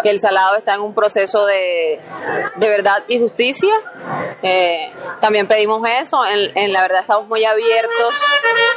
que, 0.02 0.10
el 0.10 0.18
Salado 0.18 0.56
está 0.56 0.74
en 0.74 0.80
un 0.80 0.94
proceso 0.94 1.46
de, 1.46 2.00
de 2.56 2.68
verdad 2.68 3.04
y 3.06 3.20
justicia. 3.20 3.72
Eh, 4.42 4.90
también 5.20 5.46
pedimos 5.46 5.80
eso, 6.00 6.26
en, 6.26 6.50
en, 6.56 6.72
la 6.72 6.82
verdad 6.82 7.02
estamos 7.02 7.28
muy 7.28 7.44
abiertos 7.44 8.14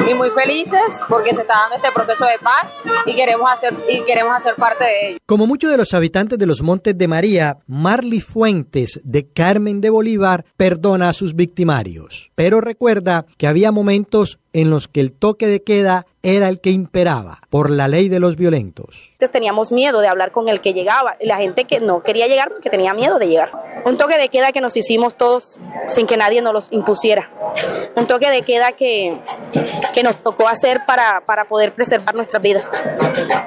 y 0.07 0.13
muy 0.13 0.29
felices 0.29 1.03
porque 1.09 1.33
se 1.33 1.41
está 1.41 1.55
dando 1.55 1.77
este 1.77 1.91
proceso 1.91 2.25
de 2.25 2.37
paz 2.37 2.67
y 3.07 3.15
queremos 3.15 3.49
hacer, 3.51 3.73
y 3.89 4.01
queremos 4.01 4.35
hacer 4.35 4.53
parte 4.53 4.83
de 4.83 5.09
ello. 5.09 5.17
Como 5.25 5.47
muchos 5.47 5.71
de 5.71 5.77
los 5.77 5.95
habitantes 5.95 6.37
de 6.37 6.45
los 6.45 6.61
Montes 6.61 6.95
de 6.95 7.07
María, 7.15 7.59
Marley 7.65 8.19
Fuentes 8.19 8.99
de 9.05 9.25
Carmen 9.25 9.79
de 9.79 9.89
Bolívar 9.89 10.43
perdona 10.57 11.07
a 11.07 11.13
sus 11.13 11.33
victimarios, 11.33 12.33
pero 12.35 12.59
recuerda 12.59 13.25
que 13.37 13.47
había 13.47 13.71
momentos 13.71 14.37
en 14.51 14.69
los 14.69 14.89
que 14.89 14.99
el 14.99 15.13
toque 15.13 15.47
de 15.47 15.63
queda 15.63 16.05
era 16.25 16.49
el 16.49 16.59
que 16.59 16.71
imperaba 16.71 17.39
por 17.51 17.69
la 17.69 17.87
ley 17.87 18.09
de 18.09 18.19
los 18.19 18.35
violentos. 18.35 19.13
Teníamos 19.31 19.71
miedo 19.71 20.01
de 20.01 20.07
hablar 20.07 20.31
con 20.31 20.49
el 20.49 20.61
que 20.61 20.73
llegaba, 20.73 21.17
la 21.19 21.37
gente 21.37 21.65
que 21.65 21.79
no 21.79 22.01
quería 22.01 22.27
llegar 22.27 22.49
porque 22.49 22.69
tenía 22.69 22.93
miedo 22.93 23.19
de 23.19 23.27
llegar. 23.27 23.51
Un 23.83 23.97
toque 23.97 24.17
de 24.17 24.29
queda 24.29 24.51
que 24.51 24.61
nos 24.61 24.77
hicimos 24.77 25.15
todos 25.15 25.59
sin 25.87 26.07
que 26.07 26.17
nadie 26.17 26.41
nos 26.41 26.53
lo 26.53 26.63
impusiera. 26.77 27.29
Un 27.95 28.07
toque 28.07 28.29
de 28.29 28.41
queda 28.41 28.71
que, 28.71 29.17
que 29.93 30.03
nos 30.03 30.17
tocó 30.17 30.47
hacer 30.47 30.85
para, 30.85 31.21
para 31.25 31.45
poder 31.45 31.73
preservar 31.73 32.15
nuestras 32.15 32.41
vidas. 32.41 32.69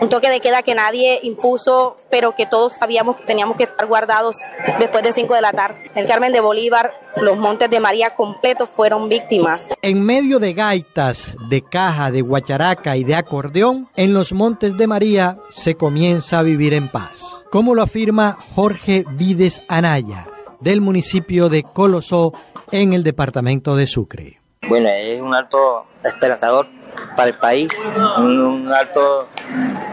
Un 0.00 0.08
toque 0.08 0.30
de 0.30 0.40
queda 0.40 0.62
que 0.62 0.74
nadie 0.74 1.18
impuso, 1.22 1.96
pero 2.10 2.34
que 2.34 2.46
todos 2.46 2.74
sabíamos 2.74 3.16
que 3.16 3.24
teníamos 3.24 3.56
que 3.56 3.64
estar 3.64 3.86
guardados 3.86 4.36
después 4.78 5.02
de 5.02 5.12
5 5.12 5.34
de 5.34 5.40
la 5.40 5.52
tarde. 5.52 5.90
El 5.94 6.06
Carmen 6.06 6.32
de 6.32 6.40
Bolívar, 6.40 6.92
los 7.22 7.38
Montes 7.38 7.70
de 7.70 7.80
María 7.80 8.14
completos 8.14 8.68
fueron 8.68 9.08
víctimas. 9.08 9.68
En 9.82 10.04
medio 10.04 10.38
de 10.38 10.52
gaitas, 10.52 11.34
de 11.48 11.62
caja, 11.62 12.10
de 12.10 12.22
guacharaca 12.22 12.96
y 12.96 13.04
de 13.04 13.14
acordeón, 13.14 13.88
en 13.96 14.14
los 14.14 14.32
Montes 14.32 14.76
de 14.76 14.86
María 14.86 15.36
se 15.50 15.76
comienza 15.76 16.38
a 16.38 16.42
vivir 16.42 16.74
en 16.74 16.88
paz. 16.88 17.44
Como 17.50 17.74
lo 17.74 17.82
afirma 17.82 18.38
Jorge 18.54 19.04
Vides 19.12 19.62
Anaya, 19.68 20.26
del 20.60 20.80
municipio 20.80 21.48
de 21.48 21.62
Colosó, 21.62 22.32
en 22.70 22.92
el 22.92 23.02
departamento 23.02 23.76
de 23.76 23.86
Sucre. 23.86 24.38
Bueno, 24.68 24.88
es 24.88 25.20
un 25.20 25.34
alto 25.34 25.86
esperanzador 26.04 26.68
para 27.16 27.30
el 27.30 27.38
país, 27.38 27.70
un, 28.18 28.40
un 28.40 28.72
alto 28.72 29.28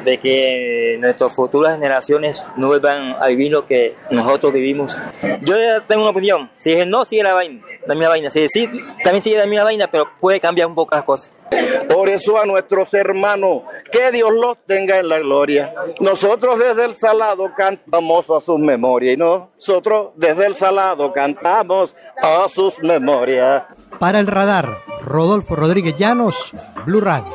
de 0.05 0.17
que 0.19 0.97
nuestras 0.99 1.33
futuras 1.33 1.75
generaciones 1.75 2.43
no 2.55 2.67
vuelvan 2.67 3.15
a 3.21 3.27
vivir 3.27 3.51
lo 3.51 3.65
que 3.65 3.95
nosotros 4.11 4.53
vivimos. 4.53 4.97
Yo 5.41 5.57
ya 5.57 5.81
tengo 5.81 6.03
una 6.03 6.11
opinión, 6.11 6.49
si 6.57 6.71
es 6.73 6.87
no, 6.87 7.03
sigue 7.03 7.23
la 7.23 7.33
vaina, 7.33 7.65
la 7.85 7.95
misma 7.95 8.09
vaina, 8.09 8.29
si 8.29 8.41
es 8.41 8.51
sí, 8.51 8.69
también 9.03 9.21
sigue 9.21 9.37
la 9.37 9.45
misma 9.45 9.65
vaina, 9.65 9.87
pero 9.87 10.07
puede 10.19 10.39
cambiar 10.39 10.67
un 10.67 10.75
poco 10.75 10.95
las 10.95 11.03
cosas. 11.03 11.31
Por 11.89 12.09
eso 12.09 12.39
a 12.39 12.45
nuestros 12.45 12.93
hermanos, 12.93 13.63
que 13.91 14.11
Dios 14.11 14.31
los 14.33 14.57
tenga 14.65 14.99
en 14.99 15.09
la 15.09 15.19
gloria. 15.19 15.73
Nosotros 15.99 16.59
desde 16.59 16.85
el 16.85 16.95
Salado 16.95 17.51
cantamos 17.55 18.25
a 18.29 18.41
sus 18.41 18.59
memorias 18.59 19.15
y 19.15 19.17
nosotros 19.17 20.11
desde 20.15 20.45
el 20.47 20.55
Salado 20.55 21.13
cantamos 21.13 21.95
a 22.21 22.47
sus 22.49 22.79
memorias. 22.79 23.63
Para 23.99 24.19
el 24.19 24.27
radar, 24.27 24.79
Rodolfo 25.01 25.55
Rodríguez 25.55 25.95
Llanos, 25.95 26.53
Blue 26.85 27.01
Radio. 27.01 27.31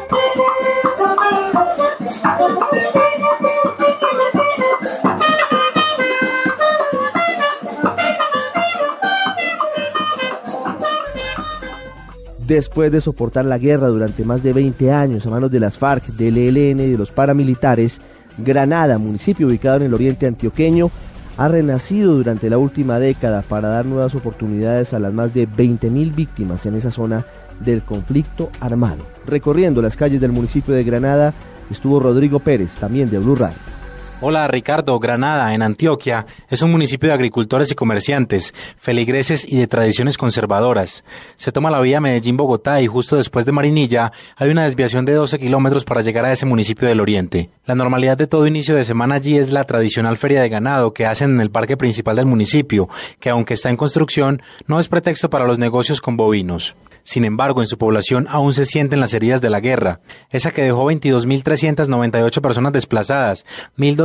Después 12.50 12.90
de 12.90 13.00
soportar 13.00 13.44
la 13.44 13.58
guerra 13.58 13.86
durante 13.86 14.24
más 14.24 14.42
de 14.42 14.52
20 14.52 14.90
años 14.90 15.24
a 15.24 15.30
manos 15.30 15.52
de 15.52 15.60
las 15.60 15.78
FARC, 15.78 16.06
del 16.06 16.36
ELN 16.36 16.80
y 16.80 16.90
de 16.90 16.98
los 16.98 17.12
paramilitares, 17.12 18.00
Granada, 18.38 18.98
municipio 18.98 19.46
ubicado 19.46 19.76
en 19.76 19.82
el 19.84 19.94
oriente 19.94 20.26
antioqueño, 20.26 20.90
ha 21.36 21.46
renacido 21.46 22.14
durante 22.14 22.50
la 22.50 22.58
última 22.58 22.98
década 22.98 23.42
para 23.42 23.68
dar 23.68 23.86
nuevas 23.86 24.16
oportunidades 24.16 24.92
a 24.94 24.98
las 24.98 25.12
más 25.12 25.32
de 25.32 25.48
20.000 25.48 26.12
víctimas 26.12 26.66
en 26.66 26.74
esa 26.74 26.90
zona 26.90 27.24
del 27.60 27.82
conflicto 27.82 28.50
armado. 28.60 29.04
Recorriendo 29.30 29.80
las 29.80 29.96
calles 29.96 30.20
del 30.20 30.32
municipio 30.32 30.74
de 30.74 30.82
Granada 30.82 31.32
estuvo 31.70 32.00
Rodrigo 32.00 32.40
Pérez, 32.40 32.72
también 32.72 33.08
de 33.08 33.18
Blue 33.20 33.36
Radio. 33.36 33.79
Hola 34.22 34.46
Ricardo, 34.48 34.98
Granada, 34.98 35.54
en 35.54 35.62
Antioquia, 35.62 36.26
es 36.50 36.60
un 36.60 36.70
municipio 36.70 37.08
de 37.08 37.14
agricultores 37.14 37.72
y 37.72 37.74
comerciantes, 37.74 38.52
feligreses 38.76 39.50
y 39.50 39.56
de 39.56 39.66
tradiciones 39.66 40.18
conservadoras. 40.18 41.04
Se 41.38 41.52
toma 41.52 41.70
la 41.70 41.80
vía 41.80 42.02
Medellín-Bogotá 42.02 42.82
y 42.82 42.86
justo 42.86 43.16
después 43.16 43.46
de 43.46 43.52
Marinilla 43.52 44.12
hay 44.36 44.50
una 44.50 44.64
desviación 44.64 45.06
de 45.06 45.14
12 45.14 45.38
kilómetros 45.38 45.86
para 45.86 46.02
llegar 46.02 46.26
a 46.26 46.32
ese 46.32 46.44
municipio 46.44 46.86
del 46.86 47.00
oriente. 47.00 47.48
La 47.64 47.74
normalidad 47.74 48.18
de 48.18 48.26
todo 48.26 48.46
inicio 48.46 48.76
de 48.76 48.84
semana 48.84 49.14
allí 49.14 49.38
es 49.38 49.52
la 49.52 49.64
tradicional 49.64 50.18
feria 50.18 50.42
de 50.42 50.50
ganado 50.50 50.92
que 50.92 51.06
hacen 51.06 51.30
en 51.30 51.40
el 51.40 51.50
parque 51.50 51.78
principal 51.78 52.16
del 52.16 52.26
municipio, 52.26 52.90
que 53.20 53.30
aunque 53.30 53.54
está 53.54 53.70
en 53.70 53.78
construcción, 53.78 54.42
no 54.66 54.80
es 54.80 54.88
pretexto 54.88 55.30
para 55.30 55.46
los 55.46 55.58
negocios 55.58 56.02
con 56.02 56.18
bovinos. 56.18 56.76
Sin 57.02 57.24
embargo, 57.24 57.62
en 57.62 57.66
su 57.66 57.78
población 57.78 58.26
aún 58.28 58.52
se 58.52 58.64
sienten 58.64 59.00
las 59.00 59.14
heridas 59.14 59.40
de 59.40 59.50
la 59.50 59.60
guerra, 59.60 60.00
esa 60.30 60.50
que 60.50 60.62
dejó 60.62 60.84
22.398 60.90 62.40
personas 62.40 62.72
desplazadas, 62.72 63.46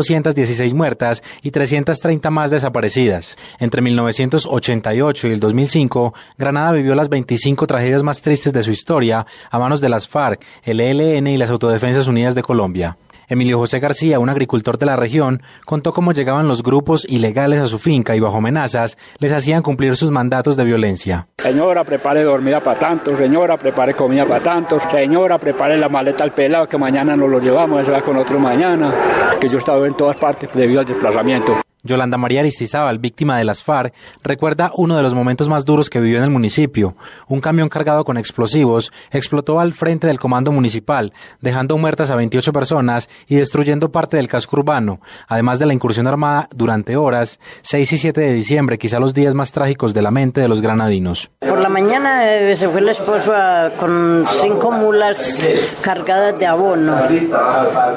1.216 0.10 0.74
muertas 0.74 1.24
y 1.42 1.52
330 1.52 2.30
más 2.30 2.52
desaparecidas. 2.52 3.38
Entre 3.60 3.82
1988 3.82 5.28
y 5.28 5.32
el 5.32 5.40
2005, 5.40 6.14
Granada 6.38 6.72
vivió 6.72 6.96
las 6.96 7.10
25 7.10 7.68
tragedias 7.68 8.04
más 8.04 8.22
tristes 8.22 8.54
de 8.54 8.64
su 8.64 8.72
historia 8.72 9.26
a 9.50 9.60
manos 9.60 9.82
de 9.82 9.90
las 9.90 10.08
FARC, 10.08 10.44
el 10.64 10.80
ELN 10.80 11.28
y 11.28 11.38
las 11.38 11.50
Autodefensas 11.50 12.08
Unidas 12.08 12.36
de 12.36 12.44
Colombia. 12.44 12.98
Emilio 13.28 13.58
José 13.58 13.80
García, 13.80 14.20
un 14.20 14.30
agricultor 14.30 14.78
de 14.78 14.86
la 14.86 14.96
región, 14.96 15.42
contó 15.66 15.94
cómo 15.94 16.14
llegaban 16.14 16.48
los 16.48 16.64
grupos 16.64 17.06
ilegales 17.10 17.60
a 17.60 17.68
su 17.68 17.80
finca 17.80 18.16
y 18.16 18.20
bajo 18.20 18.38
amenazas 18.38 18.98
les 19.20 19.34
hacían 19.34 19.64
cumplir 19.64 19.96
sus 19.96 20.12
mandatos 20.12 20.58
de 20.58 20.66
violencia. 20.66 21.28
Señora, 21.38 21.84
prepare 21.84 22.24
dormida 22.24 22.60
para 22.60 22.80
tantos, 22.80 23.18
señora, 23.18 23.58
prepare 23.58 23.94
comida 23.94 24.26
para 24.26 24.44
tantos, 24.44 24.84
señora, 24.92 25.38
prepare 25.38 25.78
la 25.78 25.90
maleta 25.90 26.24
al 26.24 26.34
pelado 26.34 26.68
que 26.68 26.78
mañana 26.78 27.16
nos 27.16 27.30
lo 27.30 27.40
llevamos, 27.40 27.82
eso 27.82 27.92
va 27.92 28.02
con 28.02 28.18
otro 28.18 28.40
mañana, 28.40 28.94
que 29.40 29.48
yo 29.50 29.56
he 29.56 29.60
estado 29.60 29.86
en 29.86 29.94
todas 29.94 30.18
partes 30.18 30.50
debido 30.54 30.80
al 30.80 30.86
desplazamiento. 30.86 31.62
Yolanda 31.86 32.18
María 32.18 32.42
Aristizábal, 32.42 33.00
víctima 33.00 33.38
de 33.38 33.46
las 33.46 33.64
FARC, 33.64 33.94
recuerda 34.24 34.72
uno 34.76 34.98
de 34.98 35.04
los 35.04 35.14
momentos 35.14 35.48
más 35.48 35.64
duros 35.64 35.90
que 35.90 36.02
vivió 36.02 36.18
en 36.18 36.26
el 36.26 36.30
municipio. 36.30 36.96
Un 37.28 37.40
camión 37.40 37.70
cargado 37.70 38.04
con 38.04 38.18
explosivos 38.18 38.92
explotó 39.12 39.60
al 39.60 39.74
frente 39.74 40.08
del 40.08 40.20
comando 40.20 40.52
municipal, 40.52 41.14
dejando 41.42 41.78
muertas 41.78 42.10
a 42.10 42.16
28 42.16 42.52
personas 42.52 43.08
y 43.28 43.36
destruyendo 43.36 43.92
parte 43.92 44.18
del 44.18 44.28
casco 44.28 44.58
urbano, 44.58 45.00
además 45.28 45.60
de 45.60 45.68
la 45.68 45.74
incursión 45.74 46.08
armada 46.08 46.50
durante 46.54 46.98
horas, 46.98 47.40
6 47.62 47.94
y 47.94 47.98
7 47.98 48.20
de 48.20 48.34
diciembre, 48.34 48.78
quizá 48.78 49.00
los 49.00 49.14
días 49.14 49.36
más 49.36 49.52
trágicos 49.52 49.94
de 49.94 50.02
la 50.02 50.12
mente 50.12 50.42
de 50.42 50.48
los 50.48 50.62
granadinos. 50.62 51.32
Por 51.40 51.60
la 51.60 51.70
mañana 51.70 52.30
eh, 52.30 52.58
se 52.58 52.68
fue 52.68 52.82
el 52.82 52.90
esposo 52.90 53.34
a, 53.36 53.70
con 53.80 54.26
cinco 54.28 54.72
mulas 54.72 55.42
cargadas 55.82 56.38
de 56.40 56.48
abono. 56.48 56.98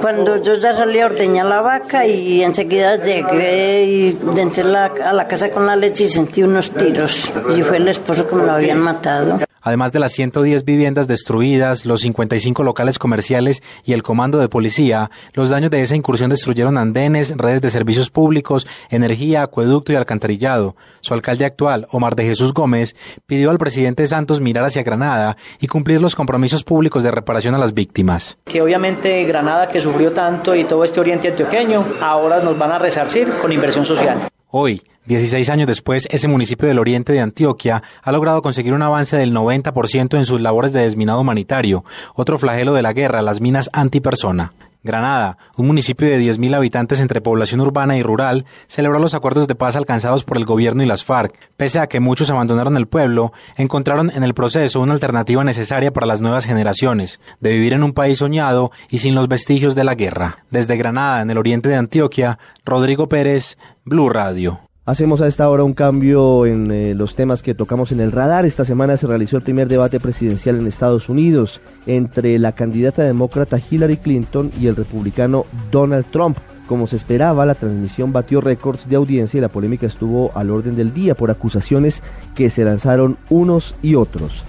Cuando 0.01 0.43
yo 0.43 0.57
ya 0.57 0.75
salí 0.75 1.01
a 1.01 1.07
ordeñar 1.07 1.47
la 1.47 1.61
vaca 1.63 2.07
y 2.07 2.43
enseguida 2.43 3.03
llegué 3.03 3.78
y 3.85 4.19
entré 4.37 4.63
a 4.63 5.13
la 5.13 5.29
casa 5.29 5.51
con 5.51 5.67
la 5.67 5.77
leche 5.77 6.05
y 6.05 6.11
sentí 6.11 6.43
unos 6.43 6.71
tiros. 6.71 7.33
Y 7.57 7.63
fue 7.63 7.77
el 7.79 7.89
esposo 7.89 8.27
que 8.27 8.35
me 8.37 8.45
lo 8.45 8.53
habían 8.53 8.79
matado. 8.79 9.41
Además 9.69 9.93
de 9.93 9.99
las 9.99 10.13
110 10.13 10.65
viviendas 10.65 11.09
destruidas, 11.09 11.85
los 11.85 12.01
55 12.01 12.63
locales 12.63 12.99
comerciales 12.99 13.63
y 13.85 13.93
el 13.93 14.03
comando 14.03 14.39
de 14.39 14.49
policía, 14.49 15.11
los 15.35 15.51
daños 15.51 15.71
de 15.71 15.83
esa 15.83 15.95
incursión 15.95 16.31
destruyeron 16.31 16.79
andenes, 16.79 17.37
redes 17.37 17.61
de 17.61 17.69
servicios 17.69 18.09
públicos, 18.09 18.67
energía, 18.89 19.43
acueducto 19.43 19.93
y 19.93 19.97
alcantarillado. 19.97 20.75
Su 21.01 21.13
alcalde 21.13 21.45
actual, 21.45 21.87
Omar 21.91 22.17
de 22.17 22.25
Jesús 22.25 22.55
Gómez, 22.55 22.97
pidió 23.27 23.51
al 23.51 23.59
presidente 23.59 24.07
Santos 24.07 24.41
mirar 24.41 24.65
hacia 24.65 24.83
Granada 24.83 25.37
y 25.61 25.67
cumplir 25.67 26.01
los 26.01 26.15
compromisos 26.15 26.65
públicos 26.65 27.03
de 27.03 27.11
reparación 27.11 27.55
a 27.55 27.59
las 27.59 27.75
víctimas. 27.75 28.39
Que 28.47 28.63
obviamente 28.63 29.23
Granada, 29.25 29.69
que 29.69 29.83
sufrió 29.83 30.13
tanto, 30.13 30.55
y 30.55 30.65
todo 30.65 30.83
este 30.83 30.99
oriente 30.99 31.29
antioqueño, 31.29 31.85
ahora 32.01 32.41
nos 32.41 32.57
van 32.57 32.73
a 32.73 32.79
resarcir 32.79 33.29
con 33.43 33.53
inversión 33.53 33.85
social. 33.85 34.31
Hoy, 34.51 34.83
16 35.09 35.49
años 35.49 35.67
después, 35.67 36.07
ese 36.11 36.29
municipio 36.29 36.69
del 36.69 36.79
oriente 36.79 37.15
de 37.15 37.21
Antioquia 37.21 37.83
ha 38.03 38.13
logrado 38.13 38.43
conseguir 38.43 38.75
un 38.75 38.83
avance 38.83 39.17
del 39.17 39.35
90% 39.35 40.19
en 40.19 40.27
sus 40.27 40.43
labores 40.43 40.75
de 40.75 40.83
desminado 40.83 41.23
humanitario, 41.23 41.83
otro 42.15 42.37
flagelo 42.37 42.75
de 42.75 42.83
la 42.83 42.93
guerra, 42.93 43.23
las 43.23 43.41
minas 43.41 43.71
antipersona. 43.73 44.53
Granada, 44.83 45.39
un 45.57 45.67
municipio 45.67 46.07
de 46.07 46.21
10.000 46.21 46.55
habitantes 46.55 47.01
entre 47.01 47.23
población 47.23 47.63
urbana 47.63 47.97
y 47.97 48.03
rural, 48.03 48.45
celebró 48.67 48.99
los 48.99 49.15
acuerdos 49.15 49.49
de 49.49 49.55
paz 49.55 49.77
alcanzados 49.77 50.25
por 50.25 50.37
el 50.37 50.45
gobierno 50.45 50.83
y 50.83 50.87
las 50.87 51.05
FARC. 51.05 51.35
Pese 51.57 51.79
a 51.79 51.87
que 51.87 52.01
muchos 52.01 52.29
abandonaron 52.29 52.77
el 52.77 52.87
pueblo, 52.87 53.33
encontraron 53.57 54.13
en 54.15 54.25
el 54.25 54.35
proceso 54.35 54.81
una 54.81 54.93
alternativa 54.93 55.43
necesaria 55.43 55.91
para 55.91 56.07
las 56.07 56.21
nuevas 56.21 56.45
generaciones, 56.45 57.19
de 57.41 57.55
vivir 57.55 57.73
en 57.73 57.83
un 57.83 57.95
país 57.95 58.19
soñado 58.19 58.73
y 58.91 58.99
sin 58.99 59.15
los 59.15 59.27
vestigios 59.27 59.75
de 59.75 59.85
la 59.85 59.95
guerra. 59.95 60.45
Desde 60.51 60.77
Granada, 60.77 61.23
en 61.23 61.31
el 61.31 61.39
oriente 61.39 61.71
de 61.71 61.77
Antioquia, 61.77 62.39
Rodrigo 62.67 63.09
Pérez, 63.09 63.57
Blue 63.87 64.11
Radio. 64.11 64.68
Hacemos 64.89 65.21
a 65.21 65.27
esta 65.27 65.51
hora 65.51 65.65
un 65.65 65.75
cambio 65.75 66.47
en 66.47 66.71
eh, 66.71 66.95
los 66.95 67.15
temas 67.15 67.43
que 67.43 67.55
tocamos 67.55 67.93
en 67.93 68.01
el 68.01 68.11
radar. 68.11 68.47
Esta 68.47 68.65
semana 68.65 68.97
se 68.97 69.07
realizó 69.07 69.37
el 69.37 69.43
primer 69.43 69.69
debate 69.69 70.01
presidencial 70.01 70.59
en 70.59 70.67
Estados 70.67 71.11
Unidos 71.11 71.61
entre 71.87 72.39
la 72.39 72.53
candidata 72.53 73.03
demócrata 73.03 73.61
Hillary 73.61 73.99
Clinton 73.99 74.51
y 74.59 74.67
el 74.67 74.77
republicano 74.77 75.45
Donald 75.71 76.07
Trump. 76.11 76.39
Como 76.67 76.87
se 76.87 76.97
esperaba, 76.97 77.45
la 77.45 77.55
transmisión 77.55 78.15
batió 78.15 78.41
récords 78.41 78.89
de 78.89 78.97
audiencia 78.97 79.37
y 79.37 79.43
la 79.43 79.51
polémica 79.51 79.87
estuvo 79.87 80.33
al 80.35 80.49
orden 80.49 80.75
del 80.75 80.95
día 80.95 81.15
por 81.15 81.31
acusaciones 81.31 82.03
que 82.35 82.49
se 82.49 82.65
lanzaron 82.65 83.19
unos 83.29 83.75
y 83.83 83.95
otros. 83.95 84.43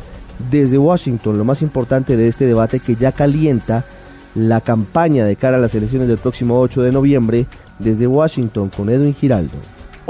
Desde 0.50 0.78
Washington, 0.78 1.38
lo 1.38 1.44
más 1.44 1.62
importante 1.62 2.16
de 2.16 2.30
este 2.30 2.46
debate 2.46 2.80
que 2.80 2.96
ya 2.96 3.12
calienta 3.12 3.84
la 4.36 4.62
campaña 4.62 5.26
de 5.26 5.36
cara 5.36 5.58
a 5.58 5.60
las 5.60 5.76
elecciones 5.76 6.08
del 6.08 6.18
próximo 6.18 6.62
8 6.62 6.82
de 6.82 6.94
noviembre, 6.94 7.46
desde 7.78 8.08
Washington 8.08 8.70
con 8.70 8.90
Edwin 8.90 9.14
Giraldo. 9.14 9.58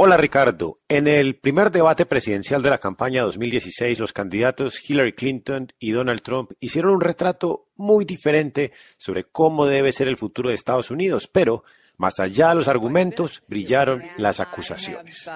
Hola 0.02 0.16
Ricardo. 0.16 0.78
En 0.88 1.10
el 1.10 1.36
primer 1.36 1.72
debate 1.72 2.06
presidencial 2.06 2.62
de 2.62 2.70
la 2.70 2.78
campaña 2.78 3.24
2016, 3.24 4.00
los 4.00 4.14
candidatos 4.14 4.90
Hillary 4.90 5.12
Clinton 5.12 5.74
y 5.78 5.92
Donald 5.92 6.22
Trump 6.22 6.54
hicieron 6.62 6.94
un 6.94 7.02
retrato 7.02 7.68
muy 7.76 8.06
diferente 8.06 8.72
sobre 8.96 9.26
cómo 9.26 9.66
debe 9.66 9.92
ser 9.92 10.08
el 10.08 10.16
futuro 10.16 10.48
de 10.48 10.56
Estados 10.56 10.90
Unidos, 10.90 11.28
pero 11.28 11.66
más 12.00 12.20
allá 12.20 12.50
de 12.50 12.56
los 12.56 12.68
argumentos, 12.68 13.44
brillaron 13.48 14.04
las 14.18 14.40
acusaciones. 14.40 15.30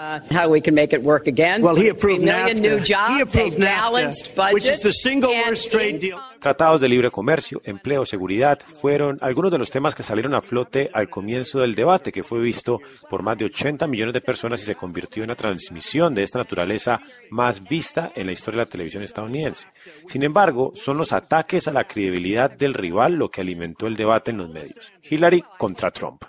Tratados 6.40 6.82
de 6.82 6.90
libre 6.90 7.12
comercio, 7.12 7.62
empleo, 7.64 8.06
seguridad 8.06 8.60
fueron 8.60 9.18
algunos 9.22 9.52
de 9.52 9.58
los 9.58 9.70
temas 9.70 9.94
que 9.94 10.04
salieron 10.04 10.34
a 10.36 10.42
flote 10.42 10.90
al 10.94 11.10
comienzo 11.10 11.60
del 11.60 11.76
debate, 11.76 12.12
que 12.12 12.24
fue 12.24 12.40
visto 12.40 12.80
por 13.10 13.24
más 13.24 13.38
de 13.38 13.46
80 13.46 13.86
millones 13.88 14.14
de 14.14 14.22
personas 14.22 14.62
y 14.62 14.66
se 14.66 14.76
convirtió 14.76 15.24
en 15.24 15.30
la 15.30 15.36
transmisión 15.36 16.14
de 16.14 16.24
esta 16.24 16.40
naturaleza 16.40 17.00
más 17.30 17.62
vista 17.64 18.12
en 18.16 18.26
la 18.26 18.34
historia 18.34 18.60
de 18.60 18.66
la 18.66 18.72
televisión 18.72 19.04
estadounidense. 19.04 19.68
Sin 20.08 20.24
embargo, 20.24 20.72
son 20.76 20.98
los 20.98 21.12
ataques 21.14 21.68
a 21.68 21.74
la 21.74 21.86
credibilidad 21.86 22.50
del 22.50 22.74
rival 22.74 23.14
lo 23.14 23.30
que 23.30 23.42
alimentó 23.42 23.88
el 23.88 23.96
debate 23.96 24.32
en 24.32 24.38
los 24.38 24.50
medios. 24.50 24.92
Hillary 25.02 25.44
contra 25.58 25.92
Trump. 25.92 26.24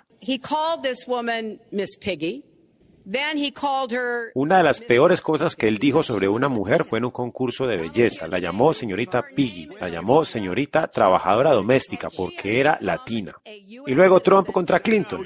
Una 4.33 4.57
de 4.57 4.63
las 4.63 4.81
peores 4.81 5.21
cosas 5.21 5.55
que 5.55 5.67
él 5.67 5.77
dijo 5.77 6.01
sobre 6.01 6.27
una 6.27 6.49
mujer 6.49 6.83
fue 6.83 6.97
en 6.97 7.05
un 7.05 7.11
concurso 7.11 7.67
de 7.67 7.77
belleza. 7.77 8.27
La 8.27 8.39
llamó 8.39 8.73
señorita 8.73 9.23
Piggy, 9.35 9.67
la 9.79 9.89
llamó 9.89 10.25
señorita 10.25 10.87
trabajadora 10.87 11.51
doméstica 11.51 12.09
porque 12.09 12.59
era 12.59 12.79
latina. 12.81 13.35
Y 13.45 13.93
luego 13.93 14.21
Trump 14.21 14.51
contra 14.51 14.79
Clinton. 14.79 15.23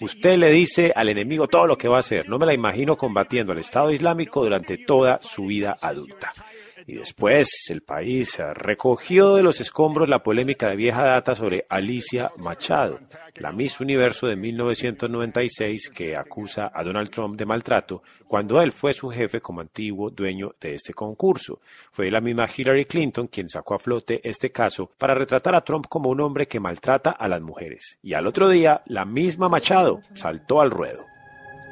Usted 0.00 0.38
le 0.38 0.50
dice 0.50 0.92
al 0.96 1.10
enemigo 1.10 1.46
todo 1.46 1.66
lo 1.66 1.76
que 1.76 1.88
va 1.88 1.98
a 1.98 2.00
hacer. 2.00 2.26
No 2.26 2.38
me 2.38 2.46
la 2.46 2.54
imagino 2.54 2.96
combatiendo 2.96 3.52
al 3.52 3.58
Estado 3.58 3.92
Islámico 3.92 4.42
durante 4.42 4.78
toda 4.78 5.20
su 5.22 5.44
vida 5.44 5.76
adulta. 5.82 6.32
Y 6.86 6.94
después 6.94 7.66
el 7.70 7.82
país 7.82 8.38
recogió 8.54 9.34
de 9.34 9.42
los 9.42 9.60
escombros 9.60 10.08
la 10.08 10.22
polémica 10.22 10.68
de 10.68 10.76
vieja 10.76 11.04
data 11.04 11.34
sobre 11.34 11.64
Alicia 11.68 12.32
Machado, 12.36 13.00
la 13.36 13.52
Miss 13.52 13.80
Universo 13.80 14.26
de 14.26 14.36
1996 14.36 15.90
que 15.90 16.16
acusa 16.16 16.70
a 16.72 16.82
Donald 16.82 17.10
Trump 17.10 17.36
de 17.36 17.46
maltrato 17.46 18.02
cuando 18.26 18.60
él 18.60 18.72
fue 18.72 18.92
su 18.92 19.08
jefe 19.10 19.40
como 19.40 19.60
antiguo 19.60 20.10
dueño 20.10 20.54
de 20.60 20.74
este 20.74 20.94
concurso. 20.94 21.60
Fue 21.90 22.10
la 22.10 22.20
misma 22.20 22.46
Hillary 22.54 22.84
Clinton 22.84 23.26
quien 23.28 23.48
sacó 23.48 23.74
a 23.74 23.78
flote 23.78 24.20
este 24.22 24.50
caso 24.50 24.90
para 24.98 25.14
retratar 25.14 25.54
a 25.54 25.62
Trump 25.62 25.86
como 25.88 26.10
un 26.10 26.20
hombre 26.20 26.46
que 26.46 26.60
maltrata 26.60 27.10
a 27.10 27.28
las 27.28 27.40
mujeres. 27.40 27.98
Y 28.02 28.14
al 28.14 28.26
otro 28.26 28.48
día, 28.48 28.82
la 28.86 29.04
misma 29.04 29.48
Machado 29.48 30.00
saltó 30.14 30.60
al 30.60 30.70
ruedo. 30.70 31.09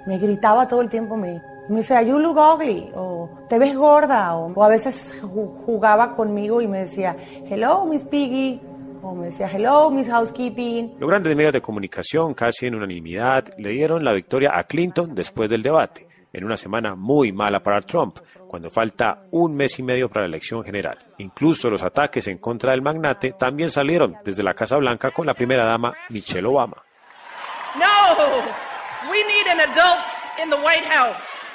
Me 0.08 0.16
gritaba 0.16 0.66
todo 0.66 0.80
el 0.80 0.88
tiempo 0.88 1.18
me 1.18 1.42
me 1.68 1.76
decía, 1.76 2.00
you 2.00 2.18
look 2.18 2.38
ugly, 2.38 2.90
o 2.94 3.28
te 3.46 3.58
ves 3.58 3.76
gorda, 3.76 4.34
o, 4.34 4.64
a 4.64 4.68
veces 4.68 5.20
jugaba 5.20 6.16
conmigo 6.16 6.62
y 6.62 6.66
me 6.66 6.78
decía, 6.78 7.14
hello, 7.46 7.84
Miss 7.84 8.04
Piggy, 8.04 8.58
o 9.02 9.14
me 9.14 9.26
decía, 9.26 9.50
hello, 9.52 9.90
Miss 9.90 10.08
Housekeeping. 10.08 10.94
Los 10.98 11.10
grandes 11.10 11.36
medios 11.36 11.52
de 11.52 11.60
comunicación, 11.60 12.32
casi 12.32 12.68
en 12.68 12.76
unanimidad, 12.76 13.48
le 13.58 13.68
dieron 13.68 14.02
la 14.02 14.14
victoria 14.14 14.52
a 14.54 14.64
Clinton 14.64 15.14
después 15.14 15.50
del 15.50 15.62
debate, 15.62 16.08
en 16.32 16.42
una 16.42 16.56
semana 16.56 16.94
muy 16.94 17.32
mala 17.32 17.62
para 17.62 17.82
Trump, 17.82 18.16
cuando 18.48 18.70
falta 18.70 19.24
un 19.32 19.54
mes 19.54 19.78
y 19.78 19.82
medio 19.82 20.08
para 20.08 20.22
la 20.22 20.28
elección 20.28 20.64
general. 20.64 20.96
Incluso 21.18 21.68
los 21.68 21.82
ataques 21.82 22.26
en 22.28 22.38
contra 22.38 22.70
del 22.70 22.80
magnate 22.80 23.32
también 23.32 23.70
salieron 23.70 24.16
desde 24.24 24.42
la 24.42 24.54
Casa 24.54 24.78
Blanca 24.78 25.10
con 25.10 25.26
la 25.26 25.34
primera 25.34 25.66
dama 25.66 25.92
Michelle 26.08 26.48
Obama. 26.48 26.82
No, 27.78 28.77
we 29.10 29.22
need 29.24 29.46
an 29.46 29.60
adult 29.60 30.06
in 30.42 30.50
the 30.50 30.56
White 30.56 30.86
House. 30.88 31.48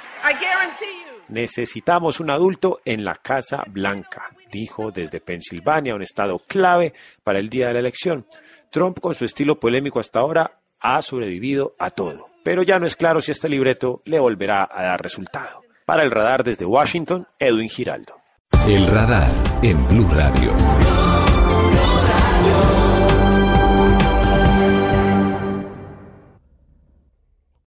Necesitamos 1.28 2.20
un 2.20 2.30
adulto 2.30 2.80
en 2.86 3.04
la 3.04 3.16
Casa 3.16 3.64
Blanca, 3.68 4.32
dijo 4.52 4.92
desde 4.92 5.20
Pensilvania, 5.20 5.96
un 5.96 6.02
estado 6.02 6.40
clave 6.40 6.94
para 7.24 7.40
el 7.40 7.50
día 7.50 7.68
de 7.68 7.74
la 7.74 7.80
elección. 7.80 8.26
Trump, 8.70 9.00
con 9.00 9.16
su 9.16 9.26
estilo 9.26 9.60
polémico 9.60 10.00
hasta 10.00 10.20
ahora, 10.20 10.52
ha 10.80 11.02
sobrevivido 11.02 11.74
a 11.78 11.90
todo. 11.90 12.30
Pero 12.44 12.64
ya 12.64 12.80
no 12.80 12.86
es 12.86 12.96
claro 12.96 13.22
si 13.22 13.32
este 13.32 13.50
libreto 13.50 14.02
le 14.06 14.20
volverá 14.20 14.68
a 14.72 14.84
dar 14.84 15.02
resultado. 15.02 15.62
Para 15.86 16.04
el 16.04 16.12
radar 16.12 16.44
desde 16.44 16.66
Washington, 16.66 17.28
Edwin 17.40 17.70
Giraldo. 17.70 18.16
El 18.68 18.88
radar 18.88 19.32
en 19.62 19.88
Blue 19.88 20.08
Radio. 20.14 21.03